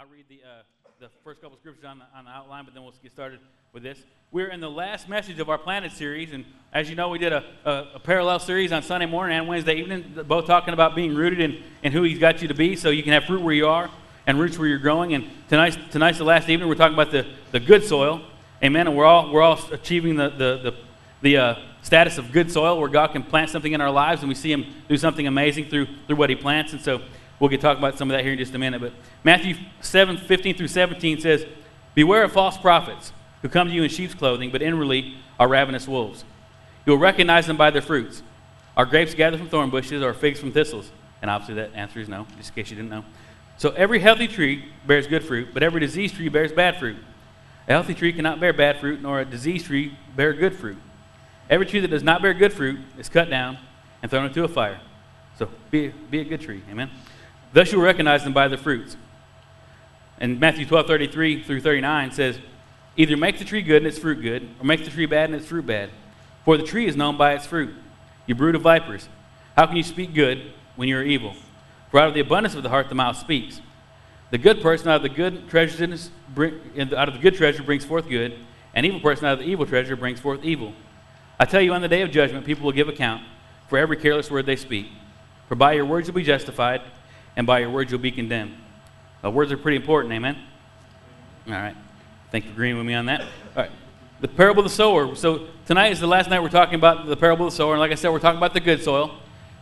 I'll 0.00 0.06
read 0.06 0.24
the, 0.30 0.40
uh, 0.42 0.62
the 0.98 1.10
first 1.22 1.42
couple 1.42 1.58
scriptures 1.58 1.84
on 1.84 1.98
the, 1.98 2.06
on 2.16 2.24
the 2.24 2.30
outline, 2.30 2.64
but 2.64 2.72
then 2.72 2.82
we'll 2.82 2.94
get 3.02 3.12
started 3.12 3.38
with 3.74 3.82
this. 3.82 3.98
We're 4.32 4.48
in 4.48 4.58
the 4.58 4.70
last 4.70 5.10
message 5.10 5.38
of 5.40 5.50
our 5.50 5.58
Planted 5.58 5.92
series, 5.92 6.32
and 6.32 6.46
as 6.72 6.88
you 6.88 6.96
know, 6.96 7.10
we 7.10 7.18
did 7.18 7.34
a, 7.34 7.44
a, 7.66 7.86
a, 7.96 7.98
parallel 7.98 8.38
series 8.38 8.72
on 8.72 8.82
Sunday 8.82 9.04
morning 9.04 9.36
and 9.36 9.46
Wednesday 9.46 9.74
evening, 9.74 10.18
both 10.26 10.46
talking 10.46 10.72
about 10.72 10.96
being 10.96 11.14
rooted 11.14 11.40
in, 11.40 11.62
in 11.82 11.92
who 11.92 12.02
He's 12.02 12.18
got 12.18 12.40
you 12.40 12.48
to 12.48 12.54
be 12.54 12.76
so 12.76 12.88
you 12.88 13.02
can 13.02 13.12
have 13.12 13.24
fruit 13.24 13.42
where 13.42 13.52
you 13.52 13.68
are 13.68 13.90
and 14.26 14.40
roots 14.40 14.58
where 14.58 14.68
you're 14.68 14.78
growing. 14.78 15.12
And 15.12 15.28
tonight's, 15.50 15.76
tonight's 15.90 16.16
the 16.16 16.24
last 16.24 16.48
evening, 16.48 16.66
we're 16.66 16.76
talking 16.76 16.94
about 16.94 17.10
the, 17.10 17.26
the 17.52 17.60
good 17.60 17.84
soil. 17.84 18.22
Amen. 18.64 18.86
And 18.86 18.96
we're 18.96 19.04
all, 19.04 19.30
we're 19.30 19.42
all 19.42 19.60
achieving 19.70 20.16
the, 20.16 20.30
the, 20.30 20.70
the, 20.70 20.74
the 21.20 21.36
uh, 21.36 21.54
status 21.82 22.16
of 22.16 22.32
good 22.32 22.50
soil 22.50 22.80
where 22.80 22.88
God 22.88 23.08
can 23.08 23.22
plant 23.22 23.50
something 23.50 23.74
in 23.74 23.82
our 23.82 23.90
lives 23.90 24.22
and 24.22 24.30
we 24.30 24.34
see 24.34 24.50
Him 24.50 24.64
do 24.88 24.96
something 24.96 25.26
amazing 25.26 25.66
through, 25.68 25.88
through 26.06 26.16
what 26.16 26.30
He 26.30 26.36
plants. 26.36 26.72
And 26.72 26.80
so 26.80 27.02
we'll 27.40 27.50
get 27.50 27.60
talk 27.60 27.78
about 27.78 27.98
some 27.98 28.10
of 28.10 28.16
that 28.16 28.22
here 28.22 28.32
in 28.32 28.38
just 28.38 28.54
a 28.54 28.58
minute. 28.58 28.80
But 28.80 28.92
Matthew 29.24 29.56
7 29.80 30.16
15 30.16 30.56
through 30.56 30.68
17 30.68 31.20
says, 31.20 31.46
Beware 31.94 32.22
of 32.22 32.32
false 32.32 32.56
prophets 32.56 33.12
who 33.42 33.48
come 33.48 33.68
to 33.68 33.74
you 33.74 33.82
in 33.82 33.88
sheep's 33.88 34.14
clothing, 34.14 34.50
but 34.52 34.62
inwardly 34.62 35.16
are 35.38 35.48
ravenous 35.48 35.88
wolves. 35.88 36.24
You 36.86 36.92
will 36.92 37.00
recognize 37.00 37.46
them 37.46 37.56
by 37.56 37.70
their 37.70 37.82
fruits. 37.82 38.22
Are 38.76 38.86
grapes 38.86 39.14
gathered 39.14 39.40
from 39.40 39.48
thorn 39.48 39.70
bushes 39.70 40.02
or 40.02 40.14
figs 40.14 40.38
from 40.38 40.52
thistles? 40.52 40.90
And 41.20 41.30
obviously, 41.30 41.56
that 41.56 41.74
answer 41.74 42.00
is 42.00 42.08
no, 42.08 42.26
just 42.36 42.50
in 42.50 42.54
case 42.54 42.70
you 42.70 42.76
didn't 42.76 42.90
know. 42.90 43.04
So 43.56 43.70
every 43.70 43.98
healthy 43.98 44.26
tree 44.26 44.64
bears 44.86 45.06
good 45.06 45.24
fruit, 45.24 45.48
but 45.52 45.62
every 45.62 45.80
diseased 45.80 46.14
tree 46.14 46.28
bears 46.28 46.52
bad 46.52 46.78
fruit. 46.78 46.96
A 47.68 47.72
healthy 47.72 47.94
tree 47.94 48.12
cannot 48.12 48.40
bear 48.40 48.52
bad 48.52 48.80
fruit, 48.80 49.02
nor 49.02 49.20
a 49.20 49.24
diseased 49.24 49.66
tree 49.66 49.96
bear 50.16 50.32
good 50.32 50.56
fruit. 50.56 50.78
Every 51.50 51.66
tree 51.66 51.80
that 51.80 51.88
does 51.88 52.02
not 52.02 52.22
bear 52.22 52.32
good 52.32 52.52
fruit 52.52 52.80
is 52.96 53.08
cut 53.08 53.28
down 53.28 53.58
and 54.02 54.10
thrown 54.10 54.24
into 54.24 54.44
a 54.44 54.48
fire. 54.48 54.80
So 55.38 55.48
be, 55.70 55.88
be 55.88 56.20
a 56.20 56.24
good 56.24 56.40
tree. 56.40 56.62
Amen. 56.70 56.90
Thus 57.52 57.72
you 57.72 57.78
will 57.78 57.84
recognize 57.84 58.24
them 58.24 58.32
by 58.32 58.48
their 58.48 58.58
fruits. 58.58 58.96
And 60.18 60.38
Matthew 60.38 60.66
12, 60.66 60.86
33 60.86 61.42
through 61.42 61.60
39 61.60 62.12
says, 62.12 62.38
Either 62.96 63.16
make 63.16 63.38
the 63.38 63.44
tree 63.44 63.62
good 63.62 63.78
and 63.78 63.86
its 63.86 63.98
fruit 63.98 64.20
good, 64.20 64.48
or 64.60 64.64
make 64.64 64.84
the 64.84 64.90
tree 64.90 65.06
bad 65.06 65.30
and 65.30 65.34
its 65.40 65.46
fruit 65.46 65.66
bad. 65.66 65.90
For 66.44 66.56
the 66.56 66.64
tree 66.64 66.86
is 66.86 66.96
known 66.96 67.16
by 67.16 67.34
its 67.34 67.46
fruit. 67.46 67.74
You 68.26 68.34
brood 68.34 68.54
of 68.54 68.62
vipers, 68.62 69.08
how 69.56 69.66
can 69.66 69.76
you 69.76 69.82
speak 69.82 70.14
good 70.14 70.52
when 70.76 70.88
you 70.88 70.96
are 70.96 71.02
evil? 71.02 71.34
For 71.90 72.00
out 72.00 72.08
of 72.08 72.14
the 72.14 72.20
abundance 72.20 72.54
of 72.54 72.62
the 72.62 72.68
heart 72.68 72.88
the 72.88 72.94
mouth 72.94 73.16
speaks. 73.16 73.60
The 74.30 74.38
good 74.38 74.60
person 74.60 74.88
out 74.88 74.96
of 74.96 75.02
the 75.02 75.08
good 75.08 75.48
treasure 75.48 75.84
out 75.84 77.08
of 77.08 77.14
the 77.14 77.20
good 77.20 77.34
treasure 77.34 77.62
brings 77.62 77.84
forth 77.84 78.08
good, 78.08 78.38
and 78.74 78.86
evil 78.86 79.00
person 79.00 79.24
out 79.24 79.34
of 79.34 79.38
the 79.40 79.46
evil 79.46 79.66
treasure 79.66 79.96
brings 79.96 80.20
forth 80.20 80.44
evil. 80.44 80.72
I 81.38 81.46
tell 81.46 81.60
you, 81.60 81.72
on 81.72 81.82
the 81.82 81.88
day 81.88 82.02
of 82.02 82.10
judgment, 82.10 82.46
people 82.46 82.64
will 82.64 82.72
give 82.72 82.88
account 82.88 83.22
for 83.68 83.78
every 83.78 83.96
careless 83.96 84.30
word 84.30 84.46
they 84.46 84.56
speak. 84.56 84.86
For 85.48 85.56
by 85.56 85.72
your 85.72 85.86
words 85.86 86.06
you'll 86.06 86.14
be 86.14 86.22
justified, 86.22 86.82
and 87.36 87.46
by 87.46 87.60
your 87.60 87.70
words 87.70 87.90
you'll 87.90 88.00
be 88.00 88.10
condemned. 88.10 88.54
Uh, 89.24 89.30
words 89.30 89.52
are 89.52 89.56
pretty 89.56 89.76
important, 89.76 90.12
amen? 90.14 90.36
All 91.46 91.52
right. 91.52 91.76
Thank 92.30 92.44
you 92.44 92.50
for 92.50 92.54
agreeing 92.54 92.76
with 92.76 92.86
me 92.86 92.94
on 92.94 93.06
that. 93.06 93.22
All 93.22 93.26
right. 93.56 93.70
The 94.20 94.28
parable 94.28 94.60
of 94.60 94.70
the 94.70 94.74
sower. 94.74 95.14
So 95.14 95.46
tonight 95.66 95.92
is 95.92 96.00
the 96.00 96.06
last 96.06 96.30
night 96.30 96.42
we're 96.42 96.48
talking 96.48 96.74
about 96.74 97.06
the 97.06 97.16
parable 97.16 97.46
of 97.46 97.52
the 97.52 97.56
sower. 97.56 97.72
And 97.72 97.80
like 97.80 97.90
I 97.90 97.94
said, 97.94 98.10
we're 98.10 98.18
talking 98.18 98.38
about 98.38 98.54
the 98.54 98.60
good 98.60 98.82
soil. 98.82 99.18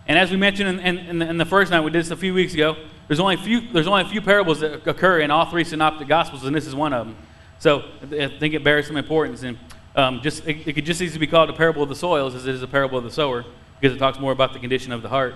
And 0.06 0.18
as 0.18 0.30
we 0.30 0.36
mentioned 0.36 0.80
in, 0.80 0.96
in, 0.96 1.22
in, 1.22 1.38
the, 1.38 1.44
first 1.44 1.70
night, 1.70 1.80
we 1.80 1.90
did 1.90 2.00
this 2.00 2.10
a 2.10 2.16
few 2.16 2.34
weeks 2.34 2.54
ago, 2.54 2.76
there's 3.06 3.20
only, 3.20 3.34
a 3.34 3.38
few, 3.38 3.72
there's 3.72 3.86
only 3.86 4.02
a 4.02 4.08
few 4.08 4.20
parables 4.20 4.60
that 4.60 4.86
occur 4.86 5.20
in 5.20 5.30
all 5.30 5.46
three 5.46 5.64
synoptic 5.64 6.08
gospels, 6.08 6.44
and 6.44 6.56
this 6.56 6.66
is 6.66 6.74
one 6.74 6.92
of 6.92 7.06
them. 7.06 7.16
So 7.58 7.84
I 8.02 8.28
think 8.28 8.54
it 8.54 8.64
bears 8.64 8.86
some 8.86 8.96
importance. 8.96 9.42
And 9.42 9.58
um, 9.94 10.20
just, 10.22 10.46
it, 10.46 10.66
it 10.66 10.72
could 10.72 10.86
just 10.86 11.00
easily 11.00 11.20
be 11.20 11.26
called 11.26 11.50
a 11.50 11.52
parable 11.52 11.82
of 11.82 11.88
the 11.88 11.94
soils 11.94 12.34
as 12.34 12.46
it 12.46 12.54
is 12.54 12.62
a 12.62 12.68
parable 12.68 12.98
of 12.98 13.04
the 13.04 13.10
sower, 13.10 13.44
because 13.80 13.94
it 13.94 13.98
talks 13.98 14.18
more 14.18 14.32
about 14.32 14.54
the 14.54 14.58
condition 14.58 14.92
of 14.92 15.02
the 15.02 15.08
heart 15.08 15.34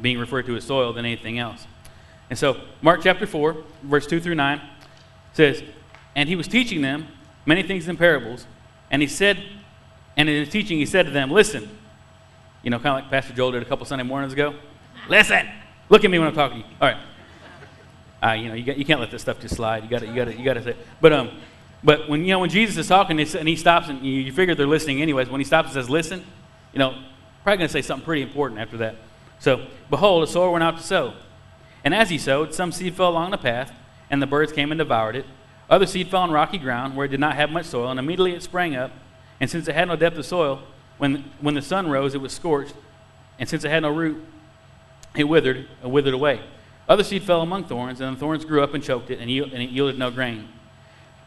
being 0.00 0.18
referred 0.18 0.46
to 0.46 0.56
as 0.56 0.64
soil 0.64 0.92
than 0.92 1.04
anything 1.04 1.38
else. 1.38 1.66
And 2.30 2.38
so, 2.38 2.60
Mark 2.80 3.00
chapter 3.02 3.26
4, 3.26 3.56
verse 3.82 4.06
2 4.06 4.20
through 4.20 4.36
9 4.36 4.60
says, 5.32 5.62
And 6.14 6.28
he 6.28 6.36
was 6.36 6.48
teaching 6.48 6.80
them 6.80 7.08
many 7.44 7.62
things 7.62 7.88
in 7.88 7.96
parables. 7.96 8.46
And 8.90 9.02
he 9.02 9.08
said, 9.08 9.42
and 10.16 10.28
in 10.28 10.44
his 10.44 10.48
teaching, 10.48 10.78
he 10.78 10.86
said 10.86 11.06
to 11.06 11.12
them, 11.12 11.30
Listen. 11.30 11.68
You 12.62 12.70
know, 12.70 12.78
kind 12.78 12.88
of 12.88 13.04
like 13.04 13.10
Pastor 13.10 13.32
Joel 13.32 13.52
did 13.52 13.62
a 13.62 13.64
couple 13.64 13.86
Sunday 13.86 14.04
mornings 14.04 14.32
ago. 14.32 14.54
Listen. 15.08 15.48
Look 15.88 16.04
at 16.04 16.10
me 16.10 16.18
when 16.18 16.28
I'm 16.28 16.34
talking 16.34 16.62
to 16.62 16.68
you. 16.68 16.74
All 16.80 16.88
right. 16.88 16.98
Uh, 18.22 18.32
you 18.34 18.48
know, 18.48 18.54
you, 18.54 18.64
got, 18.64 18.76
you 18.76 18.84
can't 18.84 19.00
let 19.00 19.10
this 19.10 19.22
stuff 19.22 19.40
just 19.40 19.56
slide. 19.56 19.82
You 19.82 19.88
got 19.88 20.00
to, 20.00 20.06
you 20.06 20.14
got 20.14 20.26
to, 20.26 20.38
you 20.38 20.44
got 20.44 20.62
say. 20.62 20.76
But 21.00 21.12
um, 21.14 21.30
but 21.82 22.08
when 22.08 22.22
you 22.22 22.28
know 22.28 22.38
when 22.38 22.50
Jesus 22.50 22.76
is 22.76 22.86
talking 22.86 23.18
and 23.18 23.48
he 23.48 23.56
stops 23.56 23.88
and 23.88 24.04
you, 24.04 24.12
you 24.12 24.32
figure 24.32 24.54
they're 24.54 24.66
listening 24.66 25.00
anyways. 25.00 25.30
When 25.30 25.40
he 25.40 25.44
stops 25.44 25.68
and 25.68 25.74
says, 25.74 25.88
"Listen," 25.88 26.22
you 26.74 26.78
know, 26.78 26.90
probably 27.42 27.58
going 27.58 27.68
to 27.68 27.72
say 27.72 27.80
something 27.80 28.04
pretty 28.04 28.20
important 28.20 28.60
after 28.60 28.76
that. 28.78 28.96
So, 29.38 29.66
behold, 29.88 30.22
a 30.22 30.26
sower 30.26 30.50
went 30.50 30.62
out 30.62 30.76
to 30.76 30.82
sow. 30.82 31.14
And 31.84 31.94
as 31.94 32.10
he 32.10 32.18
sowed, 32.18 32.54
some 32.54 32.72
seed 32.72 32.94
fell 32.94 33.08
along 33.08 33.30
the 33.30 33.38
path, 33.38 33.72
and 34.10 34.20
the 34.20 34.26
birds 34.26 34.52
came 34.52 34.70
and 34.72 34.78
devoured 34.78 35.16
it. 35.16 35.26
Other 35.68 35.86
seed 35.86 36.08
fell 36.08 36.22
on 36.22 36.30
rocky 36.30 36.58
ground, 36.58 36.96
where 36.96 37.06
it 37.06 37.10
did 37.10 37.20
not 37.20 37.36
have 37.36 37.50
much 37.50 37.66
soil, 37.66 37.90
and 37.90 37.98
immediately 38.00 38.34
it 38.34 38.42
sprang 38.42 38.74
up. 38.74 38.90
And 39.40 39.48
since 39.48 39.68
it 39.68 39.74
had 39.74 39.88
no 39.88 39.96
depth 39.96 40.18
of 40.18 40.26
soil, 40.26 40.62
when, 40.98 41.24
when 41.40 41.54
the 41.54 41.62
sun 41.62 41.88
rose, 41.88 42.14
it 42.14 42.20
was 42.20 42.32
scorched. 42.32 42.74
And 43.38 43.48
since 43.48 43.64
it 43.64 43.70
had 43.70 43.82
no 43.82 43.90
root, 43.90 44.22
it 45.16 45.24
withered, 45.24 45.68
it 45.82 45.86
withered 45.88 46.12
away. 46.12 46.40
Other 46.88 47.04
seed 47.04 47.22
fell 47.22 47.40
among 47.40 47.64
thorns, 47.64 48.00
and 48.00 48.16
the 48.16 48.20
thorns 48.20 48.44
grew 48.44 48.62
up 48.62 48.74
and 48.74 48.82
choked 48.82 49.10
it, 49.10 49.20
and, 49.20 49.30
and 49.30 49.62
it 49.62 49.70
yielded 49.70 49.98
no 49.98 50.10
grain. 50.10 50.48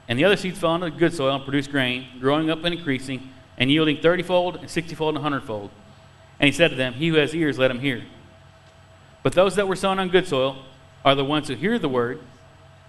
And 0.08 0.20
the 0.20 0.26
other 0.26 0.36
seeds 0.36 0.60
fell 0.60 0.76
into 0.76 0.92
good 0.92 1.14
soil 1.14 1.36
and 1.36 1.44
produced 1.44 1.72
grain, 1.72 2.06
growing 2.20 2.50
up 2.50 2.64
and 2.64 2.76
increasing, 2.76 3.30
and 3.58 3.72
yielding 3.72 3.98
thirtyfold, 3.98 4.60
and 4.60 4.70
sixtyfold, 4.70 5.16
and 5.16 5.20
a 5.20 5.22
hundredfold. 5.22 5.72
And 6.40 6.48
he 6.48 6.52
said 6.52 6.72
to 6.72 6.76
them, 6.76 6.94
He 6.94 7.08
who 7.08 7.16
has 7.16 7.34
ears, 7.34 7.58
let 7.58 7.72
him 7.72 7.80
hear. 7.80 8.04
But 9.24 9.34
those 9.34 9.56
that 9.56 9.68
were 9.68 9.76
sown 9.76 10.00
on 10.00 10.10
good 10.10 10.28
soil 10.28 10.64
are 11.04 11.16
the 11.16 11.26
ones 11.26 11.48
who 11.48 11.56
hear 11.56 11.80
the 11.80 11.90
word 11.90 12.20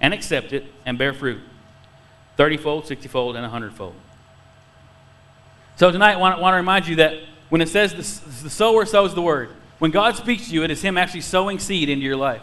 and 0.00 0.12
accept 0.12 0.53
it 0.53 0.65
and 0.84 0.99
bear 0.99 1.15
fruit 1.15 1.41
thirtyfold, 2.39 2.87
sixtyfold, 2.87 3.37
and 3.37 3.47
a 3.47 3.49
hundredfold. 3.49 3.95
So 5.77 5.91
tonight, 5.91 6.15
I 6.15 6.17
want, 6.17 6.41
to 6.41 6.56
remind 6.56 6.87
you 6.87 6.97
that 6.97 7.21
when 7.49 7.61
it 7.61 7.69
says 7.69 7.95
the, 7.95 8.50
sower 8.50 8.84
sows 8.87 9.15
the 9.15 9.22
word, 9.22 9.50
when 9.78 9.91
God 9.91 10.17
speaks 10.17 10.49
to 10.49 10.55
you, 10.55 10.62
it 10.62 10.71
is 10.71 10.83
Him 10.83 10.97
actually 10.97 11.21
sowing 11.21 11.59
seed 11.59 11.89
into 11.89 12.05
your 12.05 12.17
life. 12.17 12.43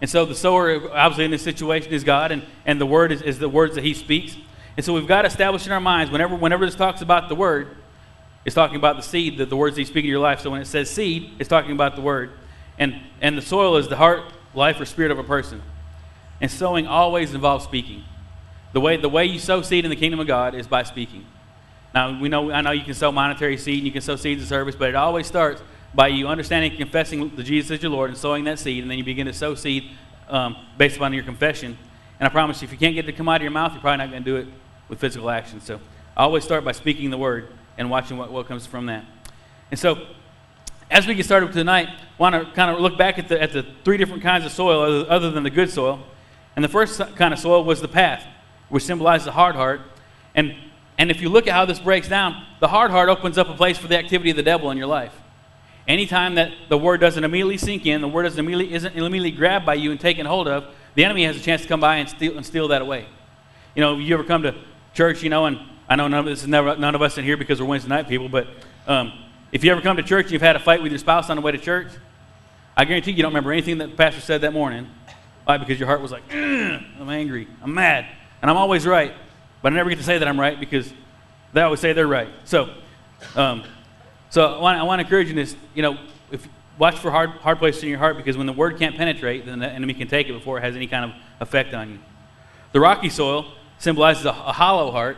And 0.00 0.10
so 0.10 0.26
the 0.26 0.34
sower, 0.34 0.90
obviously, 0.92 1.24
in 1.24 1.30
this 1.30 1.42
situation 1.42 1.92
is 1.92 2.04
God, 2.04 2.32
and, 2.32 2.42
and 2.66 2.80
the 2.80 2.86
word 2.86 3.12
is, 3.12 3.22
is 3.22 3.38
the 3.38 3.48
words 3.48 3.74
that 3.76 3.84
He 3.84 3.94
speaks. 3.94 4.36
And 4.76 4.84
so 4.84 4.92
we've 4.92 5.06
got 5.06 5.22
to 5.22 5.28
establish 5.28 5.66
in 5.66 5.72
our 5.72 5.80
minds, 5.80 6.10
whenever, 6.10 6.34
whenever 6.34 6.66
this 6.66 6.74
talks 6.74 7.00
about 7.00 7.30
the 7.30 7.34
word, 7.34 7.76
it's 8.44 8.54
talking 8.54 8.76
about 8.76 8.96
the 8.96 9.02
seed, 9.02 9.38
the, 9.38 9.46
the 9.46 9.56
words 9.56 9.76
that 9.76 9.80
He's 9.80 9.88
speaking 9.88 10.08
to 10.08 10.12
your 10.12 10.20
life. 10.20 10.40
So 10.40 10.50
when 10.50 10.60
it 10.60 10.66
says 10.66 10.90
seed, 10.90 11.32
it's 11.38 11.48
talking 11.48 11.72
about 11.72 11.96
the 11.96 12.02
word. 12.02 12.32
And, 12.78 13.00
and 13.20 13.36
the 13.36 13.42
soil 13.42 13.76
is 13.76 13.88
the 13.88 13.96
heart, 13.96 14.24
life, 14.54 14.80
or 14.80 14.84
spirit 14.84 15.10
of 15.10 15.18
a 15.18 15.24
person. 15.24 15.62
And 16.40 16.50
sowing 16.50 16.86
always 16.86 17.34
involves 17.34 17.64
speaking. 17.64 18.04
The 18.72 18.80
way, 18.80 18.96
the 18.96 19.08
way 19.08 19.24
you 19.24 19.38
sow 19.38 19.62
seed 19.62 19.84
in 19.84 19.90
the 19.90 19.96
kingdom 19.96 20.20
of 20.20 20.26
God 20.26 20.54
is 20.54 20.66
by 20.66 20.82
speaking. 20.82 21.24
Now, 21.94 22.20
we 22.20 22.28
know, 22.28 22.50
I 22.50 22.60
know 22.60 22.72
you 22.72 22.84
can 22.84 22.92
sow 22.94 23.10
monetary 23.10 23.56
seed 23.56 23.78
and 23.78 23.86
you 23.86 23.92
can 23.92 24.02
sow 24.02 24.16
seeds 24.16 24.42
of 24.42 24.48
service, 24.48 24.76
but 24.76 24.90
it 24.90 24.94
always 24.94 25.26
starts 25.26 25.62
by 25.94 26.08
you 26.08 26.28
understanding 26.28 26.72
and 26.72 26.78
confessing 26.78 27.34
the 27.34 27.42
Jesus 27.42 27.70
as 27.70 27.82
your 27.82 27.90
Lord 27.90 28.10
and 28.10 28.18
sowing 28.18 28.44
that 28.44 28.58
seed, 28.58 28.82
and 28.82 28.90
then 28.90 28.98
you 28.98 29.04
begin 29.04 29.26
to 29.26 29.32
sow 29.32 29.54
seed 29.54 29.90
um, 30.28 30.56
based 30.76 30.96
upon 30.96 31.14
your 31.14 31.24
confession. 31.24 31.78
And 32.20 32.28
I 32.28 32.30
promise 32.30 32.60
you, 32.60 32.66
if 32.66 32.72
you 32.72 32.78
can't 32.78 32.94
get 32.94 33.06
it 33.06 33.12
to 33.12 33.16
come 33.16 33.28
out 33.30 33.36
of 33.36 33.42
your 33.42 33.50
mouth, 33.50 33.72
you're 33.72 33.80
probably 33.80 34.04
not 34.04 34.10
going 34.10 34.22
to 34.22 34.30
do 34.30 34.36
it 34.36 34.48
with 34.90 34.98
physical 34.98 35.30
action. 35.30 35.60
So 35.60 35.80
I 36.14 36.24
always 36.24 36.44
start 36.44 36.64
by 36.64 36.72
speaking 36.72 37.08
the 37.08 37.18
word 37.18 37.48
and 37.78 37.88
watching 37.88 38.18
what, 38.18 38.30
what 38.30 38.46
comes 38.46 38.66
from 38.66 38.86
that. 38.86 39.04
And 39.70 39.80
so 39.80 40.06
as 40.90 41.06
we 41.06 41.14
get 41.14 41.24
started 41.24 41.52
tonight, 41.52 41.88
want 42.18 42.34
to 42.34 42.50
kind 42.52 42.70
of 42.70 42.80
look 42.80 42.96
back 42.96 43.18
at 43.18 43.28
the, 43.28 43.40
at 43.40 43.52
the 43.52 43.66
three 43.84 43.96
different 43.96 44.22
kinds 44.22 44.44
of 44.44 44.52
soil 44.52 44.80
other, 44.82 45.10
other 45.10 45.30
than 45.30 45.42
the 45.42 45.50
good 45.50 45.70
soil. 45.70 46.04
And 46.54 46.64
the 46.64 46.68
first 46.68 46.98
kind 47.16 47.34
of 47.34 47.40
soil 47.40 47.64
was 47.64 47.80
the 47.80 47.88
path, 47.88 48.24
which 48.68 48.84
symbolized 48.84 49.26
the 49.26 49.32
hard 49.32 49.56
heart. 49.56 49.80
And, 50.34 50.54
and 50.96 51.10
if 51.10 51.20
you 51.20 51.28
look 51.28 51.46
at 51.46 51.52
how 51.52 51.64
this 51.64 51.80
breaks 51.80 52.08
down, 52.08 52.46
the 52.60 52.68
hard 52.68 52.90
heart 52.90 53.08
opens 53.08 53.36
up 53.36 53.48
a 53.48 53.54
place 53.54 53.76
for 53.76 53.88
the 53.88 53.98
activity 53.98 54.30
of 54.30 54.36
the 54.36 54.42
devil 54.42 54.70
in 54.70 54.78
your 54.78 54.86
life. 54.86 55.12
Anytime 55.88 56.34
that 56.36 56.52
the 56.68 56.78
word 56.78 57.00
doesn't 57.00 57.22
immediately 57.22 57.58
sink 57.58 57.86
in, 57.86 58.00
the 58.00 58.08
word 58.08 58.24
doesn't 58.24 58.38
immediately, 58.38 58.74
isn't 58.74 58.96
immediately 58.96 59.30
grabbed 59.30 59.66
by 59.66 59.74
you 59.74 59.90
and 59.90 60.00
taken 60.00 60.26
hold 60.26 60.48
of, 60.48 60.72
the 60.94 61.04
enemy 61.04 61.24
has 61.24 61.36
a 61.36 61.40
chance 61.40 61.62
to 61.62 61.68
come 61.68 61.80
by 61.80 61.96
and 61.96 62.08
steal, 62.08 62.36
and 62.36 62.44
steal 62.44 62.68
that 62.68 62.82
away. 62.82 63.06
You 63.74 63.82
know, 63.82 63.98
you 63.98 64.14
ever 64.14 64.24
come 64.24 64.42
to 64.42 64.54
church, 64.94 65.22
you 65.22 65.30
know, 65.30 65.46
and 65.46 65.58
I 65.88 65.94
know 65.94 66.08
none 66.08 66.20
of 66.20 66.26
this 66.26 66.42
is 66.42 66.48
never, 66.48 66.76
none 66.76 66.94
of 66.94 67.02
us 67.02 67.18
in 67.18 67.24
here 67.24 67.36
because 67.36 67.60
we're 67.60 67.68
Wednesday 67.68 67.88
night 67.88 68.08
people, 68.08 68.28
but 68.28 68.48
um, 68.86 69.12
if 69.52 69.64
you 69.64 69.70
ever 69.72 69.80
come 69.80 69.96
to 69.96 70.02
church 70.02 70.26
and 70.26 70.32
you've 70.32 70.42
had 70.42 70.56
a 70.56 70.60
fight 70.60 70.82
with 70.82 70.92
your 70.92 70.98
spouse 70.98 71.30
on 71.30 71.36
the 71.36 71.42
way 71.42 71.52
to 71.52 71.58
church, 71.58 71.88
I 72.76 72.84
guarantee 72.84 73.12
you 73.12 73.22
don't 73.22 73.30
remember 73.30 73.52
anything 73.52 73.78
that 73.78 73.90
the 73.90 73.96
pastor 73.96 74.20
said 74.20 74.42
that 74.42 74.52
morning. 74.52 74.88
Why? 75.44 75.56
Because 75.56 75.78
your 75.78 75.86
heart 75.86 76.02
was 76.02 76.10
like, 76.10 76.22
I'm 76.32 77.08
angry, 77.08 77.48
I'm 77.62 77.72
mad, 77.72 78.06
and 78.42 78.50
I'm 78.50 78.56
always 78.56 78.86
right. 78.86 79.14
But 79.62 79.72
I 79.72 79.76
never 79.76 79.88
get 79.88 79.98
to 79.98 80.04
say 80.04 80.18
that 80.18 80.28
I'm 80.28 80.38
right 80.38 80.58
because 80.58 80.92
they 81.52 81.62
always 81.62 81.80
say 81.80 81.92
they're 81.92 82.06
right. 82.06 82.28
So, 82.44 82.70
um, 83.34 83.62
so 84.30 84.44
I 84.44 84.60
want, 84.60 84.78
I 84.78 84.82
want 84.82 85.00
to 85.00 85.04
encourage 85.04 85.28
you 85.28 85.34
this, 85.34 85.56
you 85.74 85.82
know, 85.82 85.98
if, 86.30 86.46
watch 86.78 86.96
for 86.96 87.10
hard, 87.10 87.30
hard 87.30 87.58
places 87.58 87.82
in 87.82 87.88
your 87.88 87.98
heart 87.98 88.16
because 88.16 88.36
when 88.36 88.46
the 88.46 88.52
word 88.52 88.78
can't 88.78 88.96
penetrate, 88.96 89.46
then 89.46 89.60
the 89.60 89.68
enemy 89.68 89.94
can 89.94 90.08
take 90.08 90.28
it 90.28 90.32
before 90.32 90.58
it 90.58 90.62
has 90.62 90.76
any 90.76 90.86
kind 90.86 91.04
of 91.04 91.12
effect 91.40 91.72
on 91.72 91.92
you. 91.92 91.98
The 92.72 92.80
rocky 92.80 93.08
soil 93.08 93.46
symbolizes 93.78 94.26
a, 94.26 94.30
a 94.30 94.52
hollow 94.52 94.90
heart 94.90 95.16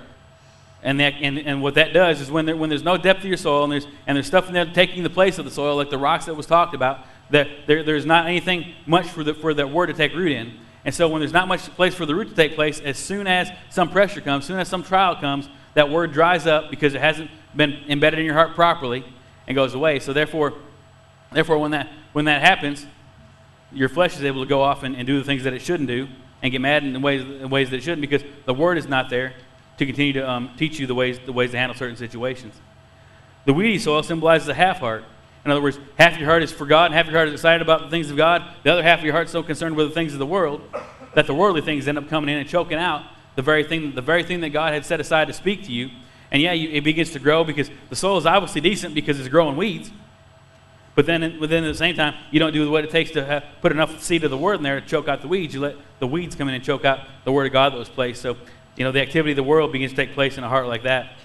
and, 0.83 1.01
that, 1.01 1.15
and, 1.21 1.39
and 1.39 1.63
what 1.63 1.75
that 1.75 1.93
does 1.93 2.21
is 2.21 2.31
when, 2.31 2.47
there, 2.47 2.57
when 2.57 2.71
there's 2.71 2.85
no 2.85 2.97
depth 2.97 3.23
to 3.23 3.29
your 3.29 3.37
soil 3.37 3.65
and 3.65 3.73
there's, 3.73 3.87
and 4.07 4.17
there's 4.17 4.27
stuff 4.27 4.47
in 4.49 4.55
there 4.55 4.65
taking 4.65 5.03
the 5.03 5.11
place 5.11 5.39
of 5.39 5.45
the 5.45 5.51
soil, 5.51 5.77
like 5.77 5.91
the 5.91 5.99
rocks 5.99 6.27
that 6.27 6.35
was 6.35 6.47
talked 6.47 6.75
about, 6.75 7.05
that 7.31 7.49
there, 7.67 7.83
there's 7.83 8.07
not 8.07 8.27
anything 8.27 8.75
much 8.87 9.07
for 9.07 9.25
the, 9.25 9.35
for 9.35 9.53
that 9.55 9.71
word 9.71 9.87
to 9.87 9.93
take 9.93 10.15
root 10.15 10.33
in. 10.33 10.55
And 10.85 10.95
so 10.95 11.09
when 11.09 11.21
there's 11.21 11.33
not 11.33 11.49
much 11.49 11.63
place 11.75 11.95
for 11.95 12.07
the 12.07 12.15
root 12.15 12.29
to 12.29 12.35
take 12.35 12.55
place, 12.55 12.81
as 12.81 12.97
soon 12.97 13.27
as 13.27 13.51
some 13.71 13.91
pressure 13.91 14.21
comes, 14.21 14.45
as 14.45 14.47
soon 14.47 14.61
as 14.61 14.69
some 14.69 14.83
trial 14.83 15.17
comes, 15.17 15.49
that 15.75 15.91
word 15.91 16.13
dries 16.13 16.47
up 16.47 16.71
because 16.71 16.95
it 16.95 17.01
hasn't 17.01 17.31
been 17.55 17.79
embedded 17.89 18.21
in 18.21 18.25
your 18.25 18.35
heart 18.35 18.55
properly 18.55 19.05
and 19.47 19.55
goes 19.55 19.75
away. 19.75 19.99
So 19.99 20.13
therefore, 20.13 20.55
therefore 21.33 21.59
when 21.59 21.73
that 21.73 21.89
when 22.13 22.25
that 22.25 22.43
happens, 22.43 22.87
your 23.73 23.89
flesh 23.89 24.17
is 24.17 24.25
able 24.25 24.43
to 24.43 24.49
go 24.49 24.63
off 24.63 24.83
and, 24.83 24.97
and 24.97 25.07
do 25.07 25.19
the 25.19 25.25
things 25.25 25.45
that 25.45 25.53
it 25.53 25.61
shouldn't 25.61 25.89
do 25.89 26.09
and 26.43 26.53
get 26.53 26.61
mad 26.61 26.85
in 26.85 27.01
ways, 27.03 27.23
in 27.23 27.51
ways 27.51 27.71
that 27.71 27.77
it 27.77 27.83
shouldn't 27.83 28.01
because 28.01 28.23
the 28.47 28.55
word 28.55 28.79
is 28.79 28.87
not 28.87 29.11
there 29.11 29.35
to 29.79 29.87
continue 29.87 30.13
to 30.15 30.29
um, 30.29 30.51
teach 30.57 30.79
you 30.79 30.87
the 30.87 30.95
ways, 30.95 31.19
the 31.25 31.33
ways 31.33 31.53
to 31.53 31.59
handle 31.59 31.77
certain 31.77 31.97
situations. 31.97 32.55
The 33.47 33.55
weedy 33.55 33.79
soil 33.79 34.03
symbolizes 34.03 34.49
a 34.49 34.55
half 34.55 34.81
heart. 34.81 35.05
In 35.45 35.51
other 35.51 35.63
words, 35.63 35.79
half 35.97 36.19
your 36.19 36.29
heart 36.29 36.43
is 36.43 36.53
for 36.53 36.67
God, 36.67 36.87
and 36.87 36.95
half 36.95 37.07
your 37.07 37.15
heart 37.15 37.29
is 37.29 37.35
excited 37.35 37.63
about 37.63 37.83
the 37.83 37.89
things 37.89 38.11
of 38.11 38.17
God. 38.17 38.43
The 38.65 38.73
other 38.73 38.83
half 38.83 38.99
of 38.99 39.05
your 39.05 39.15
heart 39.15 39.27
is 39.27 39.33
so 39.33 39.43
concerned 39.43 39.77
with 39.77 39.89
the 39.89 39.95
things 39.95 40.13
of 40.13 40.19
the 40.19 40.27
world 40.27 40.61
that 41.15 41.27
the 41.27 41.35
worldly 41.35 41.63
things 41.63 41.89
end 41.89 41.97
up 41.97 42.09
coming 42.09 42.29
in 42.29 42.41
and 42.41 42.49
choking 42.49 42.79
out 42.79 43.05
the 43.37 43.43
very 43.43 43.65
thing, 43.65 43.95
the 43.95 44.03
very 44.03 44.25
thing 44.25 44.41
that 44.41 44.51
God 44.51 44.75
had 44.75 44.85
set 44.85 45.01
aside 45.01 45.29
to 45.29 45.33
speak 45.33 45.65
to 45.65 45.73
you. 45.73 45.91
And 46.31 46.43
yeah, 46.43 46.53
you, 46.53 46.69
it 46.71 46.83
begins 46.83 47.13
to 47.13 47.19
grow 47.19 47.45
because 47.45 47.71
the 47.89 47.97
soil 47.97 48.19
is 48.19 48.27
obviously 48.27 48.61
decent 48.61 48.95
because 48.95 49.19
it's 49.19 49.29
growing 49.29 49.57
weeds. 49.57 49.91
But 50.95 51.07
then, 51.07 51.39
within 51.39 51.63
the 51.63 51.75
same 51.75 51.95
time, 51.95 52.15
you 52.33 52.41
don't 52.41 52.53
do 52.53 52.69
what 52.69 52.83
it 52.83 52.91
takes 52.91 53.13
to 53.13 53.25
have, 53.25 53.45
put 53.63 53.71
enough 53.71 54.03
seed 54.03 54.25
of 54.25 54.33
the 54.33 54.37
word 54.37 54.55
in 54.55 54.65
there 54.65 54.81
to 54.81 54.87
choke 54.87 55.07
out 55.07 55.23
the 55.23 55.29
weeds. 55.29 55.55
You 55.55 55.61
let 55.61 55.77
the 56.01 56.09
weeds 56.09 56.35
come 56.35 56.49
in 56.49 56.55
and 56.57 56.65
choke 56.65 56.85
out 56.85 56.99
the 57.25 57.31
word 57.31 57.47
of 57.47 57.53
God 57.53 57.73
that 57.73 57.79
was 57.79 57.89
placed. 57.89 58.21
So, 58.21 58.37
you 58.79 58.85
know, 58.85 58.93
the 58.93 59.03
activity 59.03 59.33
of 59.33 59.37
the 59.37 59.43
world 59.43 59.73
begins 59.73 59.93
to 59.93 59.97
take 59.97 60.15
place 60.15 60.39
in 60.39 60.45
a 60.45 60.49
heart 60.49 60.69
like 60.69 60.85
that. 60.85 61.17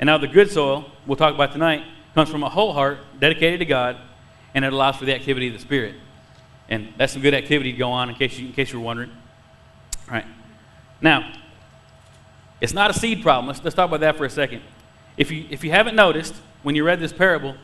And 0.00 0.08
now 0.08 0.18
the 0.18 0.26
good 0.26 0.50
soil, 0.50 0.90
we'll 1.06 1.16
talk 1.16 1.32
about 1.32 1.52
tonight, 1.52 1.84
comes 2.12 2.28
from 2.28 2.42
a 2.42 2.48
whole 2.48 2.72
heart 2.72 2.98
dedicated 3.20 3.60
to 3.60 3.64
God, 3.64 3.96
and 4.52 4.64
it 4.64 4.72
allows 4.72 4.96
for 4.96 5.04
the 5.04 5.14
activity 5.14 5.46
of 5.46 5.52
the 5.52 5.60
Spirit. 5.60 5.94
And 6.68 6.92
that's 6.98 7.12
some 7.12 7.22
good 7.22 7.34
activity 7.34 7.70
to 7.70 7.78
go 7.78 7.90
on 7.90 8.08
in 8.08 8.16
case 8.16 8.36
you, 8.36 8.48
in 8.48 8.52
case 8.52 8.72
you 8.72 8.80
were 8.80 8.84
wondering. 8.84 9.10
All 10.08 10.14
right. 10.14 10.26
Now, 11.00 11.32
it's 12.60 12.74
not 12.74 12.90
a 12.90 12.94
seed 12.94 13.22
problem. 13.22 13.46
Let's, 13.46 13.62
let's 13.62 13.76
talk 13.76 13.88
about 13.88 14.00
that 14.00 14.16
for 14.16 14.24
a 14.24 14.30
second. 14.30 14.62
If 15.16 15.30
you, 15.30 15.46
if 15.50 15.62
you 15.62 15.70
haven't 15.70 15.94
noticed, 15.94 16.34
when 16.64 16.74
you 16.74 16.84
read 16.84 16.98
this 16.98 17.12
parable, 17.12 17.54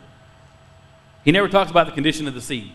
he 1.24 1.32
never 1.32 1.48
talks 1.48 1.72
about 1.72 1.86
the 1.86 1.92
condition 1.92 2.28
of 2.28 2.34
the 2.34 2.40
seed. 2.40 2.70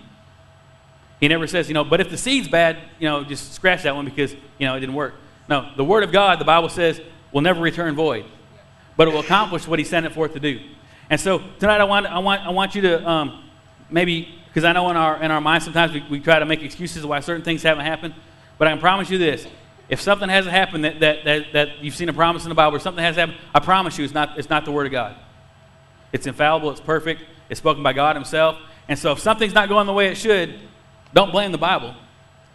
He 1.21 1.29
never 1.29 1.47
says, 1.47 1.69
you 1.69 1.73
know, 1.73 1.85
but 1.85 2.01
if 2.01 2.09
the 2.09 2.17
seed's 2.17 2.49
bad, 2.49 2.79
you 2.99 3.07
know, 3.07 3.23
just 3.23 3.53
scratch 3.53 3.83
that 3.83 3.95
one 3.95 4.03
because, 4.03 4.33
you 4.57 4.67
know, 4.67 4.75
it 4.75 4.81
didn't 4.81 4.95
work. 4.95 5.15
No, 5.47 5.71
the 5.75 5.83
Word 5.83 6.03
of 6.03 6.11
God, 6.11 6.39
the 6.39 6.45
Bible 6.45 6.69
says, 6.69 7.01
will 7.31 7.41
never 7.41 7.61
return 7.61 7.95
void, 7.95 8.25
but 8.95 9.07
it 9.07 9.11
will 9.11 9.19
accomplish 9.19 9.67
what 9.67 9.79
He 9.79 9.85
sent 9.85 10.05
it 10.05 10.13
forth 10.13 10.33
to 10.33 10.39
do. 10.39 10.59
And 11.09 11.19
so 11.19 11.41
tonight 11.59 11.81
I 11.81 11.83
want, 11.83 12.05
I 12.05 12.19
want, 12.19 12.41
I 12.41 12.49
want 12.49 12.75
you 12.75 12.81
to 12.83 13.09
um, 13.09 13.43
maybe, 13.89 14.29
because 14.47 14.63
I 14.63 14.71
know 14.71 14.89
in 14.89 14.97
our, 14.97 15.21
in 15.21 15.31
our 15.31 15.41
minds 15.41 15.65
sometimes 15.65 15.93
we, 15.93 16.03
we 16.09 16.19
try 16.19 16.39
to 16.39 16.45
make 16.45 16.61
excuses 16.61 17.05
why 17.05 17.19
certain 17.19 17.43
things 17.43 17.63
haven't 17.63 17.85
happened, 17.85 18.13
but 18.57 18.67
I 18.67 18.71
can 18.71 18.79
promise 18.79 19.09
you 19.09 19.17
this. 19.17 19.45
If 19.89 19.99
something 19.99 20.29
hasn't 20.29 20.53
happened 20.55 20.85
that, 20.85 20.99
that, 21.01 21.25
that, 21.25 21.53
that 21.53 21.83
you've 21.83 21.95
seen 21.95 22.09
a 22.09 22.13
promise 22.13 22.43
in 22.43 22.49
the 22.49 22.55
Bible 22.55 22.77
or 22.77 22.79
something 22.79 23.03
has 23.03 23.15
happened, 23.15 23.37
I 23.53 23.59
promise 23.59 23.97
you 23.97 24.05
it's 24.05 24.13
not, 24.13 24.37
it's 24.39 24.49
not 24.49 24.65
the 24.65 24.71
Word 24.71 24.85
of 24.85 24.91
God. 24.91 25.15
It's 26.13 26.25
infallible, 26.25 26.71
it's 26.71 26.79
perfect, 26.79 27.21
it's 27.49 27.59
spoken 27.59 27.83
by 27.83 27.93
God 27.93 28.15
Himself. 28.15 28.57
And 28.87 28.97
so 28.97 29.11
if 29.11 29.19
something's 29.19 29.53
not 29.53 29.69
going 29.69 29.87
the 29.87 29.93
way 29.93 30.07
it 30.07 30.15
should, 30.15 30.59
don't 31.13 31.31
blame 31.31 31.51
the 31.51 31.57
Bible. 31.57 31.95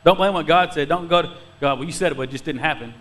Don't 0.05 0.17
blame 0.17 0.32
what 0.32 0.46
God 0.46 0.73
said. 0.73 0.88
Don't 0.88 1.08
go 1.08 1.23
to 1.23 1.37
God, 1.61 1.79
well, 1.79 1.87
you 1.87 1.93
said 1.93 2.13
it, 2.13 2.15
but 2.17 2.29
it 2.29 2.31
just 2.31 2.45
didn't 2.45 2.61
happen. 2.61 2.95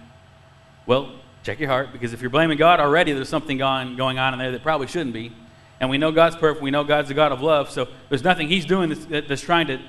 Well, 0.85 1.13
check 1.43 1.59
your 1.59 1.69
heart, 1.69 1.91
because 1.91 2.13
if 2.13 2.21
you're 2.21 2.29
blaming 2.29 2.57
God 2.57 2.79
already, 2.79 3.13
there's 3.13 3.29
something 3.29 3.57
going, 3.57 3.95
going 3.95 4.19
on 4.19 4.33
in 4.33 4.39
there 4.39 4.51
that 4.51 4.63
probably 4.63 4.87
shouldn't 4.87 5.13
be. 5.13 5.31
And 5.79 5.89
we 5.89 5.97
know 5.97 6.11
God's 6.11 6.35
perfect. 6.35 6.63
We 6.63 6.71
know 6.71 6.83
God's 6.83 7.09
a 7.11 7.13
God 7.13 7.31
of 7.31 7.41
love. 7.41 7.69
So 7.69 7.87
there's 8.09 8.23
nothing 8.23 8.47
He's 8.47 8.65
doing 8.65 8.89
that's, 8.89 9.27
that's 9.27 9.41
trying 9.41 9.67
to, 9.67 9.79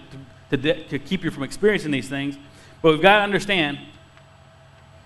to, 0.50 0.56
to, 0.56 0.88
to 0.88 0.99
keep 0.99 1.25
you 1.25 1.31
from 1.31 1.43
experiencing 1.43 1.91
these 1.91 2.09
things. 2.09 2.37
But 2.82 2.93
we've 2.93 3.03
got 3.03 3.19
to 3.19 3.23
understand 3.23 3.79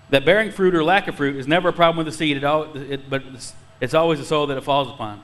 that 0.09 0.25
bearing 0.25 0.51
fruit 0.51 0.75
or 0.75 0.83
lack 0.83 1.07
of 1.07 1.15
fruit 1.15 1.37
is 1.37 1.47
never 1.47 1.69
a 1.69 1.73
problem 1.73 1.97
with 1.97 2.13
the 2.13 2.17
seed, 2.17 2.37
it 2.37 2.43
all, 2.43 2.75
it, 2.75 3.09
but 3.09 3.23
it's, 3.33 3.53
it's 3.79 3.93
always 3.93 4.19
the 4.19 4.25
soil 4.25 4.45
that 4.47 4.57
it 4.57 4.63
falls 4.63 4.89
upon. 4.89 5.23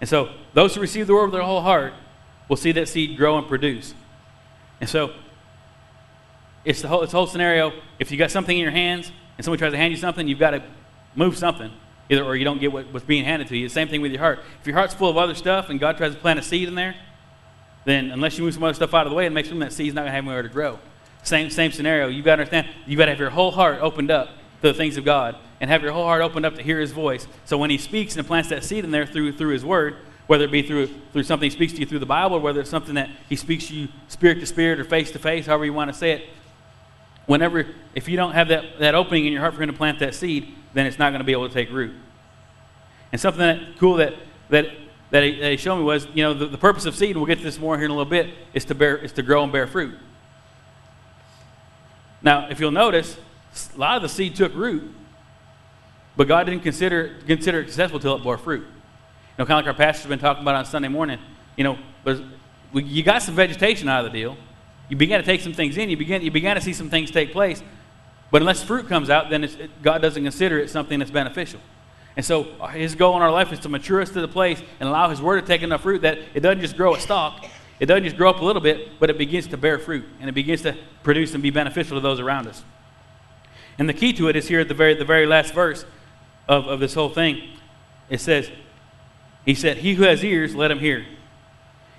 And 0.00 0.10
so 0.10 0.30
those 0.52 0.74
who 0.74 0.80
receive 0.80 1.06
the 1.06 1.14
word 1.14 1.26
with 1.26 1.32
their 1.32 1.42
whole 1.42 1.62
heart 1.62 1.94
will 2.48 2.56
see 2.56 2.72
that 2.72 2.88
seed 2.88 3.16
grow 3.16 3.38
and 3.38 3.48
produce. 3.48 3.94
And 4.80 4.90
so 4.90 5.14
it's 6.66 6.82
the 6.82 6.88
whole, 6.88 7.02
it's 7.02 7.12
the 7.12 7.18
whole 7.18 7.28
scenario. 7.28 7.72
If 7.98 8.10
you 8.10 8.18
got 8.18 8.32
something 8.32 8.54
in 8.54 8.62
your 8.62 8.72
hands 8.72 9.12
and 9.38 9.44
somebody 9.44 9.60
tries 9.60 9.72
to 9.72 9.78
hand 9.78 9.92
you 9.92 9.96
something, 9.96 10.26
you've 10.26 10.40
got 10.40 10.50
to 10.50 10.62
move 11.14 11.38
something. 11.38 11.70
Either 12.10 12.24
or 12.24 12.36
you 12.36 12.44
don't 12.44 12.58
get 12.58 12.72
what, 12.72 12.92
what's 12.92 13.06
being 13.06 13.24
handed 13.24 13.48
to 13.48 13.56
you. 13.56 13.68
Same 13.68 13.88
thing 13.88 14.00
with 14.00 14.12
your 14.12 14.20
heart. 14.20 14.40
If 14.60 14.66
your 14.66 14.76
heart's 14.76 14.92
full 14.92 15.08
of 15.08 15.16
other 15.16 15.34
stuff 15.34 15.70
and 15.70 15.80
God 15.80 15.96
tries 15.96 16.14
to 16.14 16.20
plant 16.20 16.40
a 16.40 16.42
seed 16.42 16.68
in 16.68 16.74
there, 16.74 16.96
then 17.84 18.10
unless 18.10 18.36
you 18.36 18.44
move 18.44 18.52
some 18.52 18.64
other 18.64 18.74
stuff 18.74 18.94
out 18.94 19.06
of 19.06 19.10
the 19.10 19.16
way, 19.16 19.26
it 19.26 19.30
makes 19.30 19.48
room 19.48 19.60
that 19.60 19.72
seed's 19.72 19.94
not 19.94 20.02
going 20.02 20.08
to 20.08 20.12
have 20.12 20.24
anywhere 20.24 20.42
to 20.42 20.48
grow. 20.48 20.78
Same, 21.22 21.50
same 21.50 21.70
scenario. 21.70 22.08
You've 22.08 22.24
got 22.24 22.36
to 22.36 22.42
understand, 22.42 22.68
you've 22.84 22.98
got 22.98 23.06
to 23.06 23.12
have 23.12 23.20
your 23.20 23.30
whole 23.30 23.52
heart 23.52 23.80
opened 23.80 24.10
up 24.10 24.28
to 24.62 24.68
the 24.68 24.74
things 24.74 24.96
of 24.96 25.04
God 25.04 25.36
and 25.60 25.70
have 25.70 25.82
your 25.82 25.92
whole 25.92 26.04
heart 26.04 26.20
opened 26.20 26.44
up 26.44 26.56
to 26.56 26.62
hear 26.62 26.80
His 26.80 26.90
voice. 26.90 27.28
So 27.44 27.56
when 27.58 27.70
He 27.70 27.78
speaks 27.78 28.16
and 28.16 28.26
plants 28.26 28.48
that 28.48 28.64
seed 28.64 28.84
in 28.84 28.90
there 28.90 29.06
through, 29.06 29.32
through 29.32 29.52
His 29.52 29.64
Word, 29.64 29.96
whether 30.26 30.44
it 30.44 30.50
be 30.50 30.62
through, 30.62 30.88
through 31.12 31.22
something 31.22 31.48
He 31.48 31.54
speaks 31.54 31.72
to 31.74 31.80
you 31.80 31.86
through 31.86 32.00
the 32.00 32.06
Bible, 32.06 32.36
or 32.36 32.40
whether 32.40 32.60
it's 32.60 32.70
something 32.70 32.94
that 32.94 33.10
He 33.28 33.36
speaks 33.36 33.68
to 33.68 33.74
you 33.74 33.88
spirit 34.08 34.40
to 34.40 34.46
spirit 34.46 34.80
or 34.80 34.84
face 34.84 35.12
to 35.12 35.18
face, 35.18 35.46
however 35.46 35.64
you 35.64 35.72
want 35.72 35.92
to 35.92 35.96
say 35.96 36.12
it, 36.12 36.28
whenever, 37.26 37.66
if 37.94 38.08
you 38.08 38.16
don't 38.16 38.32
have 38.32 38.48
that, 38.48 38.78
that 38.80 38.94
opening 38.94 39.26
in 39.26 39.32
your 39.32 39.42
heart 39.42 39.54
for 39.54 39.62
Him 39.62 39.68
to 39.68 39.76
plant 39.76 39.98
that 39.98 40.14
seed, 40.14 40.54
then 40.74 40.86
it's 40.86 40.98
not 40.98 41.10
going 41.10 41.20
to 41.20 41.24
be 41.24 41.32
able 41.32 41.48
to 41.48 41.54
take 41.54 41.70
root. 41.70 41.94
And 43.12 43.20
something 43.20 43.40
that 43.40 43.78
cool 43.78 43.96
that, 43.96 44.14
that, 44.50 44.66
that, 45.10 45.22
he, 45.22 45.40
that 45.40 45.50
he 45.50 45.56
showed 45.56 45.76
me 45.76 45.84
was, 45.84 46.06
you 46.14 46.22
know, 46.22 46.34
the, 46.34 46.46
the 46.46 46.58
purpose 46.58 46.86
of 46.86 46.94
seed, 46.94 47.10
and 47.10 47.18
we'll 47.18 47.26
get 47.26 47.38
to 47.38 47.44
this 47.44 47.58
more 47.58 47.76
here 47.76 47.84
in 47.84 47.90
a 47.90 47.94
little 47.94 48.10
bit, 48.10 48.34
is 48.54 48.64
to, 48.66 48.74
bear, 48.74 48.96
is 48.96 49.12
to 49.12 49.22
grow 49.22 49.42
and 49.42 49.52
bear 49.52 49.66
fruit. 49.66 49.96
Now, 52.22 52.48
if 52.48 52.60
you'll 52.60 52.72
notice, 52.72 53.18
a 53.74 53.78
lot 53.78 53.96
of 53.96 54.02
the 54.02 54.08
seed 54.08 54.34
took 54.34 54.54
root, 54.54 54.92
but 56.16 56.28
God 56.28 56.44
didn't 56.44 56.62
consider, 56.62 57.16
consider 57.26 57.60
it 57.60 57.66
successful 57.66 57.98
until 57.98 58.16
it 58.16 58.22
bore 58.22 58.38
fruit. 58.38 58.62
You 58.62 58.68
know, 59.38 59.46
kind 59.46 59.60
of 59.60 59.66
like 59.66 59.74
our 59.74 59.86
pastor's 59.86 60.08
been 60.08 60.18
talking 60.18 60.42
about 60.42 60.54
on 60.54 60.64
Sunday 60.64 60.88
morning, 60.88 61.18
you 61.56 61.64
know, 61.64 61.78
but 62.04 62.20
you 62.72 63.02
got 63.02 63.22
some 63.22 63.34
vegetation 63.34 63.88
out 63.88 64.04
of 64.04 64.12
the 64.12 64.18
deal. 64.18 64.36
You 64.88 64.96
began 64.96 65.20
to 65.20 65.26
take 65.26 65.40
some 65.40 65.52
things 65.52 65.76
in. 65.76 65.90
You 65.90 65.96
began, 65.96 66.22
you 66.22 66.30
began 66.30 66.56
to 66.56 66.62
see 66.62 66.72
some 66.72 66.90
things 66.90 67.10
take 67.10 67.32
place. 67.32 67.62
But 68.30 68.42
unless 68.42 68.62
fruit 68.62 68.88
comes 68.88 69.10
out, 69.10 69.30
then 69.30 69.44
it, 69.44 69.82
God 69.82 70.02
doesn't 70.02 70.22
consider 70.22 70.58
it 70.58 70.70
something 70.70 70.98
that's 70.98 71.10
beneficial. 71.10 71.60
And 72.16 72.24
so 72.24 72.44
uh, 72.60 72.68
his 72.68 72.94
goal 72.94 73.16
in 73.16 73.22
our 73.22 73.30
life 73.30 73.52
is 73.52 73.60
to 73.60 73.68
mature 73.68 74.00
us 74.00 74.10
to 74.10 74.20
the 74.20 74.28
place 74.28 74.60
and 74.80 74.88
allow 74.88 75.08
his 75.10 75.20
word 75.20 75.40
to 75.40 75.46
take 75.46 75.62
enough 75.62 75.82
fruit 75.82 76.02
that 76.02 76.18
it 76.34 76.40
doesn't 76.40 76.60
just 76.60 76.76
grow 76.76 76.94
a 76.94 77.00
stalk, 77.00 77.44
it 77.78 77.86
doesn't 77.86 78.04
just 78.04 78.16
grow 78.16 78.30
up 78.30 78.40
a 78.40 78.44
little 78.44 78.62
bit, 78.62 78.98
but 78.98 79.10
it 79.10 79.18
begins 79.18 79.46
to 79.48 79.56
bear 79.56 79.78
fruit 79.78 80.04
and 80.20 80.28
it 80.28 80.32
begins 80.32 80.62
to 80.62 80.76
produce 81.02 81.34
and 81.34 81.42
be 81.42 81.50
beneficial 81.50 81.96
to 81.96 82.00
those 82.00 82.20
around 82.20 82.48
us. 82.48 82.64
And 83.78 83.88
the 83.88 83.94
key 83.94 84.14
to 84.14 84.28
it 84.28 84.36
is 84.36 84.48
here 84.48 84.60
at 84.60 84.68
the 84.68 84.74
very, 84.74 84.94
the 84.94 85.04
very 85.04 85.26
last 85.26 85.52
verse 85.52 85.84
of, 86.48 86.66
of 86.66 86.80
this 86.80 86.94
whole 86.94 87.10
thing. 87.10 87.50
It 88.08 88.20
says, 88.20 88.50
He 89.44 89.54
said, 89.54 89.78
He 89.78 89.94
who 89.94 90.04
has 90.04 90.24
ears, 90.24 90.54
let 90.54 90.70
him 90.70 90.78
hear. 90.78 91.04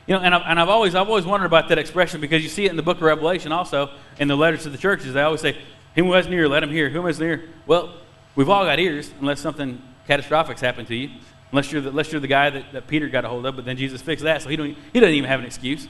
You 0.08 0.16
know, 0.16 0.22
and, 0.22 0.34
I, 0.34 0.38
and 0.40 0.60
I've, 0.60 0.70
always, 0.70 0.96
I've 0.96 1.10
always 1.10 1.26
wondered 1.26 1.48
about 1.48 1.68
that 1.68 1.78
expression 1.78 2.22
because 2.22 2.42
you 2.42 2.50
see 2.50 2.66
it 2.66 2.72
in 2.72 2.78
the 2.78 2.84
book 2.84 2.98
of 2.98 3.04
Revelation 3.04 3.52
also, 3.52 3.92
in 4.20 4.30
the 4.30 4.38
letters 4.38 4.64
to 4.64 4.70
the 4.70 4.78
churches. 4.78 5.14
They 5.14 5.22
always 5.22 5.42
say, 5.42 5.58
Him 5.96 6.06
who 6.06 6.14
has 6.14 6.28
an 6.28 6.34
ear, 6.34 6.48
let 6.48 6.64
him 6.64 6.70
hear. 6.70 6.90
Who 6.90 7.06
has 7.06 7.20
an 7.20 7.28
ear? 7.28 7.50
Well, 7.66 7.94
we've 8.36 8.50
all 8.50 8.64
got 8.64 8.80
ears 8.80 9.12
unless 9.20 9.42
something 9.42 9.82
catastrophic's 10.08 10.62
happened 10.62 10.88
to 10.88 10.96
you. 10.96 11.10
Unless 11.52 11.72
you're 11.72 11.82
the, 11.82 11.90
unless 11.90 12.12
you're 12.12 12.22
the 12.22 12.28
guy 12.28 12.50
that, 12.50 12.72
that 12.74 12.88
Peter 12.88 13.10
got 13.10 13.26
a 13.26 13.30
hold 13.30 13.46
of, 13.46 13.56
but 13.56 13.66
then 13.66 13.78
Jesus 13.78 14.02
fixed 14.02 14.24
that, 14.24 14.42
so 14.42 14.50
he, 14.50 14.56
don't, 14.56 14.76
he 14.92 15.00
doesn't 15.00 15.14
even 15.14 15.30
have 15.30 15.40
an 15.40 15.46
excuse. 15.46 15.88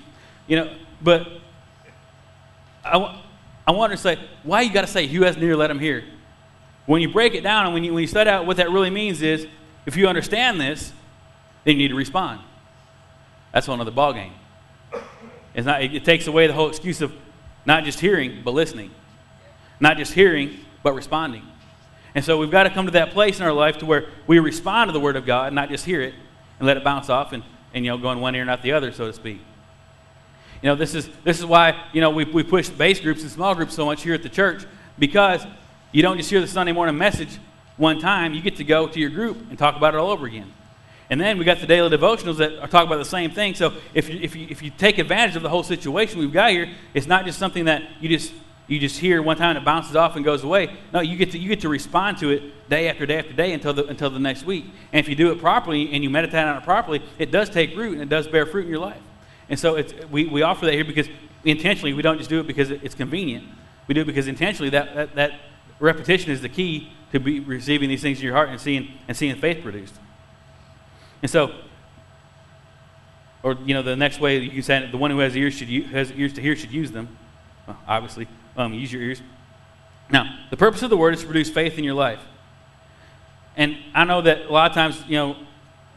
You 0.47 0.57
know, 0.57 0.75
but 1.01 1.27
I, 2.83 3.21
I 3.67 3.71
want 3.71 3.91
to 3.91 3.97
say, 3.97 4.17
why 4.43 4.61
you 4.61 4.71
got 4.71 4.81
to 4.81 4.87
say, 4.87 5.07
who 5.07 5.23
has 5.23 5.35
near, 5.37 5.55
let 5.55 5.69
him 5.69 5.79
hear? 5.79 6.03
When 6.85 7.01
you 7.01 7.11
break 7.11 7.35
it 7.35 7.41
down 7.41 7.65
and 7.65 7.73
when 7.73 7.83
you, 7.83 7.93
when 7.93 8.01
you 8.01 8.07
study 8.07 8.29
out 8.29 8.45
what 8.45 8.57
that 8.57 8.71
really 8.71 8.89
means 8.89 9.21
is, 9.21 9.45
if 9.85 9.97
you 9.97 10.07
understand 10.07 10.59
this, 10.59 10.93
then 11.63 11.75
you 11.75 11.79
need 11.79 11.87
to 11.89 11.95
respond. 11.95 12.39
That's 13.57 13.67
a 13.67 13.71
whole 13.71 13.81
other 13.81 13.91
ballgame. 13.91 14.33
It's 15.55 15.65
not, 15.65 15.81
it, 15.81 16.05
takes 16.05 16.27
away 16.27 16.45
the 16.45 16.53
whole 16.53 16.69
excuse 16.69 17.01
of 17.01 17.11
not 17.65 17.85
just 17.85 17.99
hearing, 17.99 18.43
but 18.45 18.53
listening. 18.53 18.91
Not 19.79 19.97
just 19.97 20.13
hearing, 20.13 20.59
but 20.83 20.93
responding. 20.93 21.41
And 22.13 22.23
so 22.23 22.37
we've 22.37 22.51
got 22.51 22.65
to 22.65 22.69
come 22.69 22.85
to 22.85 22.91
that 22.91 23.13
place 23.13 23.39
in 23.39 23.45
our 23.47 23.51
life 23.51 23.79
to 23.79 23.87
where 23.87 24.09
we 24.27 24.37
respond 24.37 24.89
to 24.89 24.91
the 24.91 24.99
Word 24.99 25.15
of 25.15 25.25
God, 25.25 25.53
not 25.53 25.69
just 25.69 25.85
hear 25.85 26.03
it 26.03 26.13
and 26.59 26.67
let 26.67 26.77
it 26.77 26.83
bounce 26.83 27.09
off 27.09 27.33
and, 27.33 27.41
and 27.73 27.83
you 27.83 27.89
know, 27.89 27.97
go 27.97 28.11
in 28.11 28.19
one 28.19 28.35
ear, 28.35 28.41
and 28.41 28.47
not 28.47 28.61
the 28.61 28.73
other, 28.73 28.91
so 28.91 29.07
to 29.07 29.13
speak. 29.13 29.39
You 30.61 30.69
know, 30.69 30.75
this 30.75 30.93
is, 30.93 31.09
this 31.23 31.39
is 31.39 31.45
why, 31.47 31.83
you 31.93 32.01
know, 32.01 32.11
we, 32.11 32.25
we 32.25 32.43
push 32.43 32.69
base 32.69 32.99
groups 32.99 33.23
and 33.23 33.31
small 33.31 33.55
groups 33.55 33.73
so 33.73 33.87
much 33.87 34.03
here 34.03 34.13
at 34.13 34.21
the 34.21 34.29
church 34.29 34.65
because 34.99 35.43
you 35.91 36.03
don't 36.03 36.17
just 36.17 36.29
hear 36.29 36.41
the 36.41 36.47
Sunday 36.47 36.73
morning 36.73 36.95
message 36.95 37.39
one 37.77 37.99
time. 37.99 38.35
You 38.35 38.41
get 38.43 38.57
to 38.57 38.63
go 38.63 38.87
to 38.87 38.99
your 38.99 39.09
group 39.09 39.49
and 39.49 39.57
talk 39.57 39.75
about 39.75 39.95
it 39.95 39.97
all 39.97 40.11
over 40.11 40.27
again. 40.27 40.53
And 41.09 41.21
then 41.21 41.37
we 41.37 41.45
got 41.45 41.59
the 41.59 41.67
daily 41.67 41.95
devotionals 41.95 42.37
that 42.37 42.59
are 42.59 42.67
talking 42.67 42.87
about 42.87 42.97
the 42.97 43.05
same 43.05 43.31
thing. 43.31 43.55
So 43.55 43.73
if 43.93 44.09
you, 44.09 44.19
if, 44.21 44.35
you, 44.35 44.47
if 44.49 44.61
you 44.61 44.71
take 44.71 44.97
advantage 44.97 45.37
of 45.37 45.41
the 45.41 45.49
whole 45.49 45.63
situation 45.63 46.19
we've 46.19 46.33
got 46.33 46.51
here, 46.51 46.69
it's 46.93 47.07
not 47.07 47.25
just 47.25 47.39
something 47.39 47.65
that 47.65 47.83
you 48.01 48.09
just 48.09 48.33
you 48.67 48.79
just 48.79 48.99
hear 48.99 49.21
one 49.21 49.37
time 49.37 49.51
and 49.51 49.59
it 49.59 49.65
bounces 49.65 49.95
off 49.95 50.17
and 50.17 50.25
goes 50.25 50.43
away. 50.43 50.75
No, 50.93 50.99
you 50.99 51.15
get 51.15 51.31
to, 51.31 51.39
you 51.39 51.47
get 51.47 51.61
to 51.61 51.69
respond 51.69 52.17
to 52.17 52.31
it 52.31 52.69
day 52.69 52.89
after 52.89 53.05
day 53.05 53.17
after 53.17 53.31
day 53.31 53.53
until 53.53 53.73
the, 53.73 53.85
until 53.85 54.09
the 54.09 54.19
next 54.19 54.43
week. 54.45 54.65
And 54.91 54.99
if 54.99 55.07
you 55.07 55.15
do 55.15 55.31
it 55.31 55.39
properly 55.39 55.93
and 55.93 56.03
you 56.03 56.09
meditate 56.09 56.43
on 56.43 56.57
it 56.57 56.63
properly, 56.63 57.01
it 57.17 57.31
does 57.31 57.49
take 57.49 57.75
root 57.77 57.93
and 57.93 58.01
it 58.01 58.09
does 58.09 58.27
bear 58.27 58.45
fruit 58.45 58.65
in 58.65 58.69
your 58.69 58.79
life. 58.79 59.01
And 59.49 59.57
so 59.57 59.75
it's, 59.75 59.93
we, 60.11 60.25
we 60.25 60.41
offer 60.41 60.65
that 60.65 60.73
here 60.73 60.83
because 60.83 61.07
intentionally 61.45 61.93
we 61.93 62.01
don't 62.01 62.17
just 62.17 62.29
do 62.29 62.41
it 62.41 62.47
because 62.47 62.69
it's 62.69 62.93
convenient, 62.93 63.47
We 63.87 63.93
do 63.93 64.01
it 64.01 64.05
because 64.07 64.27
intentionally 64.27 64.69
that, 64.71 64.93
that, 64.95 65.15
that 65.15 65.31
repetition 65.79 66.31
is 66.31 66.41
the 66.41 66.49
key 66.49 66.91
to 67.13 67.21
be 67.21 67.39
receiving 67.39 67.87
these 67.87 68.01
things 68.01 68.19
in 68.19 68.25
your 68.25 68.35
heart 68.35 68.49
and 68.49 68.59
seeing, 68.59 68.91
and 69.07 69.15
seeing 69.15 69.37
faith 69.37 69.63
produced. 69.63 69.95
And 71.21 71.31
so, 71.31 71.53
or, 73.43 73.57
you 73.65 73.73
know, 73.73 73.81
the 73.81 73.95
next 73.95 74.19
way 74.19 74.39
you 74.39 74.49
can 74.49 74.63
say 74.63 74.83
it, 74.83 74.91
the 74.91 74.97
one 74.97 75.11
who 75.11 75.19
has 75.19 75.35
ears, 75.35 75.53
should, 75.53 75.69
has 75.69 76.11
ears 76.11 76.33
to 76.33 76.41
hear 76.41 76.55
should 76.55 76.71
use 76.71 76.91
them. 76.91 77.17
Well, 77.65 77.77
obviously, 77.87 78.27
um, 78.55 78.73
use 78.73 78.91
your 78.91 79.01
ears. 79.01 79.21
Now, 80.09 80.37
the 80.49 80.57
purpose 80.57 80.81
of 80.81 80.89
the 80.89 80.97
word 80.97 81.13
is 81.13 81.21
to 81.21 81.25
produce 81.25 81.49
faith 81.49 81.77
in 81.77 81.83
your 81.83 81.93
life. 81.93 82.19
And 83.55 83.77
I 83.93 84.03
know 84.03 84.21
that 84.21 84.45
a 84.45 84.51
lot 84.51 84.69
of 84.71 84.75
times, 84.75 85.03
you 85.07 85.17
know, 85.17 85.35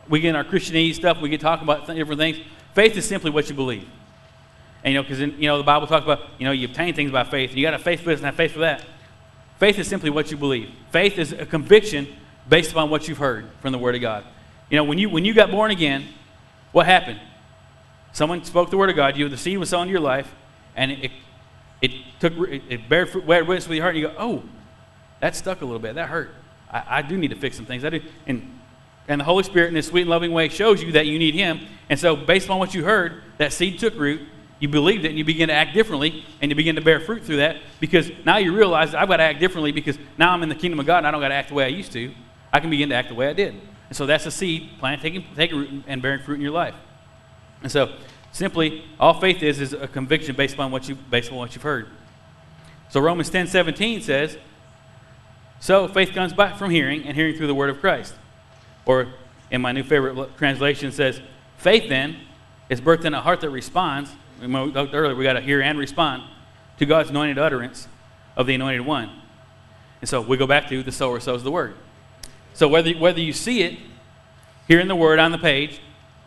we 0.09 0.21
get 0.21 0.31
in 0.31 0.37
our 0.37 0.45
Christianese 0.45 0.95
stuff, 0.95 1.21
we 1.21 1.29
get 1.29 1.41
talking 1.41 1.65
about 1.65 1.87
different 1.87 2.19
things. 2.19 2.39
Faith 2.75 2.97
is 2.97 3.07
simply 3.07 3.31
what 3.31 3.49
you 3.49 3.55
believe. 3.55 3.89
And, 4.83 4.95
you 4.95 4.99
know, 4.99 5.03
because, 5.03 5.21
you 5.21 5.47
know, 5.47 5.59
the 5.59 5.65
Bible 5.65 5.87
talks 5.87 6.05
about, 6.05 6.21
you 6.39 6.47
know, 6.47 6.53
you 6.53 6.67
obtain 6.67 6.95
things 6.95 7.11
by 7.11 7.25
faith. 7.25 7.51
And 7.51 7.59
you 7.59 7.67
got 7.67 7.73
to 7.73 7.79
faith 7.79 8.01
for 8.01 8.07
this 8.07 8.21
and 8.21 8.27
have 8.27 8.35
faith 8.35 8.53
for 8.53 8.61
that. 8.61 8.85
Faith 9.59 9.79
is 9.79 9.87
simply 9.87 10.09
what 10.09 10.31
you 10.31 10.39
believe. 10.39 10.71
Faith 10.91 11.19
is 11.19 11.33
a 11.33 11.45
conviction 11.45 12.09
based 12.49 12.71
upon 12.73 12.89
what 12.89 13.07
you've 13.07 13.19
heard 13.19 13.47
from 13.61 13.73
the 13.73 13.79
Word 13.79 13.95
of 13.95 14.01
God. 14.01 14.25
You 14.71 14.77
know, 14.77 14.85
when 14.85 14.99
you, 14.99 15.11
when 15.11 15.25
you 15.25 15.35
got 15.35 15.51
born 15.51 15.71
again, 15.71 16.07
what 16.73 16.87
happened? 16.87 17.21
Someone 18.13 18.43
spoke 18.45 18.71
the 18.71 18.77
Word 18.77 18.91
of 18.91 18.97
God. 18.97 19.17
You, 19.17 19.29
the 19.29 19.37
seed 19.37 19.59
was 19.59 19.69
sown 19.69 19.89
in 19.89 19.91
your 19.91 20.01
life, 20.01 20.33
and 20.77 20.93
it, 20.93 21.11
it 21.83 21.91
took 22.21 22.33
it, 22.49 22.63
it 22.69 22.89
bare 22.89 23.07
fruit, 23.07 23.27
witness 23.27 23.69
with 23.69 23.77
your 23.77 23.85
heart, 23.85 23.97
and 23.97 24.03
you 24.03 24.09
go, 24.09 24.15
oh, 24.19 24.43
that 25.21 25.37
stuck 25.37 25.61
a 25.61 25.65
little 25.65 25.81
bit. 25.81 25.97
That 25.97 26.09
hurt. 26.09 26.31
I, 26.71 26.85
I 26.89 27.03
do 27.03 27.19
need 27.19 27.29
to 27.29 27.37
fix 27.37 27.57
some 27.57 27.67
things. 27.67 27.85
I 27.85 27.91
do. 27.91 28.01
And, 28.27 28.59
and 29.09 29.21
the 29.21 29.25
Holy 29.25 29.43
Spirit, 29.43 29.69
in 29.69 29.75
this 29.75 29.89
sweet 29.89 30.03
and 30.03 30.11
loving 30.11 30.33
way, 30.33 30.49
shows 30.49 30.83
you 30.83 30.93
that 30.93 31.07
you 31.07 31.19
need 31.19 31.35
Him. 31.35 31.61
And 31.89 31.99
so, 31.99 32.15
based 32.15 32.49
on 32.49 32.59
what 32.59 32.75
you 32.75 32.85
heard, 32.85 33.23
that 33.39 33.53
seed 33.53 33.81
took 33.81 33.97
root, 33.97 34.21
you 34.61 34.69
believed 34.69 35.05
it 35.05 35.09
and 35.09 35.19
you 35.19 35.25
begin 35.25 35.49
to 35.49 35.55
act 35.55 35.75
differently 35.75 36.25
and 36.41 36.51
you 36.51 36.55
begin 36.55 36.77
to 36.77 36.83
bear 36.83 37.01
fruit 37.01 37.25
through 37.25 37.39
that 37.39 37.57
because 37.81 38.11
now 38.27 38.37
you 38.37 38.55
realize 38.55 38.95
I've 38.95 39.09
got 39.09 39.17
to 39.17 39.23
act 39.23 39.41
differently 39.41 39.73
because 39.73 39.99
now 40.19 40.33
I'm 40.33 40.43
in 40.43 40.51
the 40.51 40.55
kingdom 40.55 40.79
of 40.79 40.87
God 40.87 40.99
and 40.99 41.07
I 41.07 41.11
don't 41.11 41.21
got 41.21 41.29
to 41.29 41.35
act 41.35 41.49
the 41.49 41.55
way 41.55 41.65
I 41.65 41.69
used 41.69 41.93
to. 41.93 42.13
I 42.53 42.61
can 42.61 42.69
begin 42.69 42.91
to 42.91 42.95
act 42.95 43.09
the 43.09 43.15
way 43.15 43.29
I 43.29 43.33
did. 43.33 43.55
And 43.91 43.97
so 43.97 44.07
that's 44.07 44.25
a 44.25 44.31
seed 44.31 44.79
plant 44.79 45.03
taking, 45.03 45.25
taking 45.37 45.59
root 45.59 45.85
and 45.87 46.01
bearing 46.01 46.23
fruit 46.23 46.37
in 46.37 46.41
your 46.41 46.53
life. 46.53 46.75
And 47.63 47.71
so 47.71 47.95
simply, 48.33 48.85
all 48.99 49.21
faith 49.21 49.43
is 49.43 49.61
is 49.61 49.75
a 49.75 49.87
conviction 49.87 50.35
based 50.35 50.55
upon 50.55 50.71
what 50.71 50.89
you 50.89 50.95
based 50.95 51.31
on 51.31 51.37
what 51.37 51.55
you've 51.55 51.63
heard. 51.63 51.89
So 52.89 53.01
Romans 53.01 53.29
10 53.29 53.49
17 53.49 54.01
says, 54.01 54.39
So 55.59 55.87
faith 55.89 56.15
comes 56.15 56.33
by 56.33 56.57
from 56.57 56.71
hearing, 56.71 57.05
and 57.05 57.15
hearing 57.15 57.37
through 57.37 57.49
the 57.49 57.55
word 57.55 57.69
of 57.69 57.81
Christ. 57.81 58.15
Or 58.87 59.13
in 59.51 59.61
my 59.61 59.73
new 59.73 59.83
favorite 59.83 60.39
translation 60.39 60.91
says, 60.91 61.21
Faith 61.59 61.91
then 61.91 62.17
is 62.71 62.81
birthed 62.81 63.05
in 63.05 63.13
a 63.13 63.21
heart 63.21 63.41
that 63.43 63.51
responds 63.51 64.15
we 64.41 64.73
talked 64.73 64.95
earlier, 64.95 65.15
we 65.15 65.25
got 65.25 65.35
to 65.35 65.41
hear 65.41 65.61
and 65.61 65.79
respond 65.79 66.23
to 66.79 66.87
God's 66.87 67.11
anointed 67.11 67.39
utterance 67.39 67.89
of 68.37 68.47
the 68.47 68.55
anointed 68.55 68.87
one. 68.87 69.11
And 70.01 70.09
so 70.09 70.21
we 70.23 70.37
go 70.37 70.47
back 70.47 70.69
to 70.69 70.83
the 70.83 70.93
sower 70.93 71.21
sows 71.21 71.43
the 71.43 71.51
word. 71.51 71.77
So 72.55 72.69
whether, 72.69 72.93
whether 72.93 73.21
you 73.21 73.33
see 73.33 73.63
it 73.63 73.79
here 74.69 74.81
in 74.81 74.89
the 74.89 74.97
word 74.97 75.19
on 75.19 75.33
the 75.33 75.39
page, 75.39 75.81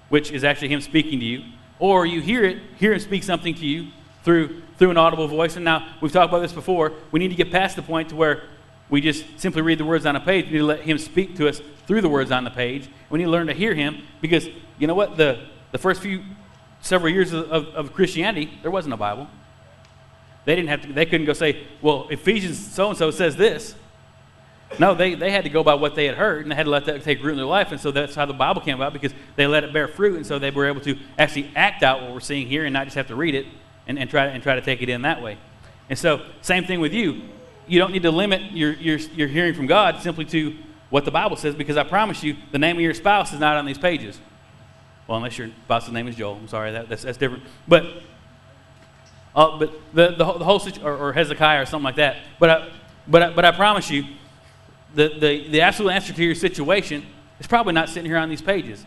which 0.10 0.32
is 0.32 0.44
actually 0.44 0.70
him 0.70 0.82
speaking 0.82 1.20
to 1.20 1.26
you, 1.26 1.44
or 1.80 2.06
you 2.06 2.22
hear 2.22 2.44
it, 2.44 2.62
hear 2.78 2.94
him 2.94 3.00
speak 3.00 3.24
something 3.24 3.56
to 3.56 3.66
you 3.66 3.88
through, 4.24 4.62
through 4.78 4.92
an 4.92 4.98
audible 4.98 5.28
voice. 5.28 5.56
And 5.56 5.66
now 5.66 5.88
we've 6.02 6.12
talked 6.12 6.30
about 6.30 6.42
this 6.42 6.54
before. 6.54 6.94
We 7.12 7.20
need 7.20 7.30
to 7.30 7.36
get 7.36 7.52
past 7.52 7.76
the 7.76 7.82
point 7.82 8.10
to 8.10 8.16
where 8.16 8.44
we 8.90 9.02
just 9.02 9.26
simply 9.38 9.62
read 9.62 9.80
the 9.80 9.86
words 9.86 10.06
on 10.06 10.16
a 10.16 10.20
page. 10.20 10.46
We 10.46 10.54
need 10.54 10.58
to 10.60 10.66
let 10.66 10.82
him 10.82 10.98
speak 10.98 11.36
to 11.38 11.48
us 11.48 11.62
through 11.88 12.02
the 12.02 12.10
words 12.10 12.32
on 12.32 12.44
the 12.44 12.52
page. 12.52 12.90
We 13.10 13.20
need 13.20 13.26
to 13.26 13.32
learn 13.32 13.48
to 13.48 13.54
hear 13.54 13.74
him 13.74 14.04
because 14.22 14.48
you 14.78 14.88
know 14.88 14.96
what? 14.96 15.18
The, 15.18 15.48
the 15.72 15.78
first 15.78 16.02
few 16.02 16.24
several 16.82 17.12
years 17.12 17.34
of, 17.34 17.50
of, 17.52 17.68
of 17.70 17.94
Christianity, 17.94 18.60
there 18.62 18.72
wasn't 18.72 18.94
a 18.94 18.98
Bible. 18.98 19.28
They 20.46 20.56
didn't 20.56 20.70
have 20.70 20.82
to, 20.82 20.94
they 20.94 21.06
couldn't 21.06 21.26
go 21.26 21.34
say, 21.34 21.66
well, 21.82 22.08
Ephesians 22.10 22.74
so 22.74 22.90
and 22.90 22.98
so 22.98 23.12
says 23.12 23.36
this. 23.36 23.76
No, 24.80 24.94
they, 24.96 25.16
they 25.16 25.32
had 25.32 25.44
to 25.44 25.50
go 25.50 25.64
by 25.64 25.76
what 25.76 25.96
they 25.96 26.06
had 26.06 26.16
heard, 26.16 26.44
and 26.44 26.52
they 26.52 26.56
had 26.56 26.66
to 26.66 26.72
let 26.72 26.86
that 26.86 27.04
take 27.04 27.22
root 27.24 27.32
in 27.32 27.38
their 27.38 27.46
life. 27.46 27.72
And 27.72 27.80
so 27.80 27.92
that's 27.92 28.16
how 28.16 28.26
the 28.26 28.34
Bible 28.34 28.62
came 28.62 28.76
about 28.76 28.94
because 28.94 29.14
they 29.36 29.48
let 29.48 29.64
it 29.64 29.74
bear 29.74 29.88
fruit, 29.88 30.16
and 30.16 30.26
so 30.26 30.40
they 30.40 30.52
were 30.52 30.68
able 30.68 30.82
to 30.82 30.98
actually 31.18 31.52
act 31.56 31.84
out 31.84 32.02
what 32.02 32.14
we're 32.14 32.20
seeing 32.20 32.48
here 32.48 32.66
and 32.66 32.74
not 32.74 32.86
just 32.86 32.96
have 32.96 33.08
to 33.08 33.16
read 33.16 33.36
it 33.36 33.46
and, 33.88 34.00
and, 34.00 34.10
try, 34.10 34.26
and 34.26 34.42
try 34.42 34.56
to 34.56 34.62
take 34.62 34.82
it 34.82 34.90
in 34.90 35.04
that 35.04 35.22
way. 35.22 35.38
And 35.90 35.98
so, 36.00 36.26
same 36.42 36.66
thing 36.66 36.80
with 36.80 36.94
you. 36.94 37.22
You 37.68 37.80
don't 37.80 37.92
need 37.92 38.04
to 38.04 38.12
limit 38.12 38.52
your, 38.52 38.74
your, 38.74 38.98
your 38.98 39.28
hearing 39.28 39.54
from 39.54 39.68
God 39.68 40.02
simply 40.02 40.26
to 40.26 40.56
what 40.90 41.06
the 41.06 41.12
Bible 41.12 41.36
says 41.38 41.56
because 41.56 41.78
I 41.78 41.84
promise 41.84 42.24
you, 42.24 42.36
the 42.52 42.60
name 42.60 42.76
of 42.76 42.82
your 42.82 42.94
spouse 42.94 43.34
is 43.34 43.40
not 43.40 43.58
on 43.58 43.66
these 43.66 43.78
pages. 43.78 44.20
Well, 45.08 45.18
unless 45.18 45.38
your 45.38 45.50
boss's 45.68 45.92
name 45.92 46.08
is 46.08 46.16
Joel. 46.16 46.36
I'm 46.36 46.48
sorry, 46.48 46.72
that, 46.72 46.88
that's, 46.88 47.04
that's 47.04 47.18
different. 47.18 47.44
But, 47.68 47.86
uh, 49.36 49.58
but 49.58 49.74
the, 49.94 50.10
the, 50.10 50.34
the 50.34 50.46
whole 50.46 50.60
situation, 50.60 50.88
or, 50.88 50.96
or, 50.96 51.14
Hezekiah 51.14 51.62
or 51.62 51.66
something 51.66 51.84
like 51.84 51.96
that. 51.96 52.18
But 52.40 52.50
I, 52.50 52.70
but 53.08 53.22
I, 53.22 53.34
but 53.34 53.46
I 53.46 53.52
promise 53.52 53.90
you, 53.90 54.06
the, 54.94 55.10
the, 55.20 55.48
the 55.50 55.62
absolute 55.62 55.92
answer 55.92 56.14
to 56.14 56.24
your 56.24 56.36
situation 56.36 57.06
is 57.40 57.48
probably 57.48 57.74
not 57.74 57.90
sitting 57.90 58.06
here 58.06 58.18
on 58.18 58.30
these 58.30 58.42
pages. 58.42 58.86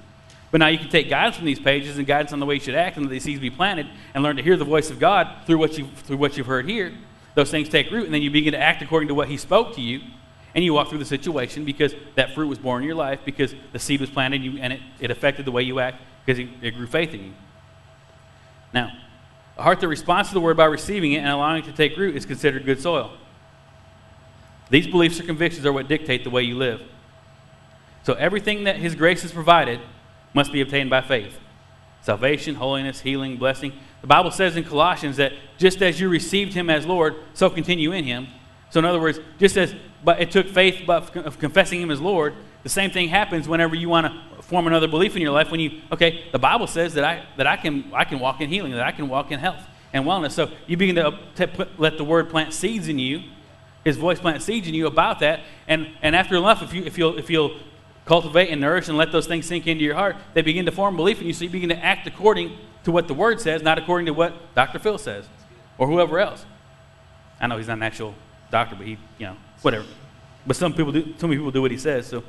But 0.50 0.58
now 0.58 0.68
you 0.68 0.78
can 0.78 0.88
take 0.88 1.10
guidance 1.10 1.36
from 1.36 1.46
these 1.46 1.58
pages 1.58 1.98
and 1.98 2.06
guidance 2.06 2.32
on 2.32 2.40
the 2.40 2.46
way 2.46 2.54
you 2.54 2.60
should 2.60 2.76
act 2.76 2.96
and 2.96 3.08
the 3.08 3.18
seeds 3.18 3.40
be 3.40 3.50
planted 3.50 3.86
and 4.14 4.22
learn 4.22 4.36
to 4.36 4.42
hear 4.42 4.56
the 4.56 4.64
voice 4.64 4.90
of 4.90 4.98
God 4.98 5.28
through 5.46 5.58
what, 5.58 5.76
you, 5.76 5.88
through 6.04 6.16
what 6.18 6.36
you've 6.36 6.46
heard 6.46 6.68
here. 6.68 6.92
Those 7.34 7.50
things 7.50 7.68
take 7.68 7.90
root, 7.90 8.06
and 8.06 8.14
then 8.14 8.22
you 8.22 8.30
begin 8.30 8.52
to 8.52 8.60
act 8.60 8.80
according 8.80 9.08
to 9.08 9.14
what 9.14 9.28
He 9.28 9.36
spoke 9.36 9.74
to 9.74 9.82
you, 9.82 10.00
and 10.54 10.64
you 10.64 10.72
walk 10.72 10.88
through 10.88 10.98
the 10.98 11.04
situation 11.04 11.66
because 11.66 11.94
that 12.14 12.34
fruit 12.34 12.48
was 12.48 12.58
born 12.58 12.82
in 12.82 12.86
your 12.86 12.96
life, 12.96 13.20
because 13.26 13.54
the 13.72 13.78
seed 13.78 14.00
was 14.00 14.08
planted 14.08 14.42
you, 14.42 14.58
and 14.58 14.72
it, 14.72 14.80
it 15.00 15.10
affected 15.10 15.44
the 15.44 15.52
way 15.52 15.62
you 15.62 15.78
act 15.80 16.00
because 16.24 16.38
it, 16.38 16.48
it 16.62 16.70
grew 16.70 16.86
faith 16.86 17.12
in 17.12 17.24
you. 17.24 17.32
Now, 18.72 18.90
a 19.58 19.62
heart 19.62 19.80
that 19.80 19.88
responds 19.88 20.30
to 20.30 20.34
the 20.34 20.40
word 20.40 20.56
by 20.56 20.64
receiving 20.64 21.12
it 21.12 21.18
and 21.18 21.28
allowing 21.28 21.62
it 21.62 21.66
to 21.66 21.72
take 21.72 21.96
root 21.96 22.16
is 22.16 22.24
considered 22.24 22.64
good 22.64 22.80
soil. 22.80 23.12
These 24.70 24.88
beliefs 24.88 25.20
or 25.20 25.24
convictions 25.24 25.64
are 25.64 25.72
what 25.72 25.88
dictate 25.88 26.24
the 26.24 26.30
way 26.30 26.42
you 26.42 26.56
live. 26.56 26.82
So 28.02 28.14
everything 28.14 28.64
that 28.64 28.76
His 28.76 28.94
grace 28.94 29.22
has 29.22 29.32
provided 29.32 29.80
must 30.34 30.52
be 30.52 30.60
obtained 30.60 30.90
by 30.90 31.00
faith 31.00 31.38
salvation, 32.02 32.54
holiness, 32.54 33.00
healing, 33.00 33.36
blessing. 33.36 33.72
The 34.00 34.06
Bible 34.06 34.30
says 34.30 34.56
in 34.56 34.62
Colossians 34.62 35.16
that 35.16 35.32
just 35.58 35.82
as 35.82 36.00
you 36.00 36.08
received 36.08 36.54
Him 36.54 36.70
as 36.70 36.86
Lord, 36.86 37.16
so 37.34 37.50
continue 37.50 37.90
in 37.90 38.04
Him. 38.04 38.28
So, 38.70 38.78
in 38.78 38.84
other 38.84 39.00
words, 39.00 39.18
just 39.38 39.56
as 39.56 39.74
but 40.04 40.20
it 40.20 40.30
took 40.30 40.48
faith 40.48 40.88
of 40.88 41.38
confessing 41.40 41.80
Him 41.80 41.90
as 41.90 42.00
Lord, 42.00 42.34
the 42.62 42.68
same 42.68 42.92
thing 42.92 43.08
happens 43.08 43.48
whenever 43.48 43.74
you 43.74 43.88
want 43.88 44.06
to 44.06 44.42
form 44.42 44.68
another 44.68 44.86
belief 44.86 45.16
in 45.16 45.22
your 45.22 45.32
life. 45.32 45.50
When 45.50 45.58
you, 45.58 45.82
okay, 45.90 46.24
the 46.30 46.38
Bible 46.38 46.68
says 46.68 46.94
that 46.94 47.04
I, 47.04 47.24
that 47.36 47.46
I, 47.46 47.56
can, 47.56 47.90
I 47.92 48.04
can 48.04 48.20
walk 48.20 48.40
in 48.40 48.48
healing, 48.48 48.72
that 48.72 48.86
I 48.86 48.92
can 48.92 49.08
walk 49.08 49.32
in 49.32 49.40
health 49.40 49.66
and 49.92 50.04
wellness. 50.04 50.32
So 50.32 50.50
you 50.66 50.76
begin 50.76 50.94
to, 50.96 51.18
to 51.36 51.48
put, 51.48 51.80
let 51.80 51.96
the 51.96 52.04
Word 52.04 52.30
plant 52.30 52.52
seeds 52.52 52.86
in 52.88 52.98
you, 52.98 53.22
His 53.86 53.96
voice 53.96 54.18
plant 54.18 54.42
seeds 54.42 54.66
in 54.66 54.74
you 54.74 54.88
about 54.88 55.20
that. 55.20 55.44
And, 55.68 55.86
and 56.02 56.16
after 56.16 56.34
enough, 56.34 56.60
if, 56.60 56.74
you, 56.74 56.82
if, 56.82 56.98
you'll, 56.98 57.16
if 57.18 57.30
you'll 57.30 57.56
cultivate 58.04 58.50
and 58.50 58.60
nourish 58.60 58.88
and 58.88 58.98
let 58.98 59.12
those 59.12 59.28
things 59.28 59.46
sink 59.46 59.68
into 59.68 59.84
your 59.84 59.94
heart, 59.94 60.16
they 60.34 60.42
begin 60.42 60.66
to 60.66 60.72
form 60.72 60.96
belief 60.96 61.20
in 61.20 61.28
you. 61.28 61.32
So 61.32 61.44
you 61.44 61.50
begin 61.50 61.68
to 61.68 61.78
act 61.78 62.04
according 62.04 62.58
to 62.82 62.90
what 62.90 63.06
the 63.06 63.14
Word 63.14 63.40
says, 63.40 63.62
not 63.62 63.78
according 63.78 64.06
to 64.06 64.12
what 64.12 64.34
Dr. 64.56 64.80
Phil 64.80 64.98
says 64.98 65.28
or 65.78 65.86
whoever 65.86 66.18
else. 66.18 66.44
I 67.40 67.46
know 67.46 67.58
he's 67.58 67.68
not 67.68 67.76
an 67.76 67.84
actual 67.84 68.16
doctor, 68.50 68.74
but 68.74 68.88
he, 68.88 68.98
you 69.18 69.26
know, 69.26 69.36
whatever. 69.62 69.86
But 70.44 70.56
some 70.56 70.74
people 70.74 70.90
do. 70.90 71.14
Some 71.18 71.30
people 71.30 71.52
do 71.52 71.62
what 71.62 71.70
he 71.70 71.78
says. 71.78 72.08
So, 72.08 72.24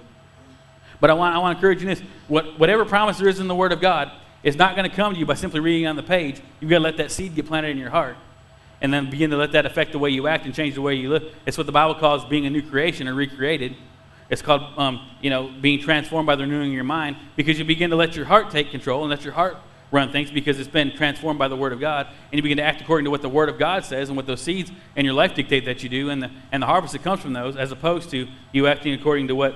but 0.99 1.09
I 1.09 1.13
want 1.13 1.35
I 1.35 1.39
want 1.39 1.55
to 1.55 1.57
encourage 1.57 1.81
you 1.81 1.87
this: 1.87 2.03
what, 2.27 2.59
whatever 2.59 2.85
promise 2.85 3.17
there 3.17 3.29
is 3.29 3.39
in 3.39 3.47
the 3.47 3.55
Word 3.55 3.71
of 3.71 3.81
God 3.81 4.11
is 4.43 4.55
not 4.55 4.75
going 4.75 4.87
to 4.87 4.95
come 4.95 5.13
to 5.15 5.19
you 5.19 5.25
by 5.25 5.33
simply 5.33 5.59
reading 5.59 5.87
on 5.87 5.95
the 5.95 6.03
page. 6.03 6.39
You've 6.59 6.69
got 6.69 6.77
to 6.77 6.83
let 6.83 6.97
that 6.97 7.09
seed 7.09 7.33
get 7.33 7.47
planted 7.47 7.69
in 7.69 7.79
your 7.79 7.89
heart, 7.89 8.15
and 8.81 8.93
then 8.93 9.09
begin 9.09 9.29
to 9.31 9.37
let 9.37 9.51
that 9.53 9.65
affect 9.65 9.91
the 9.91 9.99
way 9.99 10.09
you 10.09 10.27
act 10.27 10.45
and 10.45 10.53
change 10.53 10.75
the 10.75 10.81
way 10.81 10.93
you 10.95 11.09
live. 11.09 11.33
It's 11.45 11.57
what 11.57 11.65
the 11.65 11.71
Bible 11.71 11.95
calls 11.95 12.25
being 12.25 12.45
a 12.45 12.49
new 12.49 12.61
creation 12.61 13.07
or 13.07 13.13
recreated. 13.13 13.75
It's 14.29 14.41
called, 14.41 14.61
um, 14.77 15.09
you 15.21 15.29
know, 15.29 15.51
being 15.61 15.79
transformed 15.79 16.27
by 16.27 16.35
the 16.35 16.43
renewing 16.43 16.69
of 16.69 16.73
your 16.73 16.83
mind 16.83 17.15
because 17.35 17.57
you 17.57 17.65
begin 17.65 17.89
to 17.91 17.95
let 17.95 18.15
your 18.15 18.25
heart 18.25 18.51
take 18.51 18.71
control 18.71 19.01
and 19.01 19.09
let 19.09 19.23
your 19.23 19.33
heart 19.33 19.57
run 19.91 20.11
things 20.11 20.29
because 20.29 20.59
it's 20.59 20.69
been 20.69 20.91
transformed 20.91 21.39
by 21.39 21.47
the 21.47 21.55
Word 21.55 21.71
of 21.71 21.79
God, 21.79 22.07
and 22.07 22.33
you 22.33 22.41
begin 22.41 22.57
to 22.57 22.63
act 22.63 22.81
according 22.81 23.05
to 23.05 23.11
what 23.11 23.21
the 23.21 23.29
Word 23.29 23.49
of 23.49 23.57
God 23.57 23.85
says 23.85 24.09
and 24.09 24.17
what 24.17 24.25
those 24.25 24.41
seeds 24.41 24.71
in 24.95 25.05
your 25.05 25.13
life 25.13 25.33
dictate 25.33 25.65
that 25.65 25.81
you 25.81 25.89
do, 25.89 26.09
and 26.09 26.21
the, 26.21 26.31
and 26.51 26.61
the 26.61 26.67
harvest 26.67 26.93
that 26.93 27.03
comes 27.03 27.21
from 27.21 27.33
those, 27.33 27.55
as 27.55 27.71
opposed 27.71 28.09
to 28.11 28.27
you 28.51 28.67
acting 28.67 28.93
according 28.93 29.29
to 29.29 29.35
what 29.35 29.55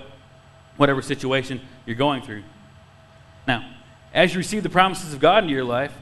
whatever 0.77 1.01
situation 1.01 1.59
you're 1.85 1.97
going 1.97 2.21
through. 2.21 2.43
Now, 3.47 3.75
as 4.13 4.33
you 4.33 4.37
receive 4.37 4.63
the 4.63 4.69
promises 4.69 5.13
of 5.13 5.19
God 5.19 5.43
into 5.43 5.53
your 5.53 5.65
life 5.65 5.93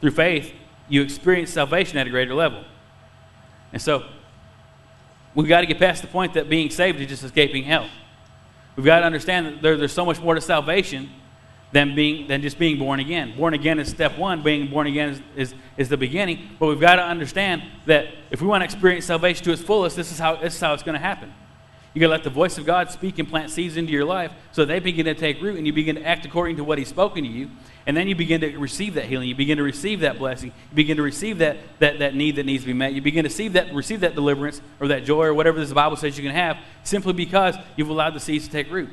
through 0.00 0.10
faith, 0.10 0.52
you 0.88 1.02
experience 1.02 1.50
salvation 1.50 1.98
at 1.98 2.06
a 2.06 2.10
greater 2.10 2.34
level. 2.34 2.64
And 3.72 3.80
so, 3.80 4.04
we've 5.34 5.48
got 5.48 5.60
to 5.60 5.66
get 5.66 5.78
past 5.78 6.02
the 6.02 6.08
point 6.08 6.34
that 6.34 6.48
being 6.48 6.70
saved 6.70 7.00
is 7.00 7.08
just 7.08 7.24
escaping 7.24 7.64
hell. 7.64 7.88
We've 8.76 8.86
got 8.86 9.00
to 9.00 9.06
understand 9.06 9.46
that 9.46 9.62
there, 9.62 9.76
there's 9.76 9.92
so 9.92 10.06
much 10.06 10.20
more 10.20 10.34
to 10.34 10.40
salvation 10.40 11.10
than, 11.72 11.94
being, 11.94 12.28
than 12.28 12.42
just 12.42 12.58
being 12.58 12.78
born 12.78 13.00
again. 13.00 13.36
Born 13.36 13.52
again 13.52 13.78
is 13.78 13.88
step 13.88 14.16
one, 14.16 14.42
being 14.42 14.70
born 14.70 14.86
again 14.86 15.10
is, 15.10 15.22
is, 15.36 15.54
is 15.76 15.88
the 15.88 15.96
beginning. 15.96 16.50
But 16.58 16.68
we've 16.68 16.80
got 16.80 16.96
to 16.96 17.04
understand 17.04 17.62
that 17.86 18.06
if 18.30 18.40
we 18.40 18.46
want 18.46 18.62
to 18.62 18.64
experience 18.64 19.04
salvation 19.04 19.44
to 19.44 19.52
its 19.52 19.62
fullest, 19.62 19.96
this 19.96 20.10
is 20.10 20.18
how, 20.18 20.36
this 20.36 20.54
is 20.54 20.60
how 20.60 20.72
it's 20.72 20.82
going 20.82 20.94
to 20.94 21.00
happen. 21.00 21.32
You 21.98 22.02
got 22.02 22.06
to 22.06 22.12
let 22.12 22.22
the 22.22 22.30
voice 22.30 22.58
of 22.58 22.64
God 22.64 22.92
speak 22.92 23.18
and 23.18 23.28
plant 23.28 23.50
seeds 23.50 23.76
into 23.76 23.90
your 23.90 24.04
life 24.04 24.30
so 24.52 24.64
they 24.64 24.78
begin 24.78 25.06
to 25.06 25.14
take 25.14 25.42
root 25.42 25.58
and 25.58 25.66
you 25.66 25.72
begin 25.72 25.96
to 25.96 26.06
act 26.06 26.24
according 26.24 26.54
to 26.58 26.62
what 26.62 26.78
He's 26.78 26.86
spoken 26.86 27.24
to 27.24 27.28
you. 27.28 27.50
And 27.88 27.96
then 27.96 28.06
you 28.06 28.14
begin 28.14 28.40
to 28.42 28.56
receive 28.56 28.94
that 28.94 29.06
healing. 29.06 29.28
You 29.28 29.34
begin 29.34 29.56
to 29.58 29.64
receive 29.64 29.98
that 30.02 30.16
blessing. 30.16 30.52
You 30.70 30.76
begin 30.76 30.96
to 30.98 31.02
receive 31.02 31.38
that, 31.38 31.56
that, 31.80 31.98
that 31.98 32.14
need 32.14 32.36
that 32.36 32.46
needs 32.46 32.62
to 32.62 32.68
be 32.68 32.72
met. 32.72 32.92
You 32.92 33.02
begin 33.02 33.24
to 33.24 33.28
receive 33.28 33.54
that, 33.54 33.74
receive 33.74 33.98
that 34.02 34.14
deliverance 34.14 34.60
or 34.78 34.86
that 34.86 35.04
joy 35.04 35.24
or 35.24 35.34
whatever 35.34 35.58
this 35.58 35.72
Bible 35.72 35.96
says 35.96 36.16
you 36.16 36.22
can 36.22 36.32
have 36.32 36.56
simply 36.84 37.14
because 37.14 37.56
you've 37.74 37.88
allowed 37.88 38.14
the 38.14 38.20
seeds 38.20 38.44
to 38.44 38.52
take 38.52 38.70
root. 38.70 38.90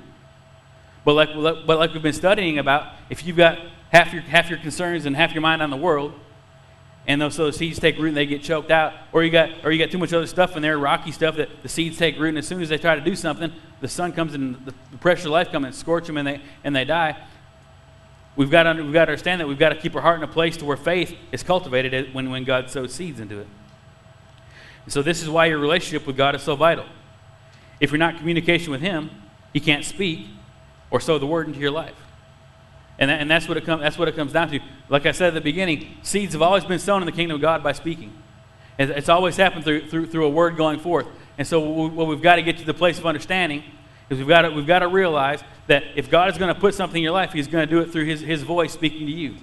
But 1.04 1.14
like, 1.14 1.30
but 1.36 1.78
like 1.78 1.94
we've 1.94 2.02
been 2.02 2.12
studying 2.12 2.58
about, 2.58 2.92
if 3.12 3.24
you've 3.24 3.38
got 3.38 3.60
half 3.92 4.14
your, 4.14 4.24
half 4.24 4.50
your 4.50 4.58
concerns 4.58 5.06
and 5.06 5.16
half 5.16 5.32
your 5.32 5.42
mind 5.42 5.62
on 5.62 5.70
the 5.70 5.78
world, 5.78 6.20
and 7.08 7.22
those, 7.22 7.36
so 7.36 7.46
those 7.46 7.58
seeds 7.58 7.80
take 7.80 7.98
root 7.98 8.10
and 8.10 8.18
they 8.18 8.26
get 8.26 8.42
choked 8.42 8.72
out, 8.72 8.94
or 9.12 9.24
you 9.24 9.30
got, 9.30 9.50
or 9.64 9.72
you 9.72 9.78
got 9.78 9.92
too 9.92 9.98
much 9.98 10.12
other 10.12 10.26
stuff 10.26 10.56
in 10.56 10.62
there, 10.62 10.78
rocky 10.78 11.12
stuff 11.12 11.36
that 11.36 11.50
the 11.62 11.70
seeds 11.70 11.98
take 11.98 12.18
root, 12.18 12.30
and 12.30 12.38
as 12.40 12.48
soon 12.48 12.62
as 12.62 12.70
they 12.70 12.78
try 12.78 12.96
to 12.96 13.02
do 13.02 13.16
something, 13.16 13.52
the 13.82 13.88
sun 13.88 14.12
comes 14.12 14.34
and 14.34 14.56
the, 14.66 14.74
the 14.92 14.98
pressure 14.98 15.28
of 15.28 15.34
life 15.34 15.52
comes 15.52 15.66
and 15.66 15.76
scorch 15.76 16.08
them 16.08 16.18
and 16.18 16.28
they, 16.28 16.42
and 16.64 16.76
they 16.76 16.86
die. 16.86 17.16
We've 18.36 18.50
got, 18.50 18.64
to, 18.64 18.82
we've 18.82 18.92
got 18.92 19.06
to 19.06 19.12
understand 19.12 19.40
that 19.40 19.48
we've 19.48 19.60
got 19.60 19.70
to 19.70 19.76
keep 19.76 19.96
our 19.96 20.02
heart 20.02 20.18
in 20.18 20.24
a 20.24 20.32
place 20.32 20.58
to 20.58 20.66
where 20.66 20.78
faith 20.78 21.16
is 21.32 21.44
cultivated 21.44 22.14
when, 22.14 22.32
when 22.32 22.44
God 22.44 22.70
sows 22.70 22.94
seeds 22.94 23.20
into 23.20 23.40
it. 23.40 23.48
And 24.84 24.94
so 24.94 25.02
this 25.02 25.22
is 25.22 25.30
why 25.30 25.46
your 25.46 25.60
relationship 25.60 26.06
with 26.06 26.18
God 26.18 26.36
is 26.36 26.42
so 26.42 26.56
vital. 26.56 26.86
If 27.80 27.92
you're 27.92 28.00
not 28.00 28.14
in 28.14 28.20
communication 28.20 28.72
with 28.72 28.82
Him, 28.82 29.10
He 29.54 29.60
can't 29.60 29.86
speak 29.86 30.28
or 30.90 31.00
sow 31.00 31.18
the 31.18 31.28
word 31.28 31.48
into 31.48 31.60
your 31.60 31.72
life. 31.72 31.96
And, 32.98 33.10
that, 33.10 33.20
and 33.20 33.30
that's, 33.30 33.48
what 33.48 33.58
it 33.58 33.66
com- 33.66 33.82
that's 33.82 33.98
what 33.98 34.08
it 34.08 34.16
comes 34.16 34.32
down 34.32 34.50
to. 34.52 34.60
Like 34.90 35.06
I 35.06 35.12
said 35.12 35.30
at 35.30 35.34
the 35.34 35.42
beginning, 35.42 35.98
seeds 36.02 36.34
have 36.34 36.42
always 36.42 36.64
been 36.64 36.80
sown 36.80 37.02
in 37.02 37.06
the 37.06 37.12
kingdom 37.12 37.36
of 37.36 37.42
God 37.42 37.64
by 37.64 37.74
speaking. 37.74 38.14
It's 38.78 39.10
always 39.10 39.38
happened 39.38 39.64
through, 39.64 39.88
through, 39.88 40.08
through 40.08 40.26
a 40.26 40.30
word 40.30 40.58
going 40.58 40.80
forth. 40.80 41.08
And 41.38 41.48
so 41.48 41.60
what 41.60 42.08
we've 42.08 42.22
got 42.22 42.36
to 42.36 42.42
get 42.42 42.58
to 42.58 42.66
the 42.66 42.74
place 42.74 42.98
of 42.98 43.06
understanding 43.06 43.64
is 44.10 44.20
we've 44.20 44.28
got 44.28 44.44
to, 44.44 44.52
we've 44.52 44.68
got 44.68 44.80
to 44.80 44.88
realize 44.88 45.42
that 45.68 45.84
if 45.96 46.10
God 46.10 46.30
is 46.30 46.38
going 46.38 46.54
to 46.54 46.60
put 46.60 46.76
something 46.76 46.98
in 46.98 47.04
your 47.04 47.14
life, 47.14 47.34
He's 47.34 47.48
going 47.48 47.68
to 47.68 47.74
do 47.74 47.82
it 47.82 47.92
through 47.92 48.06
His, 48.06 48.22
his 48.22 48.44
voice 48.44 48.74
speaking 48.74 49.08
to 49.08 49.12
you. 49.12 49.36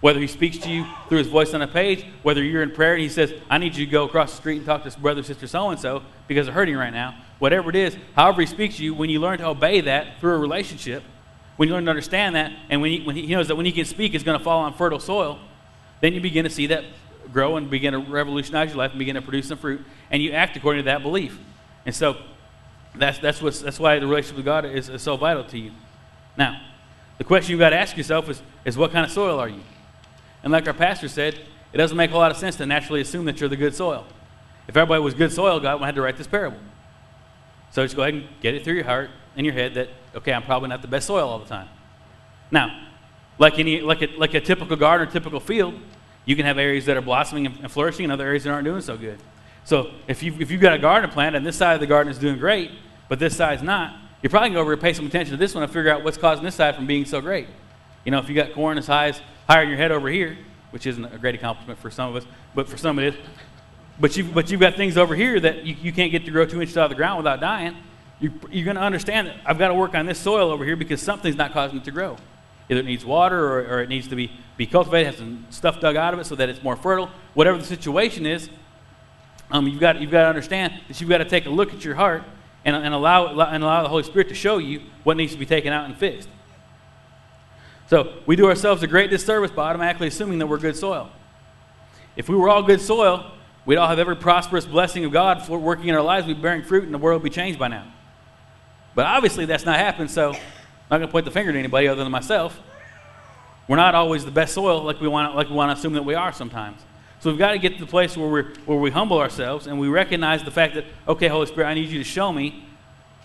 Whether 0.00 0.18
He 0.20 0.26
speaks 0.26 0.58
to 0.58 0.70
you 0.70 0.86
through 1.08 1.18
His 1.18 1.28
voice 1.28 1.54
on 1.54 1.62
a 1.62 1.68
page, 1.68 2.06
whether 2.22 2.42
you're 2.42 2.62
in 2.62 2.70
prayer 2.70 2.94
and 2.94 3.02
He 3.02 3.08
says, 3.08 3.34
I 3.50 3.58
need 3.58 3.76
you 3.76 3.84
to 3.84 3.90
go 3.90 4.04
across 4.04 4.30
the 4.30 4.36
street 4.36 4.58
and 4.58 4.66
talk 4.66 4.84
to 4.84 5.00
brother, 5.00 5.22
sister, 5.22 5.46
so 5.46 5.70
and 5.70 5.78
so 5.78 6.02
because 6.26 6.46
they're 6.46 6.54
hurting 6.54 6.76
right 6.76 6.92
now. 6.92 7.16
Whatever 7.38 7.70
it 7.70 7.76
is, 7.76 7.96
however 8.14 8.40
He 8.40 8.46
speaks 8.46 8.76
to 8.76 8.84
you, 8.84 8.94
when 8.94 9.10
you 9.10 9.20
learn 9.20 9.38
to 9.38 9.46
obey 9.46 9.80
that 9.82 10.20
through 10.20 10.34
a 10.34 10.38
relationship, 10.38 11.02
when 11.56 11.68
you 11.68 11.74
learn 11.74 11.84
to 11.84 11.90
understand 11.90 12.34
that, 12.34 12.52
and 12.70 12.80
when 12.80 12.90
he, 12.90 13.04
when 13.04 13.16
he 13.16 13.26
knows 13.26 13.48
that 13.48 13.56
when 13.56 13.66
He 13.66 13.72
can 13.72 13.84
speak, 13.84 14.14
it's 14.14 14.24
going 14.24 14.38
to 14.38 14.44
fall 14.44 14.60
on 14.60 14.74
fertile 14.74 15.00
soil, 15.00 15.38
then 16.00 16.14
you 16.14 16.20
begin 16.20 16.44
to 16.44 16.50
see 16.50 16.66
that 16.68 16.84
grow 17.32 17.56
and 17.56 17.70
begin 17.70 17.92
to 17.92 17.98
revolutionize 17.98 18.70
your 18.70 18.78
life 18.78 18.90
and 18.90 18.98
begin 18.98 19.14
to 19.14 19.22
produce 19.22 19.48
some 19.48 19.58
fruit, 19.58 19.84
and 20.10 20.22
you 20.22 20.32
act 20.32 20.56
according 20.56 20.84
to 20.84 20.86
that 20.86 21.02
belief. 21.02 21.38
And 21.86 21.94
so, 21.94 22.16
that's, 22.94 23.18
that's, 23.18 23.40
what's, 23.40 23.60
that's 23.60 23.78
why 23.78 23.98
the 23.98 24.06
relationship 24.06 24.36
with 24.36 24.44
God 24.44 24.64
is, 24.64 24.88
is 24.88 25.02
so 25.02 25.16
vital 25.16 25.44
to 25.44 25.58
you. 25.58 25.72
Now, 26.36 26.60
the 27.18 27.24
question 27.24 27.52
you've 27.52 27.60
got 27.60 27.70
to 27.70 27.76
ask 27.76 27.96
yourself 27.96 28.28
is, 28.28 28.42
is 28.64 28.76
what 28.76 28.92
kind 28.92 29.04
of 29.04 29.12
soil 29.12 29.38
are 29.38 29.48
you? 29.48 29.60
And 30.42 30.52
like 30.52 30.66
our 30.66 30.74
pastor 30.74 31.08
said, 31.08 31.38
it 31.72 31.78
doesn't 31.78 31.96
make 31.96 32.10
a 32.10 32.16
lot 32.16 32.30
of 32.30 32.36
sense 32.36 32.56
to 32.56 32.66
naturally 32.66 33.00
assume 33.00 33.24
that 33.26 33.40
you're 33.40 33.48
the 33.48 33.56
good 33.56 33.74
soil. 33.74 34.06
If 34.68 34.76
everybody 34.76 35.02
was 35.02 35.14
good 35.14 35.32
soil, 35.32 35.60
God 35.60 35.80
would 35.80 35.86
have 35.86 35.94
to 35.94 36.02
write 36.02 36.16
this 36.16 36.26
parable. 36.26 36.58
So 37.70 37.82
just 37.82 37.96
go 37.96 38.02
ahead 38.02 38.14
and 38.14 38.24
get 38.40 38.54
it 38.54 38.64
through 38.64 38.74
your 38.74 38.84
heart 38.84 39.10
and 39.36 39.46
your 39.46 39.54
head 39.54 39.74
that, 39.74 39.88
okay, 40.14 40.32
I'm 40.32 40.42
probably 40.42 40.68
not 40.68 40.82
the 40.82 40.88
best 40.88 41.06
soil 41.06 41.28
all 41.28 41.38
the 41.38 41.46
time. 41.46 41.68
Now, 42.50 42.88
like, 43.38 43.58
any, 43.58 43.80
like, 43.80 44.02
a, 44.02 44.08
like 44.18 44.34
a 44.34 44.40
typical 44.40 44.76
garden 44.76 45.08
or 45.08 45.10
typical 45.10 45.40
field, 45.40 45.74
you 46.24 46.36
can 46.36 46.44
have 46.44 46.58
areas 46.58 46.86
that 46.86 46.96
are 46.96 47.02
blossoming 47.02 47.46
and 47.46 47.70
flourishing 47.70 48.04
and 48.04 48.12
other 48.12 48.26
areas 48.26 48.44
that 48.44 48.50
aren't 48.50 48.64
doing 48.64 48.80
so 48.80 48.96
good. 48.96 49.18
So 49.64 49.90
if, 50.08 50.22
you've, 50.22 50.40
if 50.40 50.50
you've 50.50 50.60
got 50.60 50.74
a 50.74 50.78
garden 50.78 51.10
plant 51.10 51.36
and 51.36 51.46
this 51.46 51.56
side 51.56 51.74
of 51.74 51.80
the 51.80 51.86
garden 51.86 52.10
is 52.10 52.18
doing 52.18 52.38
great, 52.38 52.70
but 53.08 53.18
this 53.18 53.36
side's 53.36 53.62
not, 53.62 53.96
you're 54.22 54.30
probably 54.30 54.50
going 54.50 54.66
to 54.66 54.76
go 54.76 54.80
pay 54.80 54.92
some 54.92 55.06
attention 55.06 55.32
to 55.32 55.36
this 55.36 55.54
one 55.54 55.64
and 55.64 55.72
figure 55.72 55.90
out 55.90 56.04
what's 56.04 56.16
causing 56.16 56.44
this 56.44 56.54
side 56.54 56.76
from 56.76 56.86
being 56.86 57.04
so 57.04 57.20
great. 57.20 57.48
You 58.04 58.12
know, 58.12 58.18
if 58.18 58.28
you 58.28 58.34
got 58.34 58.52
corn 58.52 58.78
as 58.78 58.86
high 58.86 59.08
as 59.08 59.20
higher 59.48 59.62
in 59.62 59.68
your 59.68 59.78
head 59.78 59.92
over 59.92 60.08
here, 60.08 60.38
which 60.70 60.86
isn't 60.86 61.04
a 61.04 61.18
great 61.18 61.34
accomplishment 61.34 61.78
for 61.78 61.90
some 61.90 62.10
of 62.10 62.16
us, 62.16 62.28
but 62.54 62.68
for 62.68 62.76
some 62.76 62.98
of 62.98 63.04
it 63.04 63.14
is. 63.14 63.20
But 64.00 64.16
you've, 64.16 64.32
but 64.32 64.50
you've 64.50 64.60
got 64.60 64.74
things 64.74 64.96
over 64.96 65.14
here 65.14 65.38
that 65.40 65.64
you, 65.64 65.76
you 65.80 65.92
can't 65.92 66.10
get 66.10 66.24
to 66.24 66.30
grow 66.30 66.46
two 66.46 66.60
inches 66.60 66.76
out 66.76 66.84
of 66.84 66.90
the 66.90 66.96
ground 66.96 67.18
without 67.18 67.40
dying. 67.40 67.76
You, 68.22 68.32
you're 68.52 68.64
going 68.64 68.76
to 68.76 68.82
understand 68.82 69.26
that 69.26 69.36
I've 69.44 69.58
got 69.58 69.68
to 69.68 69.74
work 69.74 69.96
on 69.96 70.06
this 70.06 70.18
soil 70.18 70.52
over 70.52 70.64
here 70.64 70.76
because 70.76 71.02
something's 71.02 71.34
not 71.34 71.52
causing 71.52 71.78
it 71.78 71.84
to 71.84 71.90
grow. 71.90 72.16
Either 72.70 72.78
it 72.78 72.86
needs 72.86 73.04
water 73.04 73.44
or, 73.44 73.66
or 73.66 73.82
it 73.82 73.88
needs 73.88 74.06
to 74.06 74.14
be, 74.14 74.30
be 74.56 74.64
cultivated, 74.64 75.06
have 75.06 75.16
some 75.16 75.44
stuff 75.50 75.80
dug 75.80 75.96
out 75.96 76.14
of 76.14 76.20
it 76.20 76.26
so 76.26 76.36
that 76.36 76.48
it's 76.48 76.62
more 76.62 76.76
fertile. 76.76 77.10
Whatever 77.34 77.58
the 77.58 77.64
situation 77.64 78.24
is, 78.24 78.48
um, 79.50 79.66
you've, 79.66 79.80
got, 79.80 80.00
you've 80.00 80.12
got 80.12 80.22
to 80.22 80.28
understand 80.28 80.72
that 80.86 81.00
you've 81.00 81.10
got 81.10 81.18
to 81.18 81.24
take 81.24 81.46
a 81.46 81.50
look 81.50 81.74
at 81.74 81.84
your 81.84 81.96
heart 81.96 82.22
and, 82.64 82.76
and, 82.76 82.94
allow, 82.94 83.26
and 83.40 83.64
allow 83.64 83.82
the 83.82 83.88
Holy 83.88 84.04
Spirit 84.04 84.28
to 84.28 84.36
show 84.36 84.58
you 84.58 84.82
what 85.02 85.16
needs 85.16 85.32
to 85.32 85.38
be 85.38 85.44
taken 85.44 85.72
out 85.72 85.86
and 85.86 85.98
fixed. 85.98 86.28
So 87.90 88.20
we 88.24 88.36
do 88.36 88.46
ourselves 88.46 88.84
a 88.84 88.86
great 88.86 89.10
disservice 89.10 89.50
by 89.50 89.68
automatically 89.68 90.06
assuming 90.06 90.38
that 90.38 90.46
we're 90.46 90.58
good 90.58 90.76
soil. 90.76 91.10
If 92.14 92.28
we 92.28 92.36
were 92.36 92.48
all 92.48 92.62
good 92.62 92.80
soil, 92.80 93.32
we'd 93.66 93.78
all 93.78 93.88
have 93.88 93.98
every 93.98 94.16
prosperous 94.16 94.64
blessing 94.64 95.04
of 95.04 95.10
God 95.10 95.46
working 95.48 95.88
in 95.88 95.96
our 95.96 96.02
lives, 96.02 96.28
we'd 96.28 96.36
be 96.36 96.42
bearing 96.42 96.62
fruit, 96.62 96.84
and 96.84 96.94
the 96.94 96.98
world 96.98 97.20
would 97.20 97.28
be 97.28 97.34
changed 97.34 97.58
by 97.58 97.66
now. 97.66 97.92
But 98.94 99.06
obviously, 99.06 99.46
that's 99.46 99.64
not 99.64 99.78
happened, 99.78 100.10
so 100.10 100.32
I'm 100.32 100.40
not 100.90 100.98
going 100.98 101.08
to 101.08 101.12
point 101.12 101.24
the 101.24 101.30
finger 101.30 101.52
to 101.52 101.58
anybody 101.58 101.88
other 101.88 102.02
than 102.02 102.12
myself. 102.12 102.60
We're 103.68 103.76
not 103.76 103.94
always 103.94 104.24
the 104.24 104.30
best 104.30 104.54
soil 104.54 104.82
like 104.82 105.00
we 105.00 105.08
want, 105.08 105.34
like 105.34 105.48
we 105.48 105.54
want 105.54 105.70
to 105.70 105.78
assume 105.78 105.94
that 105.94 106.04
we 106.04 106.14
are 106.14 106.32
sometimes. 106.32 106.82
So 107.20 107.30
we've 107.30 107.38
got 107.38 107.52
to 107.52 107.58
get 107.58 107.74
to 107.74 107.80
the 107.80 107.90
place 107.90 108.16
where, 108.16 108.28
we 108.28 108.42
where 108.66 108.78
we 108.78 108.90
humble 108.90 109.18
ourselves 109.18 109.66
and 109.66 109.78
we 109.78 109.88
recognize 109.88 110.42
the 110.42 110.50
fact 110.50 110.74
that, 110.74 110.84
okay, 111.06 111.28
Holy 111.28 111.46
Spirit, 111.46 111.68
I 111.68 111.74
need 111.74 111.88
you 111.88 111.98
to 111.98 112.04
show 112.04 112.32
me, 112.32 112.66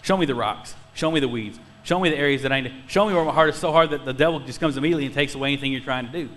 show 0.03 0.15
me 0.15 0.25
the 0.25 0.35
rocks, 0.35 0.75
show 0.93 1.09
me 1.11 1.19
the 1.19 1.27
weeds, 1.27 1.59
show 1.83 1.99
me 1.99 2.09
the 2.09 2.17
areas 2.17 2.43
that 2.43 2.51
I 2.51 2.61
need, 2.61 2.73
show 2.87 3.07
me 3.07 3.13
where 3.13 3.25
my 3.25 3.33
heart 3.33 3.49
is 3.49 3.55
so 3.55 3.71
hard 3.71 3.89
that 3.89 4.05
the 4.05 4.13
devil 4.13 4.39
just 4.39 4.59
comes 4.59 4.77
immediately 4.77 5.07
and 5.07 5.15
takes 5.15 5.33
away 5.33 5.49
anything 5.49 5.71
you're 5.71 5.81
trying 5.81 6.05
to 6.05 6.11
do. 6.11 6.29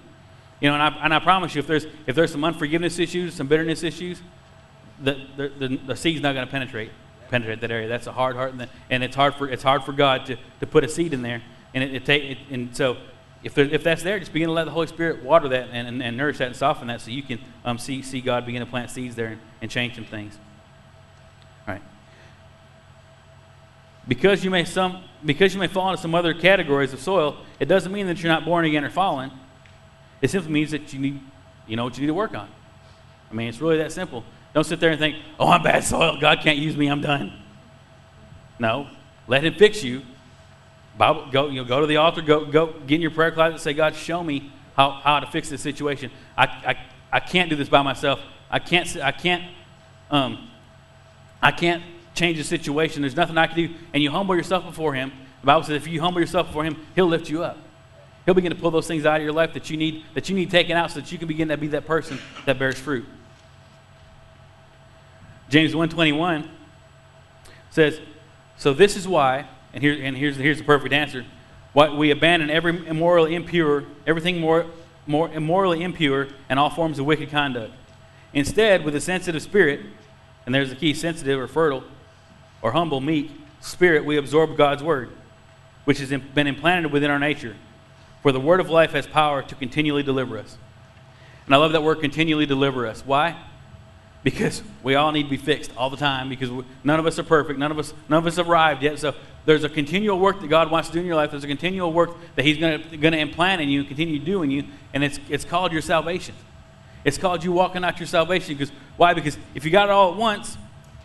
You 0.60 0.68
know, 0.68 0.74
and 0.74 0.82
I, 0.82 0.88
and 1.04 1.14
I 1.14 1.18
promise 1.18 1.54
you, 1.54 1.58
if 1.58 1.66
there's, 1.66 1.86
if 2.06 2.16
there's 2.16 2.32
some 2.32 2.44
unforgiveness 2.44 2.98
issues, 2.98 3.34
some 3.34 3.46
bitterness 3.46 3.82
issues, 3.82 4.22
the, 5.02 5.26
the, 5.36 5.48
the, 5.48 5.76
the 5.86 5.96
seed's 5.96 6.22
not 6.22 6.34
going 6.34 6.46
to 6.46 6.50
penetrate 6.50 6.90
penetrate 7.30 7.60
that 7.60 7.70
area. 7.70 7.88
That's 7.88 8.06
a 8.06 8.12
hard 8.12 8.36
heart, 8.36 8.52
and, 8.52 8.60
the, 8.60 8.68
and 8.90 9.02
it's 9.02 9.16
hard 9.16 9.34
for 9.34 9.48
it's 9.48 9.62
hard 9.62 9.84
for 9.84 9.92
God 9.92 10.26
to, 10.26 10.36
to 10.60 10.66
put 10.66 10.84
a 10.84 10.88
seed 10.88 11.14
in 11.14 11.22
there. 11.22 11.42
And 11.72 11.84
it, 11.84 11.94
it 11.94 12.04
take 12.04 12.24
it, 12.24 12.38
and 12.50 12.76
so 12.76 12.96
if, 13.42 13.54
there, 13.54 13.64
if 13.64 13.82
that's 13.82 14.02
there, 14.02 14.18
just 14.18 14.32
begin 14.32 14.48
to 14.48 14.52
let 14.52 14.64
the 14.64 14.70
Holy 14.70 14.86
Spirit 14.86 15.22
water 15.22 15.48
that 15.48 15.70
and, 15.72 15.88
and, 15.88 16.02
and 16.02 16.16
nourish 16.16 16.38
that 16.38 16.48
and 16.48 16.56
soften 16.56 16.88
that 16.88 17.00
so 17.00 17.10
you 17.10 17.22
can 17.22 17.38
um, 17.64 17.78
see, 17.78 18.02
see 18.02 18.20
God 18.20 18.44
begin 18.44 18.60
to 18.60 18.66
plant 18.66 18.90
seeds 18.90 19.14
there 19.14 19.28
and, 19.28 19.40
and 19.62 19.70
change 19.70 19.94
some 19.94 20.04
things. 20.04 20.38
All 21.66 21.74
right. 21.74 21.82
Because 24.06 24.44
you, 24.44 24.50
may 24.50 24.64
some, 24.64 25.04
because 25.24 25.54
you 25.54 25.60
may 25.60 25.68
fall 25.68 25.90
into 25.90 26.02
some 26.02 26.14
other 26.14 26.34
categories 26.34 26.92
of 26.92 27.00
soil, 27.00 27.38
it 27.58 27.66
doesn't 27.66 27.92
mean 27.92 28.06
that 28.08 28.22
you're 28.22 28.32
not 28.32 28.44
born 28.44 28.64
again 28.66 28.84
or 28.84 28.90
fallen. 28.90 29.30
It 30.20 30.30
simply 30.30 30.52
means 30.52 30.72
that 30.72 30.92
you 30.92 30.98
need, 30.98 31.20
you 31.66 31.76
know 31.76 31.84
what 31.84 31.96
you 31.96 32.02
need 32.02 32.08
to 32.08 32.14
work 32.14 32.34
on. 32.34 32.48
I 33.30 33.34
mean, 33.34 33.48
it's 33.48 33.60
really 33.60 33.78
that 33.78 33.92
simple. 33.92 34.24
Don't 34.54 34.64
sit 34.64 34.80
there 34.80 34.90
and 34.90 34.98
think, 34.98 35.16
oh, 35.38 35.48
I'm 35.48 35.62
bad 35.62 35.84
soil. 35.84 36.18
God 36.20 36.40
can't 36.40 36.58
use 36.58 36.76
me. 36.76 36.88
I'm 36.88 37.00
done. 37.00 37.32
No. 38.58 38.88
Let 39.28 39.44
Him 39.44 39.54
fix 39.54 39.84
you 39.84 40.02
Bible, 41.00 41.28
go, 41.32 41.48
you 41.48 41.62
know, 41.62 41.64
go 41.64 41.80
to 41.80 41.86
the 41.86 41.96
altar, 41.96 42.20
go, 42.20 42.44
go 42.44 42.74
get 42.86 42.96
in 42.96 43.00
your 43.00 43.10
prayer 43.10 43.30
closet 43.30 43.54
and 43.54 43.60
say, 43.62 43.72
God, 43.72 43.96
show 43.96 44.22
me 44.22 44.52
how, 44.76 44.90
how 44.90 45.18
to 45.18 45.26
fix 45.26 45.48
this 45.48 45.62
situation. 45.62 46.10
I, 46.36 46.44
I, 46.44 46.76
I 47.10 47.20
can't 47.20 47.48
do 47.48 47.56
this 47.56 47.70
by 47.70 47.80
myself. 47.80 48.20
I 48.50 48.58
can't, 48.58 48.96
I 48.98 49.10
can't, 49.10 49.42
um, 50.10 50.50
I 51.42 51.52
can't 51.52 51.82
change 52.14 52.36
the 52.36 52.44
situation. 52.44 53.00
There's 53.00 53.16
nothing 53.16 53.38
I 53.38 53.46
can 53.46 53.56
do. 53.56 53.74
And 53.94 54.02
you 54.02 54.10
humble 54.10 54.36
yourself 54.36 54.66
before 54.66 54.92
Him. 54.92 55.10
The 55.40 55.46
Bible 55.46 55.62
says 55.62 55.76
if 55.76 55.86
you 55.86 56.02
humble 56.02 56.20
yourself 56.20 56.48
before 56.48 56.64
Him, 56.64 56.76
He'll 56.94 57.06
lift 57.06 57.30
you 57.30 57.42
up. 57.42 57.56
He'll 58.26 58.34
begin 58.34 58.50
to 58.50 58.58
pull 58.58 58.70
those 58.70 58.86
things 58.86 59.06
out 59.06 59.16
of 59.16 59.22
your 59.22 59.32
life 59.32 59.54
that 59.54 59.70
you 59.70 59.78
need, 59.78 60.04
that 60.12 60.28
you 60.28 60.36
need 60.36 60.50
taken 60.50 60.76
out 60.76 60.90
so 60.90 61.00
that 61.00 61.10
you 61.10 61.16
can 61.16 61.28
begin 61.28 61.48
to 61.48 61.56
be 61.56 61.68
that 61.68 61.86
person 61.86 62.18
that 62.44 62.58
bears 62.58 62.78
fruit. 62.78 63.06
James 65.50 65.74
121 65.74 66.48
says, 67.70 68.00
So 68.56 68.72
this 68.72 68.96
is 68.96 69.06
why 69.06 69.46
and, 69.74 69.82
here, 69.82 69.98
and 70.00 70.16
here's, 70.16 70.36
here's 70.36 70.58
the 70.58 70.64
perfect 70.64 70.92
answer. 70.92 71.26
What 71.72 71.96
we 71.96 72.10
abandon 72.10 72.50
every 72.50 72.86
immoral, 72.86 73.26
impure, 73.26 73.84
everything 74.06 74.40
more, 74.40 74.66
more 75.06 75.28
immorally 75.30 75.82
impure, 75.82 76.28
and 76.48 76.58
all 76.58 76.70
forms 76.70 76.98
of 76.98 77.06
wicked 77.06 77.30
conduct. 77.30 77.72
Instead, 78.32 78.84
with 78.84 78.94
a 78.94 79.00
sensitive 79.00 79.42
spirit, 79.42 79.80
and 80.46 80.54
there's 80.54 80.70
the 80.70 80.76
key 80.76 80.94
sensitive 80.94 81.38
or 81.38 81.46
fertile 81.46 81.84
or 82.62 82.72
humble, 82.72 83.00
meek 83.00 83.30
spirit, 83.60 84.04
we 84.04 84.16
absorb 84.16 84.56
God's 84.56 84.82
word, 84.82 85.10
which 85.84 85.98
has 85.98 86.10
been 86.10 86.46
implanted 86.46 86.92
within 86.92 87.10
our 87.10 87.18
nature. 87.18 87.56
For 88.22 88.32
the 88.32 88.40
word 88.40 88.60
of 88.60 88.70
life 88.70 88.92
has 88.92 89.06
power 89.06 89.42
to 89.42 89.54
continually 89.54 90.02
deliver 90.02 90.38
us. 90.38 90.58
And 91.46 91.54
I 91.54 91.58
love 91.58 91.72
that 91.72 91.82
word 91.82 92.00
continually 92.00 92.46
deliver 92.46 92.86
us. 92.86 93.04
Why? 93.04 93.36
Because 94.22 94.62
we 94.82 94.96
all 94.96 95.12
need 95.12 95.24
to 95.24 95.30
be 95.30 95.38
fixed 95.38 95.70
all 95.76 95.88
the 95.88 95.96
time 95.96 96.28
because 96.28 96.50
we, 96.50 96.62
none 96.84 97.00
of 97.00 97.06
us 97.06 97.18
are 97.18 97.22
perfect. 97.22 97.58
None 97.58 97.70
of 97.70 97.78
us, 97.78 97.94
none 98.08 98.18
of 98.18 98.26
us 98.26 98.38
arrived 98.38 98.82
yet. 98.82 98.98
So 98.98 99.14
there's 99.46 99.64
a 99.64 99.68
continual 99.68 100.18
work 100.18 100.40
that 100.42 100.48
God 100.48 100.70
wants 100.70 100.88
to 100.88 100.94
do 100.94 101.00
in 101.00 101.06
your 101.06 101.16
life. 101.16 101.30
There's 101.30 101.44
a 101.44 101.48
continual 101.48 101.92
work 101.92 102.10
that 102.36 102.44
He's 102.44 102.58
going 102.58 102.82
to 102.82 103.18
implant 103.18 103.62
in 103.62 103.70
you 103.70 103.80
and 103.80 103.88
continue 103.88 104.18
doing 104.18 104.50
you, 104.50 104.64
and 104.92 105.02
it's, 105.02 105.18
it's 105.30 105.44
called 105.44 105.72
your 105.72 105.80
salvation. 105.80 106.34
It's 107.02 107.16
called 107.16 107.42
you 107.44 107.52
walking 107.52 107.82
out 107.82 107.98
your 107.98 108.06
salvation. 108.06 108.54
Because 108.54 108.70
why? 108.98 109.14
Because 109.14 109.38
if 109.54 109.64
you 109.64 109.70
got 109.70 109.88
it 109.88 109.92
all 109.92 110.12
at 110.12 110.18
once, 110.18 110.58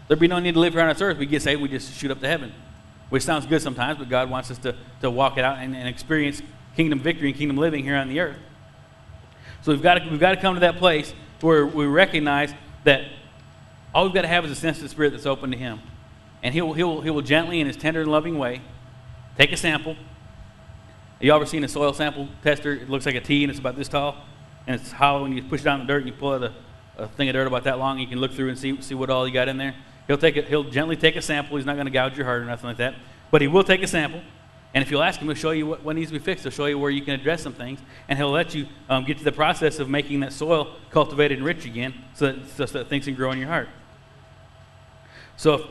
there'd 0.07 0.19
be 0.19 0.27
no 0.27 0.39
need 0.39 0.55
to 0.55 0.59
live 0.59 0.73
here 0.73 0.81
on 0.81 0.89
this 0.89 1.01
earth. 1.01 1.17
We 1.17 1.25
get 1.25 1.41
saved, 1.41 1.61
we 1.61 1.69
just 1.69 1.93
shoot 1.93 2.11
up 2.11 2.19
to 2.19 2.27
heaven, 2.27 2.51
which 3.09 3.23
sounds 3.23 3.45
good 3.45 3.61
sometimes, 3.61 3.97
but 3.97 4.09
God 4.09 4.29
wants 4.29 4.51
us 4.51 4.57
to, 4.59 4.75
to 4.99 5.09
walk 5.09 5.37
it 5.37 5.45
out 5.45 5.59
and, 5.59 5.73
and 5.73 5.87
experience 5.87 6.41
kingdom 6.75 6.99
victory 6.99 7.29
and 7.29 7.37
kingdom 7.37 7.55
living 7.55 7.85
here 7.85 7.95
on 7.95 8.09
the 8.09 8.19
earth. 8.19 8.37
So 9.61 9.71
we've 9.71 9.81
got 9.81 9.95
to, 9.95 10.09
we've 10.09 10.19
got 10.19 10.31
to 10.31 10.41
come 10.41 10.55
to 10.55 10.59
that 10.59 10.77
place 10.77 11.13
where 11.39 11.65
we 11.65 11.85
recognize 11.85 12.53
that 12.85 13.01
all 13.93 14.05
we've 14.05 14.13
got 14.13 14.21
to 14.21 14.27
have 14.27 14.45
is 14.45 14.51
a 14.51 14.55
sensitive 14.55 14.89
spirit 14.89 15.11
that's 15.11 15.25
open 15.25 15.51
to 15.51 15.57
Him. 15.57 15.81
And 16.41 16.53
He'll, 16.53 16.73
he'll, 16.73 17.01
he 17.01 17.09
will 17.09 17.21
gently, 17.21 17.59
in 17.59 17.67
His 17.67 17.77
tender 17.77 18.01
and 18.01 18.11
loving 18.11 18.37
way, 18.37 18.61
take 19.37 19.51
a 19.51 19.57
sample. 19.57 19.95
You 21.19 21.33
ever 21.33 21.45
seen 21.45 21.63
a 21.63 21.67
soil 21.67 21.93
sample 21.93 22.29
tester? 22.43 22.73
It 22.73 22.89
looks 22.89 23.05
like 23.05 23.15
a 23.15 23.21
T 23.21 23.43
and 23.43 23.49
it's 23.49 23.59
about 23.59 23.75
this 23.75 23.87
tall, 23.87 24.23
and 24.67 24.79
it's 24.79 24.91
hollow, 24.91 25.25
and 25.25 25.35
you 25.35 25.43
push 25.43 25.61
it 25.61 25.65
down 25.65 25.81
in 25.81 25.87
the 25.87 25.93
dirt 25.93 25.99
and 25.99 26.07
you 26.07 26.13
pull 26.13 26.33
out 26.33 26.43
a, 26.43 26.53
a 26.97 27.07
thing 27.07 27.29
of 27.29 27.33
dirt 27.33 27.47
about 27.47 27.63
that 27.63 27.79
long, 27.79 27.93
and 27.93 28.01
you 28.01 28.07
can 28.07 28.19
look 28.19 28.31
through 28.33 28.49
and 28.49 28.57
see, 28.57 28.79
see 28.81 28.95
what 28.95 29.09
all 29.09 29.27
you 29.27 29.33
got 29.33 29.47
in 29.47 29.57
there. 29.57 29.75
He'll, 30.07 30.17
take 30.17 30.37
it, 30.37 30.47
he'll 30.47 30.63
gently 30.63 30.95
take 30.95 31.15
a 31.15 31.21
sample. 31.21 31.57
He's 31.57 31.65
not 31.65 31.75
going 31.75 31.87
to 31.87 31.91
gouge 31.91 32.15
your 32.15 32.25
heart 32.25 32.41
or 32.41 32.45
nothing 32.45 32.67
like 32.67 32.77
that, 32.77 32.95
but 33.31 33.41
he 33.41 33.47
will 33.47 33.63
take 33.63 33.81
a 33.81 33.87
sample. 33.87 34.21
And 34.75 34.81
if 34.83 34.91
you'll 34.91 35.01
ask 35.01 35.21
him, 35.21 35.27
he'll 35.27 35.35
show 35.35 35.51
you 35.51 35.65
what, 35.65 35.83
what, 35.83 35.95
needs 35.95 36.11
to 36.11 36.19
be 36.19 36.23
fixed. 36.23 36.43
He'll 36.43 36.51
show 36.51 36.65
you 36.65 36.77
where 36.77 36.91
you 36.91 37.01
can 37.01 37.13
address 37.13 37.41
some 37.41 37.53
things. 37.53 37.79
And 38.09 38.19
he'll 38.19 38.29
let 38.29 38.53
you 38.53 38.67
um, 38.89 39.05
get 39.05 39.17
to 39.17 39.23
the 39.23 39.31
process 39.31 39.79
of 39.79 39.89
making 39.89 40.19
that 40.19 40.33
soil 40.33 40.75
cultivated 40.91 41.37
and 41.37 41.47
rich 41.47 41.65
again 41.65 41.93
so 42.13 42.33
that, 42.33 42.49
so 42.49 42.65
that 42.79 42.89
things 42.89 43.05
can 43.05 43.15
grow 43.15 43.31
in 43.31 43.39
your 43.39 43.47
heart. 43.47 43.69
So 45.37 45.53
if, 45.53 45.61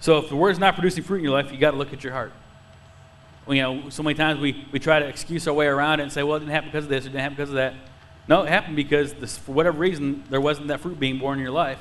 so 0.00 0.18
if 0.18 0.30
the 0.30 0.36
word's 0.36 0.58
not 0.58 0.72
producing 0.72 1.04
fruit 1.04 1.18
in 1.18 1.24
your 1.24 1.34
life, 1.34 1.52
you 1.52 1.58
got 1.58 1.72
to 1.72 1.76
look 1.76 1.92
at 1.92 2.02
your 2.02 2.14
heart. 2.14 2.32
Well, 3.44 3.56
you 3.56 3.62
know, 3.62 3.90
so 3.90 4.02
many 4.02 4.14
times 4.14 4.40
we, 4.40 4.66
we 4.72 4.78
try 4.78 4.98
to 4.98 5.06
excuse 5.06 5.46
our 5.46 5.52
way 5.52 5.66
around 5.66 6.00
it 6.00 6.04
and 6.04 6.12
say, 6.12 6.22
well, 6.22 6.36
it 6.36 6.40
didn't 6.40 6.52
happen 6.52 6.70
because 6.70 6.84
of 6.84 6.90
this, 6.90 7.04
it 7.04 7.08
didn't 7.08 7.20
happen 7.20 7.36
because 7.36 7.50
of 7.50 7.56
that. 7.56 7.74
No, 8.26 8.42
it 8.42 8.48
happened 8.48 8.76
because 8.76 9.12
this, 9.14 9.36
for 9.36 9.52
whatever 9.52 9.78
reason, 9.78 10.24
there 10.30 10.40
wasn't 10.40 10.68
that 10.68 10.80
fruit 10.80 10.98
being 10.98 11.18
born 11.18 11.38
in 11.38 11.42
your 11.42 11.52
life. 11.52 11.78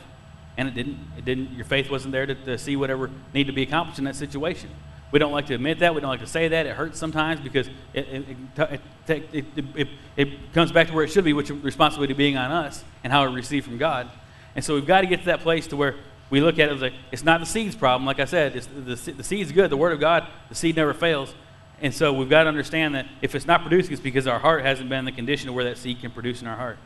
And 0.57 0.67
it 0.67 0.73
didn't, 0.73 0.97
it 1.17 1.23
didn't, 1.23 1.53
your 1.53 1.63
faith 1.63 1.89
wasn't 1.89 2.11
there 2.11 2.25
to, 2.25 2.35
to 2.35 2.57
see 2.57 2.75
whatever 2.75 3.09
needed 3.33 3.51
to 3.51 3.55
be 3.55 3.61
accomplished 3.61 3.99
in 3.99 4.05
that 4.05 4.17
situation. 4.17 4.71
We 5.11 5.19
don't 5.19 5.31
like 5.31 5.47
to 5.47 5.55
admit 5.55 5.79
that. 5.79 5.93
We 5.93 6.01
don't 6.01 6.09
like 6.09 6.21
to 6.21 6.27
say 6.27 6.47
that. 6.47 6.65
It 6.65 6.75
hurts 6.75 6.97
sometimes 6.97 7.41
because 7.41 7.67
it, 7.93 8.07
it, 8.07 8.81
it, 9.09 9.55
it, 9.75 9.87
it 10.15 10.53
comes 10.53 10.71
back 10.71 10.87
to 10.87 10.93
where 10.93 11.03
it 11.03 11.09
should 11.09 11.25
be, 11.25 11.33
which 11.33 11.49
is 11.49 11.57
responsibility 11.57 12.13
being 12.13 12.37
on 12.37 12.51
us 12.51 12.83
and 13.03 13.11
how 13.11 13.27
we 13.27 13.35
receive 13.35 13.65
from 13.65 13.77
God. 13.77 14.09
And 14.55 14.63
so 14.63 14.73
we've 14.73 14.87
got 14.87 15.01
to 15.01 15.07
get 15.07 15.19
to 15.19 15.25
that 15.25 15.41
place 15.41 15.67
to 15.67 15.75
where 15.75 15.95
we 16.29 16.39
look 16.39 16.59
at 16.59 16.69
it 16.69 16.73
as 16.73 16.81
like, 16.81 16.93
it's 17.11 17.23
not 17.23 17.41
the 17.41 17.45
seed's 17.45 17.75
problem. 17.75 18.05
Like 18.05 18.19
I 18.19 18.25
said, 18.25 18.53
the, 18.53 18.95
the 18.95 19.23
seed's 19.23 19.51
good. 19.51 19.69
The 19.69 19.77
Word 19.77 19.91
of 19.91 19.99
God, 19.99 20.27
the 20.47 20.55
seed 20.55 20.77
never 20.77 20.93
fails. 20.93 21.35
And 21.81 21.93
so 21.93 22.13
we've 22.13 22.29
got 22.29 22.43
to 22.43 22.49
understand 22.49 22.95
that 22.95 23.07
if 23.21 23.35
it's 23.35 23.47
not 23.47 23.61
producing, 23.61 23.91
it's 23.91 24.01
because 24.01 24.27
our 24.27 24.39
heart 24.39 24.63
hasn't 24.63 24.87
been 24.87 24.99
in 24.99 25.05
the 25.05 25.11
condition 25.11 25.53
where 25.53 25.65
that 25.65 25.77
seed 25.77 25.99
can 25.99 26.11
produce 26.11 26.41
in 26.41 26.47
our 26.47 26.55
heart. 26.55 26.77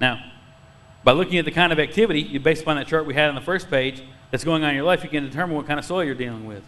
Now, 0.00 0.31
by 1.04 1.12
looking 1.12 1.38
at 1.38 1.44
the 1.44 1.50
kind 1.50 1.72
of 1.72 1.78
activity, 1.78 2.20
you 2.20 2.40
based 2.40 2.62
upon 2.62 2.76
that 2.76 2.86
chart 2.86 3.06
we 3.06 3.14
had 3.14 3.28
on 3.28 3.34
the 3.34 3.40
first 3.40 3.68
page, 3.68 4.02
that's 4.30 4.44
going 4.44 4.62
on 4.64 4.70
in 4.70 4.76
your 4.76 4.84
life, 4.84 5.02
you 5.02 5.10
can 5.10 5.24
determine 5.24 5.56
what 5.56 5.66
kind 5.66 5.78
of 5.78 5.84
soil 5.84 6.04
you're 6.04 6.14
dealing 6.14 6.46
with. 6.46 6.62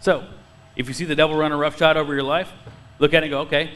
So, 0.00 0.26
if 0.74 0.88
you 0.88 0.94
see 0.94 1.04
the 1.04 1.14
devil 1.14 1.36
run 1.36 1.52
a 1.52 1.56
rough 1.56 1.78
shot 1.78 1.96
over 1.96 2.14
your 2.14 2.22
life, 2.22 2.52
look 2.98 3.14
at 3.14 3.22
it 3.22 3.26
and 3.26 3.30
go, 3.30 3.40
okay, 3.40 3.70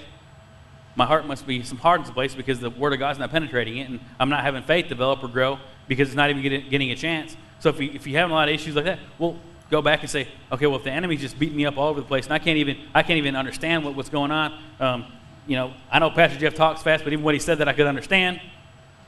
my 0.96 1.06
heart 1.06 1.26
must 1.26 1.46
be 1.46 1.62
some 1.62 1.78
hard 1.78 2.04
place 2.04 2.34
because 2.34 2.60
the 2.60 2.70
Word 2.70 2.92
of 2.92 2.98
God's 2.98 3.18
not 3.18 3.30
penetrating 3.30 3.78
it, 3.78 3.88
and 3.88 4.00
I'm 4.18 4.28
not 4.28 4.42
having 4.42 4.62
faith 4.62 4.88
develop 4.88 5.22
or 5.22 5.28
grow 5.28 5.58
because 5.88 6.08
it's 6.08 6.16
not 6.16 6.30
even 6.30 6.42
getting, 6.42 6.68
getting 6.68 6.90
a 6.90 6.96
chance. 6.96 7.36
So 7.60 7.68
if 7.68 7.80
you, 7.80 7.90
if 7.94 8.06
you 8.06 8.16
have 8.16 8.30
a 8.30 8.32
lot 8.34 8.48
of 8.48 8.54
issues 8.54 8.74
like 8.74 8.84
that, 8.86 8.98
well, 9.18 9.38
go 9.70 9.80
back 9.80 10.00
and 10.00 10.10
say, 10.10 10.28
okay, 10.50 10.66
well, 10.66 10.78
if 10.78 10.84
the 10.84 10.90
enemy's 10.90 11.20
just 11.20 11.38
beating 11.38 11.56
me 11.56 11.66
up 11.66 11.78
all 11.78 11.88
over 11.88 12.00
the 12.00 12.06
place, 12.06 12.24
and 12.24 12.34
I 12.34 12.38
can't 12.38 12.58
even, 12.58 12.78
I 12.94 13.02
can't 13.02 13.18
even 13.18 13.36
understand 13.36 13.84
what, 13.84 13.94
what's 13.94 14.08
going 14.08 14.30
on. 14.30 14.60
Um, 14.80 15.06
you 15.46 15.56
know, 15.56 15.72
I 15.90 15.98
know 16.00 16.10
Pastor 16.10 16.38
Jeff 16.38 16.54
talks 16.54 16.82
fast, 16.82 17.04
but 17.04 17.12
even 17.12 17.24
what 17.24 17.34
he 17.34 17.40
said 17.40 17.58
that 17.58 17.68
I 17.68 17.72
could 17.72 17.86
understand, 17.86 18.40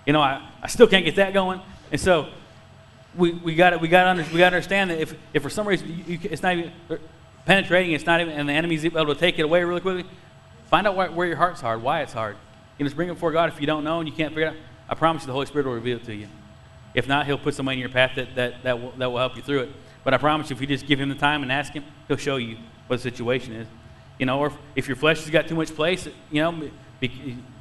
you 0.07 0.13
know, 0.13 0.21
I, 0.21 0.47
I 0.63 0.67
still 0.67 0.87
can't 0.87 1.05
get 1.05 1.17
that 1.17 1.33
going. 1.33 1.61
And 1.91 2.01
so 2.01 2.29
we, 3.17 3.33
we 3.33 3.55
got 3.55 3.81
we 3.81 3.89
got 3.89 4.15
to 4.15 4.23
we 4.33 4.39
got 4.39 4.51
to 4.51 4.57
understand 4.57 4.91
that 4.91 5.01
if, 5.01 5.15
if 5.33 5.43
for 5.43 5.51
some 5.51 5.67
reason 5.69 5.89
you, 5.89 6.15
you, 6.15 6.19
it's 6.25 6.43
not 6.43 6.57
even 6.57 6.73
er, 6.91 7.01
penetrating, 7.45 7.93
it's 7.93 8.07
not 8.07 8.21
even, 8.21 8.33
and 8.35 8.49
the 8.49 8.53
enemy's 8.53 8.85
able 8.85 9.07
to 9.07 9.15
take 9.15 9.39
it 9.39 9.43
away 9.43 9.63
really 9.65 9.81
quickly, 9.81 10.05
find 10.67 10.87
out 10.87 10.97
why, 10.97 11.09
where 11.09 11.27
your 11.27 11.37
heart's 11.37 11.61
hard, 11.61 11.83
why 11.83 12.01
it's 12.03 12.13
hard. 12.13 12.37
You 12.79 12.87
just 12.87 12.97
bring 12.97 13.09
it 13.09 13.15
before 13.15 13.33
God. 13.33 13.49
If 13.49 13.61
you 13.61 13.67
don't 13.67 13.85
know 13.85 14.01
and 14.01 14.09
you 14.09 14.15
can't 14.15 14.31
figure 14.33 14.49
it 14.49 14.51
out, 14.51 14.57
I 14.89 14.95
promise 14.95 15.23
you 15.23 15.27
the 15.27 15.33
Holy 15.33 15.47
Spirit 15.47 15.67
will 15.67 15.75
reveal 15.75 15.99
it 15.99 16.05
to 16.05 16.15
you. 16.15 16.29
If 16.95 17.09
not, 17.09 17.27
He'll 17.27 17.39
put 17.39 17.55
somebody 17.55 17.77
in 17.77 17.81
your 17.81 17.89
path 17.89 18.13
that, 18.17 18.35
that, 18.35 18.63
that, 18.63 18.81
will, 18.81 18.93
that 18.93 19.11
will 19.11 19.19
help 19.19 19.37
you 19.37 19.43
through 19.43 19.61
it. 19.61 19.71
But 20.05 20.15
I 20.15 20.19
promise 20.19 20.51
you, 20.51 20.57
if 20.57 20.61
you 20.61 20.67
just 20.67 20.87
give 20.87 21.01
Him 21.01 21.09
the 21.09 21.15
time 21.15 21.43
and 21.43 21.53
ask 21.53 21.73
Him, 21.73 21.85
He'll 22.09 22.17
show 22.17 22.37
you 22.37 22.57
what 22.87 22.97
the 22.97 23.03
situation 23.03 23.53
is. 23.55 23.69
You 24.19 24.27
know, 24.27 24.39
or 24.39 24.49
if, 24.49 24.57
if 24.77 24.89
your 24.89 24.97
flesh 24.97 25.21
has 25.21 25.31
got 25.31 25.49
too 25.49 25.55
much 25.55 25.75
place, 25.75 26.09
you 26.31 26.43
know, 26.43 26.71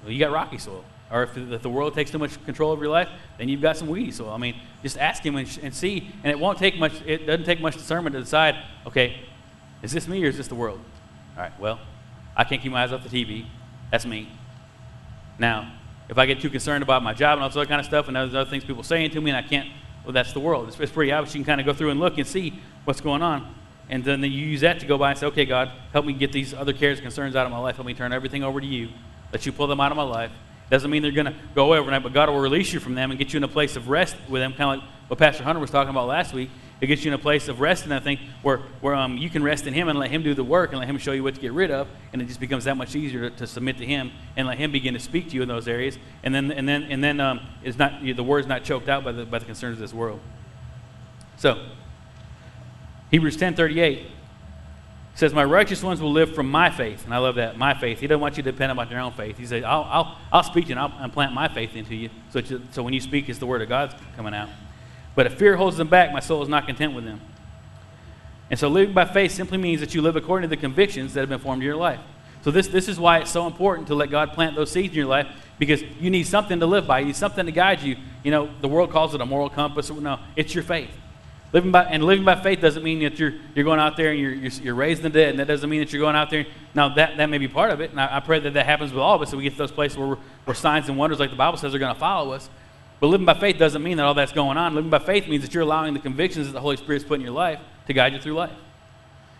you 0.07 0.19
got 0.19 0.31
rocky 0.31 0.57
soil 0.57 0.85
or 1.11 1.23
if, 1.23 1.37
if, 1.37 1.61
the 1.61 1.69
world 1.69 1.93
takes 1.93 2.11
too 2.11 2.17
much 2.17 2.43
control 2.45 2.71
of 2.71 2.79
your 2.79 2.89
life, 2.89 3.09
then 3.37 3.49
you've 3.49 3.61
got 3.61 3.77
some 3.77 3.87
weeds. 3.87 4.17
So, 4.17 4.29
I 4.29 4.37
mean, 4.37 4.55
just 4.81 4.97
ask 4.97 5.23
him 5.23 5.35
and, 5.35 5.59
and, 5.61 5.73
see. 5.73 6.09
And 6.23 6.31
it 6.31 6.39
won't 6.39 6.57
take 6.57 6.77
much. 6.77 6.93
It 7.05 7.25
doesn't 7.25 7.45
take 7.45 7.59
much 7.59 7.75
discernment 7.75 8.13
to 8.13 8.19
decide. 8.21 8.55
Okay, 8.87 9.19
is 9.81 9.91
this 9.91 10.07
me 10.07 10.23
or 10.23 10.27
is 10.27 10.37
this 10.37 10.47
the 10.47 10.55
world? 10.55 10.79
All 11.35 11.43
right. 11.43 11.59
Well, 11.59 11.79
I 12.35 12.43
can't 12.43 12.61
keep 12.61 12.71
my 12.71 12.83
eyes 12.83 12.93
off 12.93 13.07
the 13.07 13.09
TV. 13.09 13.45
That's 13.91 14.05
me. 14.05 14.29
Now, 15.37 15.73
if 16.07 16.17
I 16.17 16.25
get 16.25 16.41
too 16.41 16.49
concerned 16.49 16.83
about 16.83 17.03
my 17.03 17.13
job 17.13 17.33
and 17.33 17.43
all 17.43 17.49
this 17.49 17.57
other 17.57 17.65
kind 17.65 17.79
of 17.79 17.85
stuff, 17.85 18.07
and 18.07 18.15
other 18.15 18.45
things 18.45 18.63
people 18.63 18.83
saying 18.83 19.11
to 19.11 19.21
me, 19.21 19.31
and 19.31 19.37
I 19.37 19.47
can't, 19.47 19.69
well, 20.03 20.13
that's 20.13 20.33
the 20.33 20.39
world. 20.39 20.67
It's, 20.67 20.79
it's 20.79 20.91
pretty 20.91 21.11
obvious. 21.11 21.35
You 21.35 21.39
can 21.39 21.45
kind 21.45 21.61
of 21.61 21.65
go 21.65 21.73
through 21.73 21.89
and 21.89 21.99
look 21.99 22.17
and 22.17 22.27
see 22.27 22.59
what's 22.85 23.01
going 23.01 23.21
on. 23.21 23.55
And 23.89 24.05
then 24.05 24.23
you 24.23 24.29
use 24.29 24.61
that 24.61 24.79
to 24.79 24.85
go 24.85 24.97
by 24.97 25.11
and 25.11 25.19
say, 25.19 25.25
okay, 25.27 25.45
God, 25.45 25.71
help 25.91 26.05
me 26.05 26.13
get 26.13 26.31
these 26.31 26.53
other 26.53 26.71
cares 26.71 26.99
and 26.99 27.03
concerns 27.03 27.35
out 27.35 27.45
of 27.45 27.51
my 27.51 27.57
life. 27.57 27.75
Help 27.75 27.85
me 27.85 27.93
turn 27.93 28.13
everything 28.13 28.43
over 28.43 28.61
to 28.61 28.65
you. 28.65 28.89
Let 29.33 29.45
you 29.45 29.51
pull 29.51 29.67
them 29.67 29.81
out 29.81 29.91
of 29.91 29.97
my 29.97 30.03
life. 30.03 30.31
Doesn't 30.71 30.89
mean 30.89 31.01
they're 31.01 31.11
going 31.11 31.25
to 31.25 31.35
go 31.53 31.65
away 31.65 31.79
overnight, 31.79 32.01
but 32.01 32.13
God 32.13 32.29
will 32.29 32.39
release 32.39 32.71
you 32.71 32.79
from 32.79 32.95
them 32.95 33.11
and 33.11 33.19
get 33.19 33.33
you 33.33 33.37
in 33.37 33.43
a 33.43 33.47
place 33.49 33.75
of 33.75 33.89
rest 33.89 34.15
with 34.29 34.41
them, 34.41 34.53
kind 34.53 34.63
of 34.71 34.79
like 34.79 34.89
what 35.09 35.19
Pastor 35.19 35.43
Hunter 35.43 35.59
was 35.59 35.69
talking 35.69 35.89
about 35.89 36.07
last 36.07 36.33
week. 36.33 36.49
It 36.79 36.87
gets 36.87 37.03
you 37.03 37.11
in 37.11 37.13
a 37.13 37.21
place 37.21 37.49
of 37.49 37.59
rest 37.59 37.83
in 37.83 37.89
that 37.89 38.03
thing 38.05 38.19
where, 38.41 38.59
where 38.79 38.95
um, 38.95 39.17
you 39.17 39.29
can 39.29 39.43
rest 39.43 39.67
in 39.67 39.73
Him 39.73 39.89
and 39.89 39.99
let 39.99 40.09
Him 40.09 40.23
do 40.23 40.33
the 40.33 40.45
work 40.45 40.71
and 40.71 40.79
let 40.79 40.87
Him 40.87 40.97
show 40.97 41.11
you 41.11 41.23
what 41.23 41.35
to 41.35 41.41
get 41.41 41.51
rid 41.51 41.71
of, 41.71 41.89
and 42.13 42.21
it 42.21 42.25
just 42.25 42.39
becomes 42.39 42.63
that 42.63 42.77
much 42.77 42.95
easier 42.95 43.29
to, 43.29 43.35
to 43.35 43.47
submit 43.47 43.77
to 43.79 43.85
Him 43.85 44.11
and 44.37 44.47
let 44.47 44.57
Him 44.57 44.71
begin 44.71 44.93
to 44.93 44.99
speak 44.99 45.27
to 45.31 45.35
you 45.35 45.41
in 45.41 45.49
those 45.49 45.67
areas. 45.67 45.97
And 46.23 46.33
then, 46.33 46.49
and 46.53 46.67
then, 46.69 46.83
and 46.83 47.03
then 47.03 47.19
um, 47.19 47.41
it's 47.63 47.77
not, 47.77 48.01
the 48.01 48.23
word's 48.23 48.47
not 48.47 48.63
choked 48.63 48.87
out 48.87 49.03
by 49.03 49.11
the, 49.11 49.25
by 49.25 49.39
the 49.39 49.45
concerns 49.45 49.73
of 49.73 49.81
this 49.81 49.93
world. 49.93 50.21
So, 51.35 51.67
Hebrews 53.11 53.35
10:38 55.13 55.17
says, 55.17 55.33
My 55.33 55.43
righteous 55.43 55.83
ones 55.83 56.01
will 56.01 56.11
live 56.11 56.33
from 56.33 56.49
my 56.49 56.69
faith. 56.69 57.05
And 57.05 57.13
I 57.13 57.17
love 57.17 57.35
that, 57.35 57.57
my 57.57 57.73
faith. 57.73 57.99
He 57.99 58.07
doesn't 58.07 58.21
want 58.21 58.37
you 58.37 58.43
to 58.43 58.51
depend 58.51 58.77
on 58.77 58.89
your 58.89 58.99
own 58.99 59.11
faith. 59.11 59.37
He 59.37 59.45
says, 59.45 59.63
I'll, 59.63 59.83
I'll, 59.83 60.17
I'll 60.31 60.43
speak 60.43 60.65
to 60.65 60.69
you 60.69 60.77
and 60.77 60.79
I'll 60.79 61.03
implant 61.03 61.33
my 61.33 61.47
faith 61.47 61.75
into 61.75 61.95
you. 61.95 62.09
So, 62.29 62.41
so 62.71 62.83
when 62.83 62.93
you 62.93 63.01
speak, 63.01 63.29
it's 63.29 63.39
the 63.39 63.45
word 63.45 63.61
of 63.61 63.69
God 63.69 63.95
coming 64.15 64.33
out. 64.33 64.49
But 65.15 65.25
if 65.25 65.33
fear 65.33 65.57
holds 65.57 65.77
them 65.77 65.89
back, 65.89 66.13
my 66.13 66.21
soul 66.21 66.41
is 66.41 66.49
not 66.49 66.65
content 66.65 66.93
with 66.93 67.03
them. 67.03 67.19
And 68.49 68.59
so 68.59 68.67
living 68.67 68.93
by 68.93 69.05
faith 69.05 69.31
simply 69.31 69.57
means 69.57 69.79
that 69.79 69.93
you 69.93 70.01
live 70.01 70.15
according 70.15 70.49
to 70.49 70.55
the 70.55 70.59
convictions 70.59 71.13
that 71.13 71.21
have 71.21 71.29
been 71.29 71.39
formed 71.39 71.61
in 71.61 71.65
your 71.65 71.75
life. 71.75 71.99
So 72.43 72.51
this, 72.51 72.67
this 72.67 72.87
is 72.87 72.99
why 72.99 73.19
it's 73.19 73.29
so 73.29 73.47
important 73.47 73.87
to 73.87 73.95
let 73.95 74.09
God 74.09 74.33
plant 74.33 74.55
those 74.55 74.71
seeds 74.71 74.89
in 74.89 74.97
your 74.97 75.07
life 75.07 75.27
because 75.59 75.83
you 75.99 76.09
need 76.09 76.23
something 76.23 76.59
to 76.59 76.65
live 76.65 76.87
by. 76.87 76.99
You 76.99 77.05
need 77.05 77.15
something 77.15 77.45
to 77.45 77.51
guide 77.51 77.81
you. 77.81 77.95
You 78.23 78.31
know, 78.31 78.49
the 78.61 78.67
world 78.67 78.91
calls 78.91 79.13
it 79.13 79.21
a 79.21 79.25
moral 79.25 79.49
compass. 79.49 79.91
No, 79.91 80.19
it's 80.35 80.55
your 80.55 80.63
faith. 80.63 80.89
Living 81.53 81.71
by, 81.71 81.83
and 81.83 82.03
living 82.03 82.23
by 82.23 82.41
faith 82.41 82.61
doesn't 82.61 82.83
mean 82.83 82.99
that 82.99 83.19
you're, 83.19 83.33
you're 83.55 83.65
going 83.65 83.79
out 83.79 83.97
there 83.97 84.11
and 84.11 84.19
you're, 84.19 84.33
you're, 84.33 84.51
you're 84.51 84.75
raising 84.75 85.03
the 85.03 85.09
dead, 85.09 85.29
and 85.29 85.39
that 85.39 85.47
doesn't 85.47 85.69
mean 85.69 85.81
that 85.81 85.91
you're 85.91 86.01
going 86.01 86.15
out 86.15 86.29
there. 86.29 86.45
Now, 86.73 86.89
that, 86.95 87.17
that 87.17 87.29
may 87.29 87.37
be 87.39 87.49
part 87.49 87.71
of 87.71 87.81
it, 87.81 87.91
and 87.91 87.99
I, 87.99 88.17
I 88.17 88.19
pray 88.21 88.39
that 88.39 88.53
that 88.53 88.65
happens 88.65 88.91
with 88.91 89.01
all 89.01 89.15
of 89.15 89.21
us, 89.21 89.31
so 89.31 89.37
we 89.37 89.43
get 89.43 89.51
to 89.53 89.57
those 89.57 89.71
places 89.71 89.97
where, 89.97 90.17
where 90.45 90.55
signs 90.55 90.87
and 90.87 90.97
wonders, 90.97 91.19
like 91.19 91.29
the 91.29 91.35
Bible 91.35 91.57
says, 91.57 91.75
are 91.75 91.79
going 91.79 91.93
to 91.93 91.99
follow 91.99 92.31
us. 92.31 92.49
But 93.01 93.07
living 93.07 93.25
by 93.25 93.33
faith 93.33 93.57
doesn't 93.57 93.83
mean 93.83 93.97
that 93.97 94.05
all 94.05 94.13
that's 94.13 94.31
going 94.31 94.57
on. 94.57 94.75
Living 94.75 94.91
by 94.91 94.99
faith 94.99 95.27
means 95.27 95.43
that 95.43 95.53
you're 95.53 95.63
allowing 95.63 95.93
the 95.93 95.99
convictions 95.99 96.47
that 96.47 96.53
the 96.53 96.61
Holy 96.61 96.77
Spirit's 96.77 97.03
put 97.03 97.15
in 97.15 97.21
your 97.21 97.31
life 97.33 97.59
to 97.87 97.93
guide 97.93 98.13
you 98.13 98.19
through 98.19 98.35
life. 98.35 98.51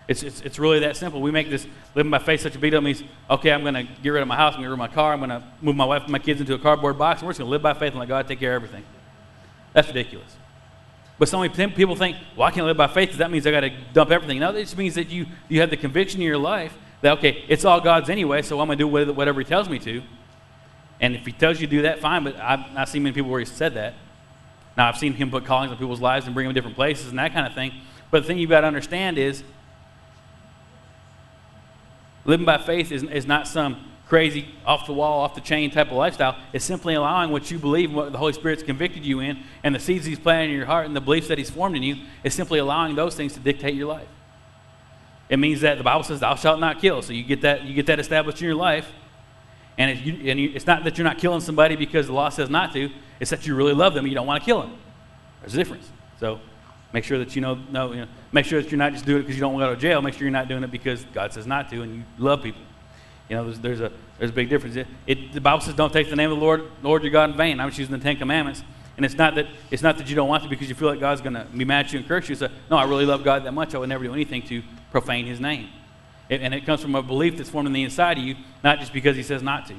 It's, 0.08 0.24
it's, 0.24 0.42
it's 0.42 0.60
really 0.60 0.80
that 0.80 0.98
simple. 0.98 1.22
We 1.22 1.32
make 1.32 1.50
this 1.50 1.66
living 1.96 2.10
by 2.10 2.20
faith 2.20 2.42
such 2.42 2.56
a 2.56 2.58
deal. 2.58 2.74
It 2.74 2.82
means, 2.82 3.04
okay, 3.30 3.52
I'm 3.52 3.62
going 3.62 3.76
to 3.76 3.84
get 3.84 4.10
rid 4.10 4.22
of 4.22 4.28
my 4.28 4.36
house, 4.36 4.56
I'm 4.56 4.62
going 4.62 4.72
to 4.72 4.76
get 4.76 4.80
rid 4.80 4.86
of 4.86 4.92
my 4.92 4.96
car, 4.96 5.14
I'm 5.14 5.20
going 5.20 5.30
to 5.30 5.44
move 5.62 5.76
my 5.76 5.86
wife 5.86 6.04
and 6.04 6.12
my 6.12 6.20
kids 6.20 6.42
into 6.42 6.56
a 6.56 6.60
cardboard 6.60 6.98
box, 6.98 7.22
and 7.22 7.28
we're 7.28 7.32
just 7.32 7.40
going 7.40 7.48
to 7.48 7.52
live 7.52 7.62
by 7.62 7.74
faith 7.74 7.92
and 7.92 8.00
let 8.00 8.10
God 8.10 8.28
take 8.28 8.40
care 8.40 8.56
of 8.56 8.64
everything. 8.64 8.84
That's 9.74 9.88
ridiculous. 9.88 10.36
But 11.22 11.30
so 11.30 11.40
many 11.40 11.54
people 11.70 11.96
think, 11.96 12.18
well, 12.36 12.48
I 12.48 12.52
can't 12.52 12.66
live 12.66 12.78
by 12.78 12.88
faith 12.88 13.10
because 13.10 13.20
that 13.20 13.30
means 13.30 13.46
I 13.46 13.52
got 13.52 13.60
to 13.60 13.70
dump 13.94 14.10
everything. 14.10 14.40
No, 14.40 14.50
it 14.56 14.62
just 14.62 14.76
means 14.76 14.96
that 14.96 15.12
you, 15.12 15.28
you 15.50 15.62
have 15.62 15.70
the 15.70 15.78
conviction 15.78 16.20
in 16.20 16.26
your 16.26 16.40
life 16.40 16.76
that, 17.02 17.16
okay, 17.20 17.46
it's 17.48 17.64
all 17.64 17.80
God's 17.80 18.10
anyway, 18.10 18.42
so 18.42 18.60
I'm 18.60 18.66
going 18.68 18.80
to 18.80 18.84
do 18.84 19.14
whatever 19.14 19.40
He 19.40 19.46
tells 19.46 19.70
me 19.70 19.78
to. 19.78 20.02
And 21.00 21.16
if 21.16 21.24
He 21.24 21.32
tells 21.32 21.62
you 21.62 21.68
to 21.68 21.72
do 21.72 21.84
that, 21.84 22.00
fine, 22.00 22.24
but 22.24 22.38
I've 22.38 22.90
seen 22.90 23.04
many 23.04 23.14
people 23.14 23.30
where 23.30 23.40
He 23.40 23.46
said 23.46 23.76
that. 23.76 23.94
Now, 24.76 24.88
I've 24.88 24.98
seen 24.98 25.14
Him 25.14 25.30
put 25.30 25.46
callings 25.46 25.72
on 25.72 25.78
people's 25.78 26.02
lives 26.02 26.26
and 26.26 26.34
bring 26.34 26.48
them 26.48 26.56
to 26.56 26.58
different 26.60 26.76
places 26.76 27.10
and 27.10 27.20
that 27.20 27.34
kind 27.34 27.46
of 27.46 27.54
thing. 27.54 27.72
But 28.10 28.24
the 28.24 28.28
thing 28.28 28.40
you've 28.40 28.50
got 28.50 28.62
to 28.62 28.68
understand 28.68 29.20
is 29.20 29.44
living 32.26 32.48
by 32.48 32.58
faith 32.58 32.92
is, 32.92 33.04
is 33.04 33.28
not 33.28 33.48
some 33.48 33.91
crazy, 34.12 34.46
off 34.66 34.88
the 34.88 34.92
wall, 34.92 35.22
off 35.22 35.36
the 35.36 35.40
chain 35.40 35.72
type 35.72 35.88
of 35.88 35.94
lifestyle. 35.94 36.36
It's 36.52 36.66
simply 36.66 36.96
allowing 36.96 37.32
what 37.32 37.50
you 37.50 37.58
believe, 37.58 37.94
what 37.94 38.12
the 38.12 38.18
Holy 38.18 38.34
Spirit's 38.34 38.62
convicted 38.62 39.06
you 39.06 39.22
in, 39.22 39.40
and 39.64 39.74
the 39.74 39.80
seeds 39.80 40.06
He's 40.06 40.20
planted 40.20 40.52
in 40.52 40.58
your 40.58 40.66
heart 40.66 40.86
and 40.86 40.94
the 40.94 41.00
beliefs 41.00 41.30
that 41.30 41.38
He's 41.38 41.50
formed 41.50 41.78
in 41.78 41.82
you, 41.82 41.96
is 42.22 42.34
simply 42.34 42.60
allowing 42.60 42.94
those 42.94 43.16
things 43.16 43.32
to 43.36 43.40
dictate 43.40 43.74
your 43.74 43.88
life. 43.88 44.10
It 45.30 45.40
means 45.40 45.62
that 45.62 45.78
the 45.78 45.86
Bible 45.86 46.04
says, 46.04 46.20
"Thou 46.20 46.36
shalt 46.36 46.60
not 46.60 46.82
kill." 46.82 47.02
So 47.02 47.14
you 47.14 47.24
get 47.24 47.40
that 47.44 47.64
you 47.64 47.74
get 47.74 47.86
that 47.86 48.02
established 48.02 48.42
in 48.42 48.48
your 48.48 48.56
life, 48.56 48.92
and, 49.78 49.98
you, 49.98 50.30
and 50.30 50.38
you, 50.38 50.52
it's 50.54 50.68
not 50.68 50.84
that 50.84 50.98
you're 50.98 51.08
not 51.08 51.18
killing 51.18 51.40
somebody 51.40 51.78
because 51.78 52.08
the 52.08 52.14
law 52.14 52.28
says 52.28 52.50
not 52.50 52.74
to. 52.74 52.90
It's 53.22 53.32
that 53.32 53.48
you 53.48 53.56
really 53.56 53.74
love 53.74 53.94
them 53.94 54.04
and 54.04 54.12
you 54.12 54.16
don't 54.16 54.28
want 54.28 54.44
to 54.44 54.46
kill 54.46 54.62
them. 54.62 54.76
There's 55.40 55.54
a 55.54 55.58
difference. 55.58 55.90
So 56.20 56.42
make 56.92 57.06
sure 57.06 57.18
that 57.18 57.34
you 57.34 57.42
know, 57.42 57.56
know 57.72 57.94
you 57.94 58.02
know 58.02 58.08
make 58.34 58.46
sure 58.46 58.62
that 58.62 58.70
you're 58.70 58.78
not 58.78 58.92
just 58.92 59.06
doing 59.06 59.20
it 59.20 59.22
because 59.22 59.38
you 59.38 59.42
don't 59.42 59.54
want 59.54 59.64
to 59.64 59.68
go 59.68 59.76
to 59.76 59.80
jail. 59.80 60.02
Make 60.02 60.16
sure 60.16 60.24
you're 60.24 60.32
not 60.32 60.50
doing 60.50 60.66
it 60.66 60.72
because 60.72 61.06
God 61.14 61.32
says 61.32 61.48
not 61.48 61.70
to 61.70 61.82
and 61.82 61.96
you 61.96 62.04
love 62.18 62.44
people. 62.44 62.64
You 63.30 63.38
know, 63.38 63.46
there's, 63.46 63.60
there's, 63.60 63.80
a, 63.82 63.92
there's 64.18 64.32
a 64.32 64.34
big 64.34 64.50
difference. 64.50 64.76
It, 64.76 64.88
it, 65.08 65.34
the 65.34 65.42
Bible 65.42 65.62
says 65.62 65.74
don't 65.74 65.94
take 65.94 66.10
the 66.10 66.16
name 66.16 66.32
of 66.32 66.38
the 66.38 66.44
Lord, 66.44 66.64
Lord 66.84 67.04
your 67.04 67.12
God 67.12 67.32
in 67.32 67.38
vain. 67.38 67.60
I'm 67.60 67.70
just 67.70 67.80
using 67.80 67.98
the 67.98 68.04
Ten 68.04 68.18
Commandments. 68.18 68.64
And 68.98 69.06
it's 69.06 69.16
not 69.16 69.36
that, 69.36 69.48
it's 69.72 69.82
not 69.82 69.98
that 69.98 70.10
you 70.10 70.16
don't 70.16 70.28
want 70.28 70.44
to 70.44 70.50
because 70.50 70.68
you 70.68 70.76
feel 70.76 70.90
like 70.90 71.00
God's 71.00 71.22
going 71.22 71.34
to 71.34 71.46
be 71.46 71.66
mad 71.66 71.86
at 71.86 71.94
you 71.94 72.00
and 72.00 72.08
curse 72.08 72.28
you. 72.28 72.34
It's 72.34 72.42
no, 72.70 72.78
I 72.78 72.84
really 72.84 73.06
love 73.06 73.24
God 73.24 73.46
that 73.46 73.54
much. 73.54 73.74
I 73.74 73.78
would 73.78 73.90
never 73.90 74.04
do 74.04 74.14
anything 74.14 74.42
to 74.44 74.62
profane 74.92 75.26
his 75.26 75.40
name. 75.40 75.70
It, 76.30 76.42
and 76.42 76.54
it 76.54 76.66
comes 76.66 76.82
from 76.82 76.96
a 76.96 77.02
belief 77.02 77.38
that's 77.38 77.50
formed 77.50 77.68
in 77.68 77.74
the 77.74 77.84
inside 77.84 78.18
of 78.18 78.24
you, 78.24 78.36
not 78.64 78.80
just 78.80 78.94
because 78.94 79.16
he 79.16 79.24
says 79.24 79.42
not 79.42 79.66
to. 79.68 79.76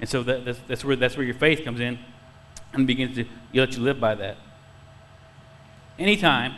And 0.00 0.08
so 0.08 0.22
that, 0.22 0.44
that's, 0.44 0.60
that's, 0.68 0.84
where, 0.84 0.96
that's 0.96 1.16
where 1.16 1.26
your 1.26 1.34
faith 1.34 1.64
comes 1.64 1.80
in 1.80 1.98
and 2.72 2.86
begins 2.86 3.16
to 3.16 3.24
you 3.52 3.60
let 3.60 3.76
you 3.76 3.82
live 3.82 3.98
by 3.98 4.14
that. 4.14 4.36
Anytime 5.98 6.54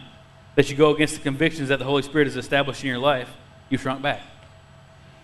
that 0.55 0.69
you 0.69 0.77
go 0.77 0.95
against 0.95 1.15
the 1.15 1.23
convictions 1.23 1.71
that 1.71 1.79
the 1.79 1.85
Holy 1.85 2.03
Spirit 2.03 2.27
has 2.27 2.37
established 2.37 2.83
in 2.83 2.89
your 2.89 2.99
life, 2.99 3.31
you 3.69 3.79
shrunk 3.79 4.03
back. 4.03 4.21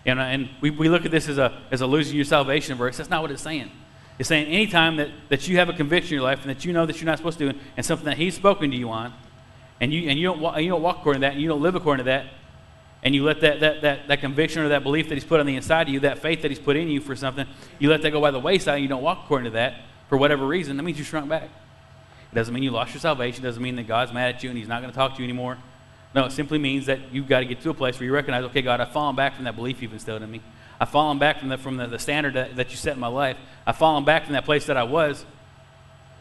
And, 0.07 0.19
and 0.19 0.49
we, 0.61 0.71
we 0.71 0.89
look 0.89 1.05
at 1.05 1.11
this 1.11 1.27
as 1.27 1.37
a, 1.37 1.61
as 1.69 1.81
a 1.81 1.85
losing 1.85 2.15
your 2.15 2.25
salvation 2.25 2.77
verse. 2.77 2.97
That's 2.97 3.09
not 3.09 3.21
what 3.21 3.29
it's 3.29 3.43
saying. 3.43 3.69
It's 4.17 4.29
saying 4.29 4.47
anytime 4.47 4.95
that, 4.95 5.09
that 5.29 5.47
you 5.47 5.57
have 5.57 5.69
a 5.69 5.73
conviction 5.73 6.13
in 6.13 6.21
your 6.21 6.23
life 6.23 6.41
and 6.41 6.49
that 6.49 6.65
you 6.65 6.73
know 6.73 6.85
that 6.85 6.95
you're 6.97 7.05
not 7.05 7.17
supposed 7.17 7.37
to 7.37 7.51
do 7.51 7.59
and 7.75 7.85
something 7.85 8.05
that 8.05 8.17
He's 8.17 8.33
spoken 8.33 8.71
to 8.71 8.77
you 8.77 8.89
on, 8.89 9.13
and 9.79 9.93
you, 9.93 10.09
and 10.09 10.17
you, 10.17 10.33
don't, 10.33 10.57
you 10.63 10.69
don't 10.69 10.81
walk 10.81 10.99
according 10.99 11.21
to 11.21 11.27
that, 11.27 11.33
and 11.33 11.41
you 11.41 11.47
don't 11.47 11.61
live 11.61 11.75
according 11.75 12.03
to 12.03 12.09
that, 12.09 12.25
and 13.03 13.13
you 13.13 13.23
let 13.23 13.41
that, 13.41 13.59
that, 13.59 13.81
that, 13.81 14.07
that 14.07 14.19
conviction 14.21 14.63
or 14.63 14.69
that 14.69 14.81
belief 14.81 15.07
that 15.09 15.15
He's 15.15 15.23
put 15.23 15.39
on 15.39 15.45
the 15.45 15.55
inside 15.55 15.87
of 15.87 15.93
you, 15.93 15.99
that 15.99 16.17
faith 16.17 16.41
that 16.41 16.49
He's 16.49 16.59
put 16.59 16.75
in 16.75 16.87
you 16.87 16.99
for 16.99 17.15
something, 17.15 17.45
you 17.77 17.89
let 17.89 18.01
that 18.01 18.09
go 18.09 18.19
by 18.19 18.31
the 18.31 18.39
wayside 18.39 18.75
and 18.75 18.83
you 18.83 18.89
don't 18.89 19.03
walk 19.03 19.25
according 19.25 19.45
to 19.45 19.51
that 19.51 19.75
for 20.09 20.17
whatever 20.17 20.47
reason, 20.47 20.77
that 20.77 20.83
means 20.83 20.97
you 20.97 21.03
shrunk 21.03 21.29
back. 21.29 21.43
It 22.31 22.35
doesn't 22.35 22.53
mean 22.53 22.63
you 22.63 22.71
lost 22.71 22.93
your 22.93 23.01
salvation. 23.01 23.43
It 23.43 23.47
doesn't 23.47 23.61
mean 23.61 23.75
that 23.75 23.87
God's 23.87 24.13
mad 24.13 24.35
at 24.35 24.43
you 24.43 24.49
and 24.49 24.57
He's 24.57 24.67
not 24.67 24.81
going 24.81 24.91
to 24.91 24.97
talk 24.97 25.13
to 25.15 25.19
you 25.19 25.25
anymore. 25.25 25.57
No, 26.15 26.25
it 26.25 26.31
simply 26.31 26.57
means 26.57 26.85
that 26.87 27.11
you've 27.11 27.27
got 27.27 27.39
to 27.39 27.45
get 27.45 27.61
to 27.61 27.69
a 27.69 27.73
place 27.73 27.99
where 27.99 28.05
you 28.05 28.13
recognize, 28.13 28.43
okay, 28.45 28.61
God, 28.61 28.81
I've 28.81 28.91
fallen 28.91 29.15
back 29.15 29.35
from 29.35 29.45
that 29.45 29.55
belief 29.55 29.81
you've 29.81 29.93
instilled 29.93 30.21
in 30.21 30.31
me. 30.31 30.41
I've 30.79 30.89
fallen 30.89 31.19
back 31.19 31.39
from 31.39 31.49
the, 31.49 31.57
from 31.57 31.77
the, 31.77 31.87
the 31.87 31.99
standard 31.99 32.33
that, 32.35 32.55
that 32.55 32.71
you 32.71 32.77
set 32.77 32.93
in 32.93 32.99
my 32.99 33.07
life. 33.07 33.37
I've 33.65 33.77
fallen 33.77 34.05
back 34.05 34.25
from 34.25 34.33
that 34.33 34.45
place 34.45 34.65
that 34.67 34.77
I 34.77 34.83
was, 34.83 35.25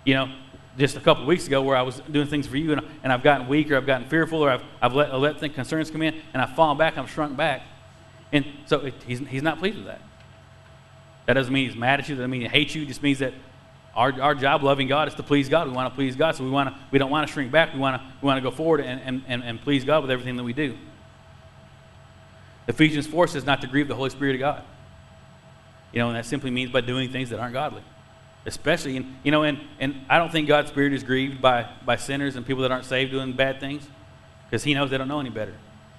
you 0.05 0.15
know, 0.15 0.33
just 0.79 0.97
a 0.97 1.01
couple 1.01 1.25
weeks 1.25 1.47
ago 1.47 1.63
where 1.63 1.77
I 1.77 1.83
was 1.83 2.01
doing 2.11 2.27
things 2.27 2.47
for 2.47 2.57
you 2.57 2.73
and, 2.73 2.83
and 3.03 3.13
I've 3.13 3.23
gotten 3.23 3.49
weak 3.49 3.71
or 3.71 3.77
I've 3.77 3.87
gotten 3.87 4.09
fearful 4.09 4.45
or 4.45 4.51
I've, 4.51 4.63
I've 4.81 4.95
let, 4.95 5.13
I 5.13 5.17
let 5.17 5.39
concerns 5.55 5.91
come 5.91 6.03
in 6.03 6.21
and 6.33 6.43
I've 6.43 6.55
fallen 6.55 6.77
back, 6.77 6.99
I've 6.99 7.11
shrunk 7.11 7.37
back. 7.37 7.63
And 8.33 8.45
so 8.67 8.81
it, 8.81 8.95
he's, 9.07 9.21
he's 9.21 9.43
not 9.43 9.59
pleased 9.59 9.77
with 9.79 9.87
that. 9.87 10.03
That 11.27 11.35
doesn't 11.35 11.53
mean 11.53 11.69
he's 11.69 11.77
mad 11.77 12.01
at 12.01 12.09
you. 12.09 12.15
That 12.15 12.21
doesn't 12.21 12.31
mean 12.31 12.43
he 12.43 12.49
hates 12.49 12.75
you. 12.75 12.83
It 12.83 12.87
just 12.89 13.03
means 13.03 13.19
that 13.19 13.35
our, 13.97 14.21
our 14.21 14.35
job 14.35 14.63
loving 14.63 14.89
God 14.89 15.09
is 15.09 15.15
to 15.15 15.23
please 15.23 15.49
God. 15.49 15.67
We 15.67 15.75
want 15.75 15.91
to 15.91 15.95
please 15.95 16.15
God. 16.15 16.37
So 16.37 16.45
we, 16.45 16.51
want 16.51 16.69
to, 16.69 16.79
we 16.91 16.99
don't 16.99 17.11
want 17.11 17.27
to 17.27 17.33
shrink 17.33 17.51
back. 17.51 17.73
We 17.73 17.81
want 17.81 18.01
to, 18.01 18.09
we 18.21 18.27
want 18.27 18.37
to 18.37 18.43
go 18.43 18.55
forward 18.55 18.81
and, 18.81 19.23
and, 19.27 19.43
and 19.43 19.61
please 19.61 19.85
God 19.85 20.03
with 20.03 20.11
everything 20.11 20.37
that 20.37 20.45
we 20.45 20.53
do. 20.53 20.77
Ephesians 22.69 23.07
4 23.07 23.29
says 23.29 23.47
not 23.47 23.61
to 23.63 23.67
grieve 23.67 23.89
the 23.89 23.95
Holy 23.95 24.11
Spirit 24.11 24.35
of 24.35 24.41
God. 24.41 24.65
You 25.93 26.01
know, 26.01 26.09
and 26.09 26.17
that 26.17 26.27
simply 26.27 26.51
means 26.51 26.71
by 26.71 26.83
doing 26.83 27.11
things 27.11 27.31
that 27.31 27.39
aren't 27.39 27.55
godly. 27.55 27.83
Especially, 28.45 28.97
in, 28.97 29.17
you 29.23 29.31
know, 29.31 29.45
and, 29.45 29.59
and 29.81 30.05
I 30.11 30.19
don't 30.19 30.31
think 30.31 30.47
God's 30.47 30.69
Spirit 30.69 30.93
is 30.93 31.03
grieved 31.03 31.41
by, 31.41 31.69
by 31.85 31.97
sinners 31.97 32.37
and 32.37 32.45
people 32.45 32.63
that 32.63 32.71
aren't 32.71 32.85
saved 32.85 33.13
doing 33.13 33.33
bad 33.33 33.61
things 33.61 33.89
because 34.45 34.63
He 34.63 34.75
knows 34.75 34.91
they 34.91 34.99
don't 34.99 35.09
know 35.09 35.21
any 35.21 35.31
better. 35.31 35.55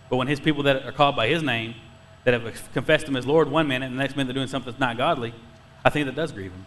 But 0.09 0.17
when 0.17 0.27
His 0.27 0.39
people 0.39 0.63
that 0.63 0.85
are 0.85 0.91
called 0.91 1.15
by 1.15 1.27
His 1.27 1.41
name, 1.41 1.73
that 2.25 2.33
have 2.33 2.73
confessed 2.73 3.07
Him 3.07 3.15
as 3.15 3.25
Lord 3.25 3.49
one 3.49 3.67
minute 3.67 3.87
and 3.87 3.95
the 3.95 3.99
next 3.99 4.15
minute 4.15 4.27
they're 4.27 4.35
doing 4.35 4.47
something 4.47 4.71
that's 4.71 4.79
not 4.79 4.97
godly, 4.97 5.33
I 5.83 5.89
think 5.89 6.05
that 6.05 6.15
does 6.15 6.31
grieve 6.31 6.51
Him. 6.51 6.65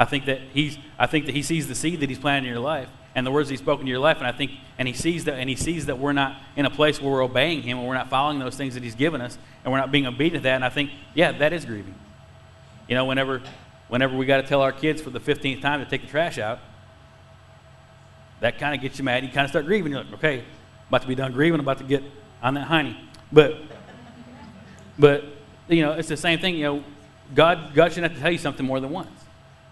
I 0.00 0.06
think 0.06 0.24
that 0.24 0.40
He's, 0.54 0.78
I 0.98 1.06
think 1.06 1.26
that 1.26 1.34
He 1.34 1.42
sees 1.42 1.68
the 1.68 1.74
seed 1.74 2.00
that 2.00 2.08
He's 2.08 2.18
planted 2.18 2.48
in 2.48 2.54
your 2.54 2.62
life 2.62 2.88
and 3.14 3.26
the 3.26 3.30
words 3.30 3.50
He's 3.50 3.58
spoken 3.58 3.84
to 3.84 3.90
your 3.90 4.00
life, 4.00 4.16
and 4.16 4.26
I 4.26 4.32
think, 4.32 4.52
and 4.78 4.88
He 4.88 4.94
sees 4.94 5.26
that, 5.26 5.34
and 5.34 5.48
He 5.48 5.56
sees 5.56 5.86
that 5.86 5.98
we're 5.98 6.14
not 6.14 6.40
in 6.56 6.64
a 6.64 6.70
place 6.70 7.02
where 7.02 7.12
we're 7.12 7.22
obeying 7.22 7.60
Him 7.60 7.78
and 7.78 7.86
we're 7.86 7.94
not 7.94 8.08
following 8.08 8.38
those 8.38 8.56
things 8.56 8.72
that 8.74 8.82
He's 8.82 8.94
given 8.94 9.20
us, 9.20 9.38
and 9.62 9.70
we're 9.70 9.78
not 9.78 9.92
being 9.92 10.06
obedient 10.06 10.42
to 10.42 10.48
that. 10.48 10.54
And 10.54 10.64
I 10.64 10.70
think, 10.70 10.90
yeah, 11.14 11.32
that 11.32 11.52
is 11.52 11.66
grieving. 11.66 11.94
You 12.88 12.94
know, 12.94 13.04
whenever, 13.04 13.42
whenever 13.88 14.16
we 14.16 14.24
got 14.24 14.38
to 14.38 14.42
tell 14.42 14.62
our 14.62 14.72
kids 14.72 15.02
for 15.02 15.10
the 15.10 15.20
15th 15.20 15.60
time 15.60 15.84
to 15.84 15.86
take 15.88 16.00
the 16.00 16.08
trash 16.08 16.38
out, 16.38 16.60
that 18.40 18.58
kind 18.58 18.74
of 18.74 18.80
gets 18.80 18.98
you 18.98 19.04
mad. 19.04 19.22
You 19.22 19.28
kind 19.28 19.44
of 19.44 19.50
start 19.50 19.66
grieving. 19.66 19.92
You're 19.92 20.02
like, 20.02 20.14
okay, 20.14 20.44
about 20.88 21.02
to 21.02 21.08
be 21.08 21.14
done 21.14 21.32
grieving, 21.32 21.60
about 21.60 21.76
to 21.76 21.84
get 21.84 22.02
on 22.42 22.54
that 22.54 22.68
hiney. 22.68 22.96
But, 23.30 23.58
but 24.98 25.24
you 25.68 25.82
know, 25.82 25.92
it's 25.92 26.08
the 26.08 26.16
same 26.16 26.38
thing. 26.38 26.54
You 26.54 26.62
know, 26.62 26.84
God, 27.34 27.74
God 27.74 27.92
shouldn't 27.92 28.12
have 28.12 28.18
to 28.18 28.22
tell 28.22 28.32
you 28.32 28.38
something 28.38 28.64
more 28.64 28.80
than 28.80 28.88
once. 28.88 29.10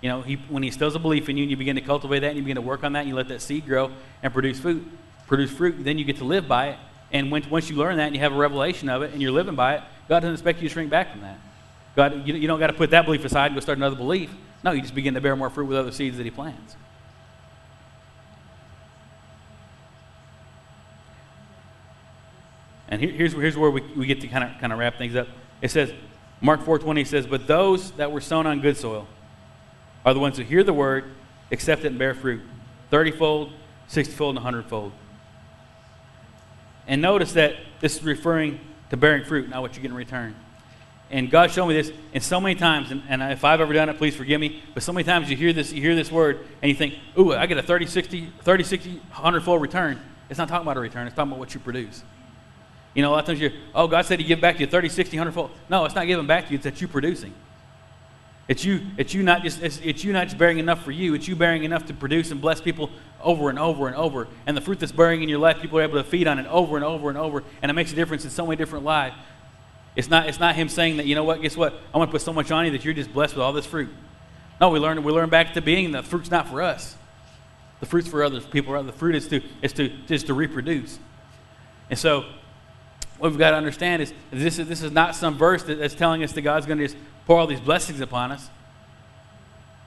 You 0.00 0.08
know, 0.08 0.22
he, 0.22 0.37
when 0.48 0.62
He 0.62 0.68
instills 0.68 0.94
a 0.94 0.98
belief 0.98 1.28
in 1.28 1.37
you, 1.37 1.42
and 1.42 1.50
you 1.50 1.56
begin 1.56 1.76
to 1.76 1.82
cultivate 1.82 2.20
that, 2.20 2.28
and 2.28 2.37
you 2.37 2.42
begin 2.42 2.56
to 2.56 2.62
work 2.62 2.84
on 2.84 2.92
that, 2.92 3.00
and 3.00 3.08
you 3.08 3.14
let 3.14 3.28
that 3.28 3.42
seed 3.42 3.66
grow 3.66 3.90
and 4.22 4.32
produce 4.32 4.61
fruit, 4.61 4.87
produce 5.26 5.50
fruit, 5.50 5.82
then 5.84 5.98
you 5.98 6.04
get 6.04 6.18
to 6.18 6.24
live 6.24 6.46
by 6.46 6.68
it. 6.68 6.78
And 7.11 7.30
when, 7.32 7.48
once 7.50 7.68
you 7.68 7.76
learn 7.76 7.96
that, 7.96 8.06
and 8.06 8.14
you 8.14 8.20
have 8.20 8.32
a 8.32 8.37
revelation 8.37 8.88
of 8.88 9.02
it, 9.02 9.12
and 9.12 9.20
you're 9.20 9.32
living 9.32 9.56
by 9.56 9.76
it, 9.76 9.82
God 10.08 10.20
doesn't 10.20 10.34
expect 10.34 10.62
you 10.62 10.68
to 10.68 10.72
shrink 10.72 10.90
back 10.90 11.11
from 11.11 11.22
that. 11.22 11.38
God, 11.96 12.26
you, 12.26 12.34
you 12.34 12.46
don't 12.46 12.61
got 12.61 12.68
to 12.68 12.74
put 12.74 12.90
that 12.90 13.06
belief 13.06 13.24
aside 13.24 13.46
and 13.46 13.56
go 13.56 13.61
start 13.61 13.78
another 13.78 13.96
belief. 13.96 14.30
No, 14.62 14.70
you 14.72 14.82
just 14.82 14.94
begin 14.94 15.14
to 15.14 15.20
bear 15.20 15.34
more 15.34 15.50
fruit 15.50 15.66
with 15.66 15.78
other 15.78 15.92
seeds 15.92 16.16
that 16.16 16.24
He 16.24 16.30
plants. 16.30 16.76
And 22.88 23.00
here, 23.00 23.11
here's, 23.11 23.32
here's 23.32 23.56
where 23.56 23.70
we, 23.70 23.82
we 23.96 24.06
get 24.06 24.20
to 24.20 24.28
kind 24.28 24.44
of 24.44 24.58
kind 24.61 24.72
of 24.72 24.78
wrap 24.78 24.96
things 24.96 25.14
up. 25.14 25.28
It 25.61 25.70
says, 25.70 25.92
Mark 26.40 26.61
4:20 26.61 27.06
says, 27.06 27.26
"But 27.26 27.46
those 27.46 27.90
that 27.92 28.11
were 28.12 28.20
sown 28.20 28.46
on 28.46 28.61
good 28.61 28.76
soil 28.76 29.06
are 30.09 30.14
the 30.14 30.21
ones 30.21 30.38
who 30.38 30.44
hear 30.44 30.62
the 30.62 30.73
word, 30.73 31.05
accept 31.51 31.85
it, 31.85 31.88
and 31.88 31.99
bear 31.99 32.14
fruit, 32.14 32.40
thirty-fold, 32.90 33.53
sixty-fold, 33.87 34.31
and 34.31 34.38
a 34.38 34.42
hundredfold." 34.42 34.92
And 36.87 37.03
notice 37.03 37.35
that 37.35 37.57
this 37.81 37.97
is 37.97 38.03
referring 38.03 38.61
to 38.90 38.97
bearing 38.97 39.25
fruit, 39.25 39.49
not 39.49 39.61
what 39.61 39.77
you 39.77 39.83
get 39.83 39.90
in 39.90 39.97
return. 39.97 40.35
And 41.11 41.31
God 41.31 41.51
showed 41.51 41.66
me 41.66 41.75
this, 41.75 41.92
and 42.12 42.23
so 42.23 42.40
many 42.40 42.55
times, 42.55 42.90
and, 42.90 43.03
and, 43.09 43.23
if 43.23 43.44
I've 43.44 43.61
ever 43.61 43.73
done 43.73 43.88
it, 43.88 43.97
please 43.97 44.14
forgive 44.14 44.40
me, 44.40 44.62
but 44.75 44.83
so 44.83 44.92
many 44.92 45.05
times 45.05 45.31
you 45.31 45.37
hear 45.37 45.55
this, 45.55 45.73
you 45.73 45.81
hear 45.81 45.94
this 45.94 46.12
word, 46.12 46.40
and 46.61 46.68
you 46.68 46.75
think, 46.75 46.94
ooh, 47.18 47.33
I 47.33 47.47
get 47.47 47.57
a 47.57 47.62
30, 47.62 47.87
60, 47.87 48.33
30, 48.42 48.64
60, 48.64 48.90
100 48.90 49.42
fold 49.42 49.62
return. 49.62 50.01
It's 50.29 50.38
not 50.38 50.49
talking 50.49 50.66
about 50.66 50.77
a 50.77 50.81
return, 50.81 51.07
it's 51.07 51.16
talking 51.16 51.33
about 51.33 51.38
what 51.38 51.55
you 51.55 51.61
produce. 51.61 52.05
You 52.92 53.03
know, 53.03 53.11
a 53.11 53.12
lot 53.12 53.21
of 53.21 53.27
times 53.27 53.40
you're, 53.40 53.53
oh, 53.75 53.87
God 53.87 54.05
said 54.05 54.18
He 54.18 54.25
give 54.27 54.40
back 54.40 54.57
to 54.57 54.61
you 54.61 54.66
30, 54.66 54.88
60, 54.90 55.16
100 55.16 55.33
fold. 55.33 55.51
No, 55.71 55.85
it's 55.87 55.94
not 55.94 56.07
giving 56.07 56.27
back 56.27 56.47
to 56.47 56.53
you, 56.53 56.57
it's 56.57 56.64
that 56.64 56.81
you're 56.81 56.88
producing. 56.88 57.33
It's 58.48 58.64
you, 58.64 58.80
it's 58.96 59.12
you 59.12 59.22
not 59.22 59.42
just 59.42 59.62
it's, 59.62 59.78
it's 59.84 60.02
you 60.02 60.12
not 60.14 60.24
just 60.24 60.38
bearing 60.38 60.58
enough 60.58 60.82
for 60.82 60.90
you, 60.90 61.12
it's 61.12 61.28
you 61.28 61.37
bearing 61.37 61.64
enough 61.64 61.84
to 61.87 61.94
produce 61.94 62.30
and 62.30 62.40
bless 62.40 62.62
people 62.62 62.90
over 63.22 63.50
and 63.50 63.58
over 63.58 63.87
and 63.87 63.94
over. 63.94 64.26
And 64.46 64.56
the 64.56 64.62
fruit 64.62 64.80
that's 64.80 64.90
bearing 64.90 65.22
in 65.22 65.28
your 65.28 65.38
life, 65.38 65.61
people 65.61 65.78
are 65.78 65.82
able 65.82 66.02
to 66.02 66.04
feed 66.04 66.26
on 66.26 66.38
it 66.38 66.46
over 66.46 66.76
and 66.76 66.84
over 66.84 67.11
and 67.11 67.18
over, 67.18 67.44
and 67.61 67.70
it 67.70 67.74
makes 67.74 67.92
a 67.92 67.94
difference 67.94 68.24
in 68.24 68.30
so 68.30 68.46
many 68.46 68.56
different 68.56 68.87
lives. 68.87 69.14
It's 69.96 70.08
not, 70.08 70.28
it's 70.28 70.40
not 70.40 70.54
him 70.54 70.68
saying 70.68 70.96
that, 70.96 71.06
you 71.06 71.14
know 71.14 71.24
what, 71.24 71.42
guess 71.42 71.56
what? 71.56 71.74
I'm 71.74 71.98
going 71.98 72.06
to 72.06 72.12
put 72.12 72.22
so 72.22 72.32
much 72.32 72.50
on 72.50 72.64
you 72.64 72.70
that 72.70 72.84
you're 72.84 72.94
just 72.94 73.12
blessed 73.12 73.34
with 73.34 73.42
all 73.42 73.52
this 73.52 73.66
fruit. 73.66 73.90
No, 74.61 74.70
we 74.70 74.78
learn, 74.78 75.02
we 75.02 75.12
learn 75.12 75.28
back 75.28 75.54
to 75.54 75.61
being 75.61 75.92
the 75.92 76.02
fruit's 76.02 76.30
not 76.30 76.48
for 76.48 76.62
us. 76.62 76.96
The 77.80 77.87
fruit's 77.87 78.08
for 78.08 78.24
other 78.24 78.40
people. 78.40 78.80
The 78.82 78.92
fruit 78.92 79.14
is 79.14 79.28
to, 79.28 79.42
is 79.61 79.72
to, 79.74 79.88
just 80.06 80.28
to 80.28 80.34
reproduce. 80.34 80.98
And 81.90 81.98
so 81.98 82.26
what 83.18 83.30
we've 83.30 83.38
got 83.38 83.50
to 83.50 83.56
understand 83.56 84.02
is 84.02 84.12
this 84.30 84.58
is, 84.58 84.68
this 84.68 84.82
is 84.82 84.92
not 84.92 85.14
some 85.14 85.37
verse 85.37 85.64
that, 85.64 85.78
that's 85.78 85.94
telling 85.94 86.22
us 86.22 86.32
that 86.32 86.42
God's 86.42 86.66
going 86.66 86.78
to 86.78 86.87
just 86.87 86.96
pour 87.28 87.38
all 87.38 87.46
these 87.46 87.60
blessings 87.60 88.00
upon 88.00 88.32
us. 88.32 88.50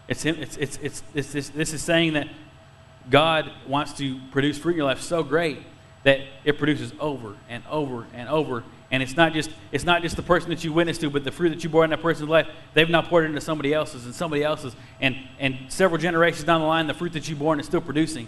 It's, 0.08 0.24
it's, 0.26 0.58
it's, 0.58 0.78
it's, 0.82 1.04
it's, 1.14 1.50
this, 1.50 1.74
is 1.74 1.82
saying 1.82 2.14
that 2.14 2.28
God 3.10 3.52
wants 3.68 3.94
to 3.94 4.20
produce 4.32 4.58
fruit 4.58 4.74
in 4.74 4.78
your 4.78 4.86
life 4.86 5.02
so 5.02 5.24
great 5.24 5.58
that 6.04 6.22
it 6.46 6.58
produces 6.58 6.94
over 7.00 7.36
and 7.50 7.64
over 7.70 8.06
and 8.14 8.30
over 8.30 8.64
and 8.92 9.02
it's 9.02 9.16
not 9.16 9.32
just 9.32 9.50
it's 9.72 9.86
not 9.86 10.02
just 10.02 10.18
the 10.18 10.22
person 10.22 10.50
that 10.50 10.66
you 10.66 10.74
witnessed 10.74 11.00
to, 11.00 11.10
but 11.10 11.24
the 11.24 11.32
fruit 11.32 11.50
that 11.50 11.64
you 11.64 11.70
bore 11.70 11.86
in 11.86 11.92
that 11.92 12.02
person's 12.02 12.28
life, 12.28 12.46
they've 12.74 12.90
now 12.90 13.02
poured 13.02 13.24
it 13.24 13.30
into 13.30 13.40
somebody 13.40 13.74
else's 13.74 14.04
and 14.04 14.14
somebody 14.14 14.44
else's. 14.44 14.76
And 15.00 15.16
and 15.40 15.58
several 15.70 15.98
generations 15.98 16.44
down 16.44 16.60
the 16.60 16.68
line, 16.68 16.88
the 16.88 16.94
fruit 16.94 17.14
that 17.14 17.30
you 17.30 17.38
bore 17.38 17.58
is 17.58 17.66
still 17.66 17.80
producing 17.80 18.28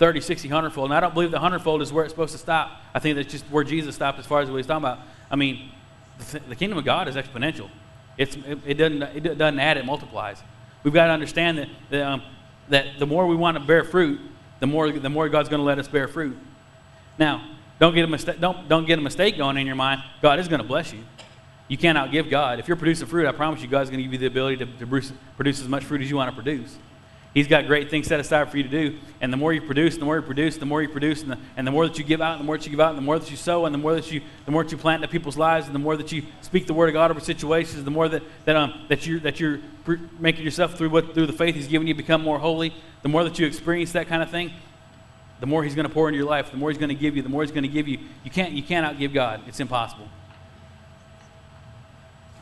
30, 0.00 0.20
60, 0.20 0.48
100 0.48 0.70
fold. 0.70 0.86
And 0.86 0.94
I 0.94 1.00
don't 1.00 1.14
believe 1.14 1.30
the 1.30 1.36
100 1.36 1.60
fold 1.60 1.80
is 1.80 1.92
where 1.92 2.04
it's 2.04 2.12
supposed 2.12 2.32
to 2.32 2.38
stop. 2.38 2.80
I 2.92 2.98
think 2.98 3.14
that's 3.14 3.30
just 3.30 3.44
where 3.44 3.62
Jesus 3.62 3.94
stopped 3.94 4.18
as 4.18 4.26
far 4.26 4.40
as 4.40 4.50
what 4.50 4.56
he's 4.56 4.66
talking 4.66 4.84
about. 4.84 4.98
I 5.30 5.36
mean, 5.36 5.70
the, 6.18 6.40
the 6.40 6.56
kingdom 6.56 6.78
of 6.78 6.84
God 6.84 7.06
is 7.06 7.14
exponential. 7.14 7.70
It's, 8.16 8.36
it, 8.36 8.58
it, 8.66 8.74
doesn't, 8.74 9.02
it 9.02 9.38
doesn't 9.38 9.58
add, 9.58 9.76
it 9.76 9.84
multiplies. 9.84 10.42
We've 10.82 10.94
got 10.94 11.06
to 11.06 11.12
understand 11.12 11.58
that, 11.58 11.68
that, 11.90 12.02
um, 12.02 12.22
that 12.68 12.98
the 12.98 13.06
more 13.06 13.26
we 13.26 13.36
want 13.36 13.58
to 13.58 13.64
bear 13.64 13.84
fruit, 13.84 14.20
the 14.60 14.66
more, 14.66 14.90
the 14.90 15.08
more 15.08 15.28
God's 15.28 15.48
going 15.48 15.60
to 15.60 15.64
let 15.64 15.78
us 15.78 15.88
bear 15.88 16.08
fruit. 16.08 16.36
Now, 17.18 17.56
don't 17.78 17.94
get 17.94 18.04
a 18.04 18.08
mistake, 18.08 18.40
don't, 18.40 18.68
don't 18.68 18.86
get 18.86 18.98
a 18.98 19.02
mistake 19.02 19.36
going 19.38 19.56
in 19.56 19.66
your 19.66 19.76
mind. 19.76 20.02
God 20.20 20.38
is 20.38 20.48
going 20.48 20.60
to 20.60 20.66
bless 20.66 20.92
you. 20.92 21.00
You 21.68 21.78
can't 21.78 21.96
outgive 21.96 22.28
God. 22.28 22.58
If 22.58 22.68
you're 22.68 22.76
producing 22.76 23.06
fruit, 23.06 23.26
I 23.26 23.32
promise 23.32 23.62
you, 23.62 23.68
God's 23.68 23.90
going 23.90 23.98
to 23.98 24.04
give 24.04 24.12
you 24.12 24.18
the 24.18 24.26
ability 24.26 24.56
to, 24.58 24.66
to 24.66 24.86
produce, 24.86 25.12
produce 25.36 25.60
as 25.60 25.68
much 25.68 25.84
fruit 25.84 26.02
as 26.02 26.10
you 26.10 26.16
want 26.16 26.28
to 26.28 26.34
produce. 26.34 26.76
He's 27.32 27.46
got 27.46 27.66
great 27.66 27.90
things 27.90 28.08
set 28.08 28.18
aside 28.18 28.50
for 28.50 28.56
you 28.56 28.64
to 28.64 28.68
do. 28.68 28.98
And 29.20 29.32
the 29.32 29.36
more 29.36 29.52
you 29.52 29.62
produce, 29.62 29.96
the 29.96 30.04
more 30.04 30.16
you 30.16 30.22
produce, 30.22 30.56
the 30.56 30.66
more 30.66 30.82
you 30.82 30.88
produce, 30.88 31.22
and 31.22 31.30
the, 31.30 31.38
and 31.56 31.64
the 31.64 31.70
more 31.70 31.86
that 31.86 31.96
you 31.96 32.02
give 32.02 32.20
out, 32.20 32.32
and 32.32 32.40
the 32.40 32.44
more 32.44 32.58
that 32.58 32.64
you 32.64 32.70
give 32.70 32.80
out, 32.80 32.88
and 32.88 32.98
the 32.98 33.02
more 33.02 33.20
that 33.20 33.30
you 33.30 33.36
sow, 33.36 33.66
and 33.66 33.74
the 33.74 33.78
more 33.78 33.94
that 33.94 34.10
you, 34.10 34.20
the 34.46 34.50
more 34.50 34.64
that 34.64 34.72
you 34.72 34.78
plant 34.78 35.02
into 35.02 35.12
people's 35.12 35.36
lives, 35.36 35.66
and 35.66 35.74
the 35.74 35.78
more 35.78 35.96
that 35.96 36.10
you 36.10 36.24
speak 36.40 36.66
the 36.66 36.74
word 36.74 36.88
of 36.88 36.94
God 36.94 37.10
over 37.10 37.20
situations, 37.20 37.84
the 37.84 37.90
more 37.90 38.08
that, 38.08 38.22
that, 38.46 38.56
um, 38.56 38.84
that, 38.88 39.06
you're, 39.06 39.20
that 39.20 39.38
you're 39.38 39.60
making 40.18 40.44
yourself 40.44 40.76
through, 40.76 40.90
what, 40.90 41.14
through 41.14 41.26
the 41.26 41.32
faith 41.32 41.54
He's 41.54 41.68
given 41.68 41.86
you 41.86 41.94
become 41.94 42.20
more 42.20 42.40
holy, 42.40 42.74
the 43.02 43.08
more 43.08 43.22
that 43.22 43.38
you 43.38 43.46
experience 43.46 43.92
that 43.92 44.08
kind 44.08 44.24
of 44.24 44.30
thing, 44.30 44.50
the 45.38 45.46
more 45.46 45.62
He's 45.62 45.76
going 45.76 45.86
to 45.86 45.92
pour 45.92 46.08
into 46.08 46.18
your 46.18 46.28
life, 46.28 46.50
the 46.50 46.56
more 46.56 46.70
He's 46.70 46.78
going 46.78 46.88
to 46.88 46.96
give 46.96 47.14
you, 47.14 47.22
the 47.22 47.28
more 47.28 47.42
He's 47.42 47.52
going 47.52 47.62
to 47.62 47.68
give 47.68 47.86
you. 47.86 47.98
You 48.24 48.30
can't, 48.32 48.52
you 48.52 48.62
can't 48.64 48.98
outgive 48.98 49.14
God. 49.14 49.42
It's 49.46 49.60
impossible. 49.60 50.08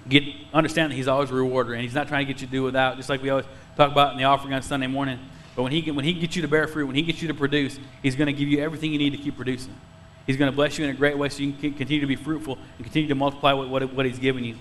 Get, 0.09 0.24
understand 0.55 0.92
that 0.92 0.96
He's 0.96 1.09
always 1.09 1.31
a 1.31 1.35
rewarder, 1.35 1.74
and 1.74 1.83
He's 1.83 1.94
not 1.94 2.09
trying 2.09 2.27
to 2.27 2.33
get 2.33 2.40
you 2.40 2.46
to 2.46 2.51
do 2.51 2.62
without, 2.62 2.96
just 2.96 3.11
like 3.11 3.20
we 3.20 3.29
always 3.29 3.44
talk 3.79 3.93
about 3.93 4.12
in 4.12 4.19
the 4.19 4.25
offering 4.25 4.53
on 4.53 4.61
Sunday 4.61 4.88
morning. 4.88 5.21
But 5.55 5.62
when 5.62 5.73
he, 5.73 5.91
when 5.91 6.05
he 6.05 6.12
gets 6.12 6.37
you 6.37 6.43
to 6.43 6.49
bear 6.49 6.67
fruit, 6.67 6.87
when 6.87 6.97
he 6.97 7.03
gets 7.03 7.23
you 7.23 7.29
to 7.29 7.35
produce, 7.35 7.79
he's 8.03 8.17
going 8.17 8.27
to 8.27 8.33
give 8.33 8.49
you 8.49 8.61
everything 8.61 8.93
you 8.93 8.99
need 8.99 9.11
to 9.11 9.19
keep 9.19 9.37
producing. 9.37 9.75
He's 10.27 10.37
going 10.37 10.51
to 10.51 10.55
bless 10.55 10.79
you 10.79 10.85
in 10.85 10.91
a 10.91 10.95
great 10.95 11.17
way 11.17 11.29
so 11.29 11.43
you 11.43 11.53
can 11.53 11.73
continue 11.73 12.01
to 12.01 12.07
be 12.07 12.17
fruitful 12.17 12.59
and 12.77 12.85
continue 12.85 13.09
to 13.09 13.14
multiply 13.14 13.53
what, 13.53 13.69
what, 13.69 13.93
what 13.95 14.05
he's 14.05 14.19
given 14.19 14.45
you. 14.45 14.57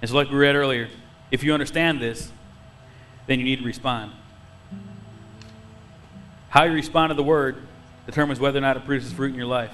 And 0.00 0.10
so, 0.10 0.16
like 0.16 0.28
we 0.28 0.36
read 0.36 0.56
earlier, 0.56 0.88
if 1.30 1.44
you 1.44 1.54
understand 1.54 2.00
this, 2.00 2.30
then 3.26 3.38
you 3.38 3.44
need 3.44 3.60
to 3.60 3.64
respond. 3.64 4.12
How 6.48 6.64
you 6.64 6.72
respond 6.72 7.10
to 7.10 7.14
the 7.14 7.22
word 7.22 7.56
determines 8.06 8.40
whether 8.40 8.58
or 8.58 8.60
not 8.60 8.76
it 8.76 8.84
produces 8.84 9.12
fruit 9.12 9.30
in 9.30 9.36
your 9.36 9.46
life. 9.46 9.72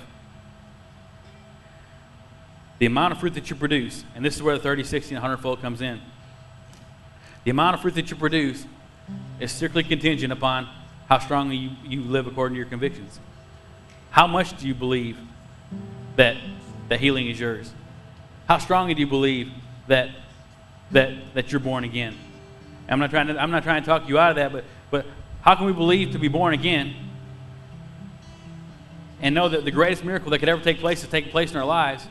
The 2.79 2.87
amount 2.87 3.13
of 3.13 3.19
fruit 3.19 3.35
that 3.35 3.51
you 3.51 3.57
produce, 3.57 4.05
and 4.15 4.25
this 4.25 4.37
is 4.37 4.43
where 4.43 4.57
the 4.57 4.63
30, 4.63 4.85
60, 4.85 5.15
and 5.15 5.23
100 5.23 5.43
fold 5.43 5.63
comes 5.63 5.81
in. 5.81 6.01
The 7.45 7.51
amount 7.51 7.75
of 7.75 7.83
fruit 7.83 7.95
that 7.95 8.11
you 8.11 8.17
produce 8.17 8.67
is 9.41 9.53
strictly 9.53 9.83
contingent 9.83 10.33
upon 10.33 10.69
how 11.09 11.19
strongly 11.19 11.57
you, 11.57 11.71
you 11.85 12.03
live 12.03 12.27
according 12.27 12.55
to 12.55 12.59
your 12.59 12.69
convictions. 12.69 13.19
How 14.11 14.27
much 14.27 14.59
do 14.59 14.67
you 14.67 14.75
believe 14.75 15.17
that, 16.17 16.37
that 16.89 17.01
healing 17.01 17.29
is 17.29 17.39
yours? 17.39 17.73
How 18.47 18.59
strongly 18.59 18.95
do 18.95 19.01
you 19.01 19.07
believe 19.07 19.53
that, 19.87 20.11
that, 20.91 21.35
that 21.35 21.53
you're 21.53 21.61
born 21.61 21.85
again? 21.85 22.17
I'm 22.89 22.99
not, 22.99 23.11
trying 23.11 23.27
to, 23.27 23.41
I'm 23.41 23.51
not 23.51 23.63
trying 23.63 23.83
to 23.83 23.87
talk 23.87 24.09
you 24.09 24.19
out 24.19 24.31
of 24.31 24.37
that, 24.37 24.53
but, 24.53 24.65
but 24.91 25.07
how 25.43 25.55
can 25.55 25.67
we 25.67 25.73
believe 25.73 26.13
to 26.13 26.19
be 26.19 26.29
born 26.29 26.55
again 26.55 26.95
and 29.21 29.35
know 29.35 29.49
that 29.49 29.65
the 29.65 29.71
greatest 29.71 30.05
miracle 30.05 30.31
that 30.31 30.39
could 30.39 30.49
ever 30.49 30.63
take 30.63 30.79
place 30.79 31.03
is 31.03 31.09
taking 31.09 31.31
place 31.31 31.51
in 31.51 31.59
our 31.59 31.67
lives, 31.67 32.07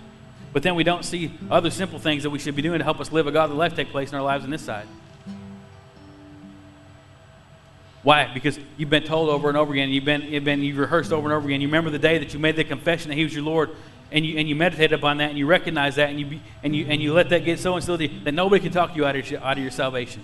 but 0.53 0.61
then 0.61 0.75
we 0.75 0.83
don't 0.83 1.03
see 1.03 1.31
other 1.49 1.71
simple 1.71 1.99
things 1.99 2.23
that 2.23 2.29
we 2.29 2.39
should 2.39 2.55
be 2.55 2.61
doing 2.61 2.79
to 2.79 2.83
help 2.83 2.99
us 2.99 3.11
live 3.11 3.27
a 3.27 3.31
godly 3.31 3.55
life 3.55 3.75
take 3.75 3.89
place 3.89 4.11
in 4.11 4.15
our 4.15 4.23
lives 4.23 4.43
on 4.43 4.51
this 4.51 4.61
side? 4.61 4.87
Why? 8.03 8.31
Because 8.33 8.59
you've 8.77 8.89
been 8.89 9.03
told 9.03 9.29
over 9.29 9.49
and 9.49 9.57
over 9.57 9.73
again, 9.73 9.89
you've 9.89 10.05
been, 10.05 10.21
you've 10.23 10.43
been 10.43 10.61
you've 10.61 10.77
rehearsed 10.77 11.11
over 11.11 11.27
and 11.27 11.33
over 11.33 11.47
again. 11.47 11.61
You 11.61 11.67
remember 11.67 11.89
the 11.89 11.99
day 11.99 12.17
that 12.19 12.33
you 12.33 12.39
made 12.39 12.55
the 12.55 12.63
confession 12.63 13.09
that 13.09 13.15
He 13.15 13.23
was 13.23 13.33
your 13.33 13.43
Lord, 13.43 13.71
and 14.11 14.25
you, 14.25 14.37
and 14.37 14.47
you 14.47 14.55
meditated 14.55 14.93
upon 14.93 15.17
that, 15.17 15.29
and 15.29 15.37
you 15.37 15.45
recognize 15.45 15.95
that, 15.95 16.09
and 16.09 16.19
you, 16.19 16.39
and 16.63 16.75
you, 16.75 16.85
and 16.87 17.01
you 17.01 17.13
let 17.13 17.29
that 17.29 17.43
get 17.43 17.59
so 17.59 17.75
instilled 17.75 17.99
that 17.99 18.33
nobody 18.33 18.63
can 18.63 18.71
talk 18.71 18.95
you 18.95 19.05
out 19.05 19.15
of 19.15 19.29
your, 19.29 19.43
out 19.43 19.57
of 19.57 19.63
your 19.63 19.71
salvation. 19.71 20.21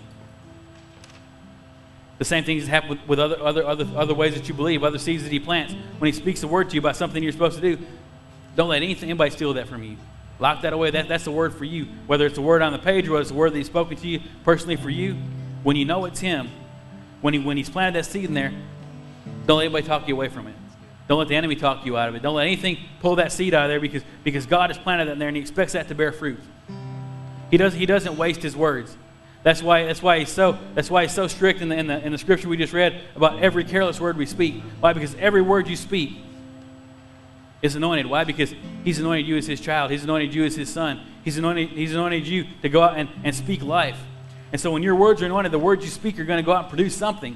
The 2.20 2.26
same 2.26 2.44
things 2.44 2.68
happen 2.68 2.90
with, 2.90 3.08
with 3.08 3.20
other, 3.20 3.42
other, 3.42 3.66
other, 3.66 3.86
other 3.96 4.14
ways 4.14 4.36
that 4.36 4.48
you 4.48 4.54
believe, 4.54 4.84
other 4.84 5.00
seeds 5.00 5.24
that 5.24 5.32
He 5.32 5.40
plants. 5.40 5.74
When 5.98 6.12
He 6.12 6.18
speaks 6.18 6.44
a 6.44 6.48
word 6.48 6.70
to 6.70 6.76
you 6.76 6.80
about 6.80 6.96
something 6.96 7.22
you're 7.22 7.32
supposed 7.32 7.60
to 7.60 7.76
do, 7.76 7.84
don't 8.56 8.70
let 8.70 8.78
anything, 8.78 9.10
anybody 9.10 9.32
steal 9.32 9.54
that 9.56 9.68
from 9.68 9.84
you. 9.84 9.98
Lock 10.40 10.62
that 10.62 10.74
away. 10.74 10.92
That, 10.92 11.08
that's 11.08 11.26
the 11.26 11.32
word 11.32 11.54
for 11.54 11.66
you. 11.66 11.88
Whether 12.08 12.26
it's 12.28 12.38
a 12.38 12.42
word 12.42 12.62
on 12.62 12.72
the 12.72 12.80
page 12.80 13.08
or 13.08 13.14
whether 13.14 13.22
it's 13.24 13.32
a 13.32 13.34
word 13.34 13.54
that 13.54 13.58
He's 13.58 13.68
spoken 13.68 13.98
to 13.98 14.08
you 14.08 14.22
personally 14.44 14.76
for 14.76 14.90
you, 14.90 15.18
when 15.64 15.76
you 15.76 15.86
know 15.86 16.06
it's 16.06 16.20
Him, 16.20 16.50
when, 17.24 17.34
he, 17.34 17.40
when 17.40 17.56
he's 17.56 17.70
planted 17.70 17.96
that 17.96 18.06
seed 18.06 18.26
in 18.26 18.34
there, 18.34 18.52
don't 19.48 19.58
let 19.58 19.64
anybody 19.64 19.88
talk 19.88 20.10
you 20.10 20.14
away 20.14 20.28
from 20.28 20.46
it. 20.48 20.56
Don't 21.08 21.20
let 21.20 21.30
the 21.30 21.38
enemy 21.38 21.56
talk 21.56 21.86
you 21.86 21.98
out 21.98 22.10
of 22.10 22.16
it. 22.16 22.22
Don't 22.22 22.36
let 22.36 22.46
anything 22.46 22.78
pull 23.00 23.16
that 23.16 23.32
seed 23.32 23.54
out 23.54 23.64
of 23.64 23.70
there 23.70 23.80
because, 23.80 24.04
because 24.26 24.46
God 24.46 24.70
has 24.70 24.78
planted 24.78 25.06
that 25.06 25.14
in 25.14 25.20
there 25.20 25.30
and 25.30 25.38
he 25.38 25.42
expects 25.42 25.72
that 25.72 25.88
to 25.88 25.96
bear 25.96 26.12
fruit. 26.12 26.40
He, 27.50 27.56
does, 27.56 27.74
he 27.74 27.86
doesn't 27.86 28.18
waste 28.18 28.42
his 28.42 28.58
words. 28.58 28.98
That's 29.42 29.64
why, 29.64 29.86
that's 29.86 30.02
why, 30.02 30.20
he's, 30.20 30.32
so, 30.32 30.58
that's 30.76 30.92
why 30.92 31.04
he's 31.04 31.14
so 31.14 31.28
strict 31.28 31.62
in 31.62 31.70
the, 31.70 31.78
in, 31.78 31.88
the, 31.88 32.06
in 32.06 32.12
the 32.12 32.18
scripture 32.18 32.50
we 32.50 32.58
just 32.58 32.74
read 32.74 33.00
about 33.16 33.42
every 33.42 33.64
careless 33.64 34.02
word 34.02 34.18
we 34.18 34.26
speak. 34.26 34.62
Why? 34.82 34.92
Because 34.92 35.16
every 35.16 35.42
word 35.42 35.70
you 35.70 35.78
speak 35.78 36.18
is 37.62 37.78
anointed. 37.78 38.06
Why? 38.06 38.26
Because 38.26 38.54
he's 38.84 39.00
anointed 39.00 39.26
you 39.28 39.38
as 39.38 39.48
his 39.48 39.62
child. 39.62 39.92
He's 39.92 40.04
anointed 40.04 40.36
you 40.36 40.44
as 40.44 40.58
his 40.58 40.70
son. 40.70 41.00
He's 41.24 41.38
anointed, 41.38 41.70
he's 41.70 41.94
anointed 41.94 42.28
you 42.28 42.48
to 42.64 42.68
go 42.68 42.84
out 42.84 42.98
and, 42.98 43.08
and 43.24 43.34
speak 43.34 43.64
life. 43.64 43.98
And 44.54 44.62
so 44.62 44.72
when 44.72 44.84
your 44.84 44.96
words 44.96 45.22
are 45.24 45.26
anointed, 45.26 45.52
the 45.52 45.60
words 45.60 45.84
you 45.84 45.90
speak 45.90 46.20
are 46.20 46.24
going 46.24 46.38
to 46.38 46.46
go 46.46 46.54
out 46.54 46.66
and 46.66 46.70
produce 46.70 46.96
something. 46.96 47.36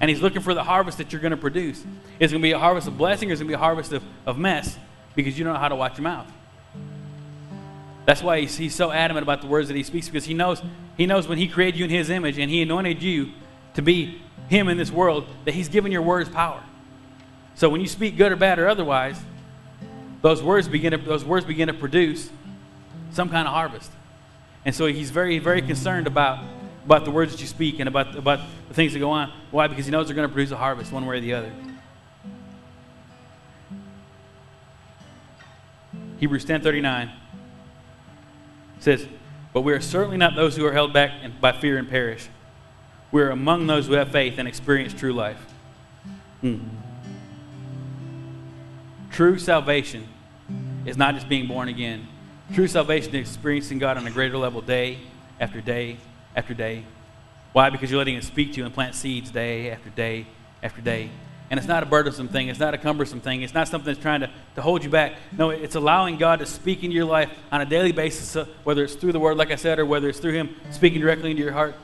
And 0.00 0.10
he's 0.10 0.20
looking 0.20 0.42
for 0.42 0.52
the 0.52 0.64
harvest 0.64 0.98
that 0.98 1.12
you're 1.12 1.22
going 1.22 1.30
to 1.30 1.36
produce. 1.36 1.84
It's 2.18 2.32
going 2.32 2.42
to 2.42 2.46
be 2.46 2.50
a 2.50 2.58
harvest 2.58 2.88
of 2.88 2.98
blessing 2.98 3.30
or 3.30 3.32
it's 3.32 3.40
going 3.40 3.46
to 3.46 3.52
be 3.52 3.54
a 3.54 3.58
harvest 3.58 3.92
of, 3.92 4.02
of 4.26 4.36
mess 4.36 4.76
because 5.14 5.38
you 5.38 5.44
don't 5.44 5.54
know 5.54 5.60
how 5.60 5.68
to 5.68 5.76
watch 5.76 5.96
your 5.96 6.02
mouth. 6.02 6.26
That's 8.04 8.20
why 8.20 8.40
he's, 8.40 8.56
he's 8.56 8.74
so 8.74 8.90
adamant 8.90 9.22
about 9.22 9.42
the 9.42 9.46
words 9.46 9.68
that 9.68 9.76
he 9.76 9.84
speaks 9.84 10.08
because 10.08 10.24
he 10.24 10.34
knows, 10.34 10.60
he 10.96 11.06
knows 11.06 11.28
when 11.28 11.38
he 11.38 11.46
created 11.46 11.78
you 11.78 11.84
in 11.84 11.90
his 11.90 12.10
image 12.10 12.36
and 12.36 12.50
he 12.50 12.62
anointed 12.62 13.00
you 13.00 13.30
to 13.74 13.82
be 13.82 14.20
him 14.48 14.68
in 14.68 14.76
this 14.76 14.90
world 14.90 15.24
that 15.44 15.54
he's 15.54 15.68
given 15.68 15.92
your 15.92 16.02
words 16.02 16.28
power. 16.28 16.64
So 17.54 17.68
when 17.68 17.80
you 17.80 17.86
speak 17.86 18.16
good 18.16 18.32
or 18.32 18.36
bad 18.36 18.58
or 18.58 18.68
otherwise, 18.68 19.20
those 20.20 20.42
words 20.42 20.66
begin 20.66 20.90
to, 20.90 20.98
those 20.98 21.24
words 21.24 21.46
begin 21.46 21.68
to 21.68 21.74
produce 21.74 22.28
some 23.12 23.28
kind 23.28 23.46
of 23.46 23.54
harvest. 23.54 23.92
And 24.64 24.74
so 24.74 24.86
he's 24.86 25.10
very, 25.10 25.38
very 25.38 25.62
concerned 25.62 26.06
about, 26.06 26.44
about 26.84 27.04
the 27.04 27.10
words 27.10 27.32
that 27.32 27.40
you 27.40 27.46
speak 27.46 27.80
and 27.80 27.88
about, 27.88 28.14
about 28.16 28.40
the 28.68 28.74
things 28.74 28.92
that 28.92 29.00
go 29.00 29.10
on. 29.10 29.32
Why? 29.50 29.66
Because 29.66 29.86
he 29.86 29.90
knows 29.90 30.06
they're 30.06 30.16
going 30.16 30.28
to 30.28 30.32
produce 30.32 30.52
a 30.52 30.56
harvest 30.56 30.92
one 30.92 31.04
way 31.04 31.18
or 31.18 31.20
the 31.20 31.34
other. 31.34 31.52
Hebrews 36.18 36.44
10.39 36.44 37.10
says, 38.78 39.06
But 39.52 39.62
we 39.62 39.72
are 39.72 39.80
certainly 39.80 40.16
not 40.16 40.36
those 40.36 40.56
who 40.56 40.64
are 40.64 40.72
held 40.72 40.92
back 40.92 41.10
by 41.40 41.52
fear 41.52 41.78
and 41.78 41.88
perish. 41.88 42.28
We 43.10 43.22
are 43.22 43.30
among 43.30 43.66
those 43.66 43.88
who 43.88 43.94
have 43.94 44.12
faith 44.12 44.38
and 44.38 44.46
experience 44.46 44.94
true 44.94 45.12
life. 45.12 45.44
Hmm. 46.40 46.60
True 49.10 49.38
salvation 49.38 50.08
is 50.86 50.96
not 50.96 51.14
just 51.14 51.28
being 51.28 51.46
born 51.46 51.68
again. 51.68 52.06
True 52.54 52.68
salvation 52.68 53.14
is 53.14 53.30
experiencing 53.30 53.78
God 53.78 53.96
on 53.96 54.06
a 54.06 54.10
greater 54.10 54.36
level 54.36 54.60
day 54.60 54.98
after 55.40 55.62
day 55.62 55.96
after 56.36 56.52
day. 56.52 56.84
Why? 57.54 57.70
Because 57.70 57.90
you're 57.90 57.96
letting 57.96 58.14
Him 58.14 58.20
speak 58.20 58.52
to 58.52 58.58
you 58.58 58.66
and 58.66 58.74
plant 58.74 58.94
seeds 58.94 59.30
day 59.30 59.70
after 59.70 59.88
day 59.88 60.26
after 60.62 60.82
day. 60.82 61.08
And 61.48 61.56
it's 61.56 61.66
not 61.66 61.82
a 61.82 61.86
burdensome 61.86 62.28
thing. 62.28 62.48
It's 62.48 62.58
not 62.58 62.74
a 62.74 62.78
cumbersome 62.78 63.20
thing. 63.20 63.40
It's 63.40 63.54
not 63.54 63.68
something 63.68 63.86
that's 63.86 64.02
trying 64.02 64.20
to, 64.20 64.30
to 64.56 64.60
hold 64.60 64.84
you 64.84 64.90
back. 64.90 65.14
No, 65.32 65.48
it's 65.48 65.76
allowing 65.76 66.18
God 66.18 66.40
to 66.40 66.46
speak 66.46 66.84
into 66.84 66.94
your 66.94 67.06
life 67.06 67.30
on 67.50 67.62
a 67.62 67.64
daily 67.64 67.90
basis, 67.90 68.36
uh, 68.36 68.44
whether 68.64 68.84
it's 68.84 68.96
through 68.96 69.12
the 69.12 69.20
Word, 69.20 69.38
like 69.38 69.50
I 69.50 69.56
said, 69.56 69.78
or 69.78 69.86
whether 69.86 70.10
it's 70.10 70.18
through 70.18 70.34
Him 70.34 70.54
speaking 70.72 71.00
directly 71.00 71.30
into 71.30 71.42
your 71.42 71.52
heart. 71.52 71.74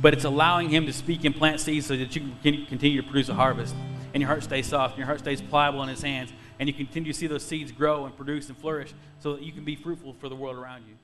But 0.00 0.14
it's 0.14 0.24
allowing 0.24 0.70
Him 0.70 0.86
to 0.86 0.92
speak 0.94 1.26
and 1.26 1.36
plant 1.36 1.60
seeds 1.60 1.84
so 1.84 1.94
that 1.94 2.16
you 2.16 2.32
can 2.42 2.64
continue 2.64 3.02
to 3.02 3.06
produce 3.06 3.28
a 3.28 3.34
harvest. 3.34 3.74
And 4.14 4.22
your 4.22 4.28
heart 4.28 4.42
stays 4.42 4.68
soft, 4.68 4.92
and 4.92 5.00
your 5.00 5.06
heart 5.06 5.18
stays 5.18 5.42
pliable 5.42 5.82
in 5.82 5.90
His 5.90 6.00
hands, 6.00 6.32
and 6.58 6.68
you 6.68 6.74
continue 6.74 7.12
to 7.12 7.18
see 7.18 7.26
those 7.26 7.44
seeds 7.44 7.72
grow 7.72 8.04
and 8.04 8.16
produce 8.16 8.48
and 8.48 8.56
flourish 8.58 8.92
so 9.20 9.34
that 9.34 9.42
you 9.42 9.52
can 9.52 9.64
be 9.64 9.76
fruitful 9.76 10.14
for 10.14 10.28
the 10.28 10.36
world 10.36 10.56
around 10.56 10.84
you. 10.88 10.94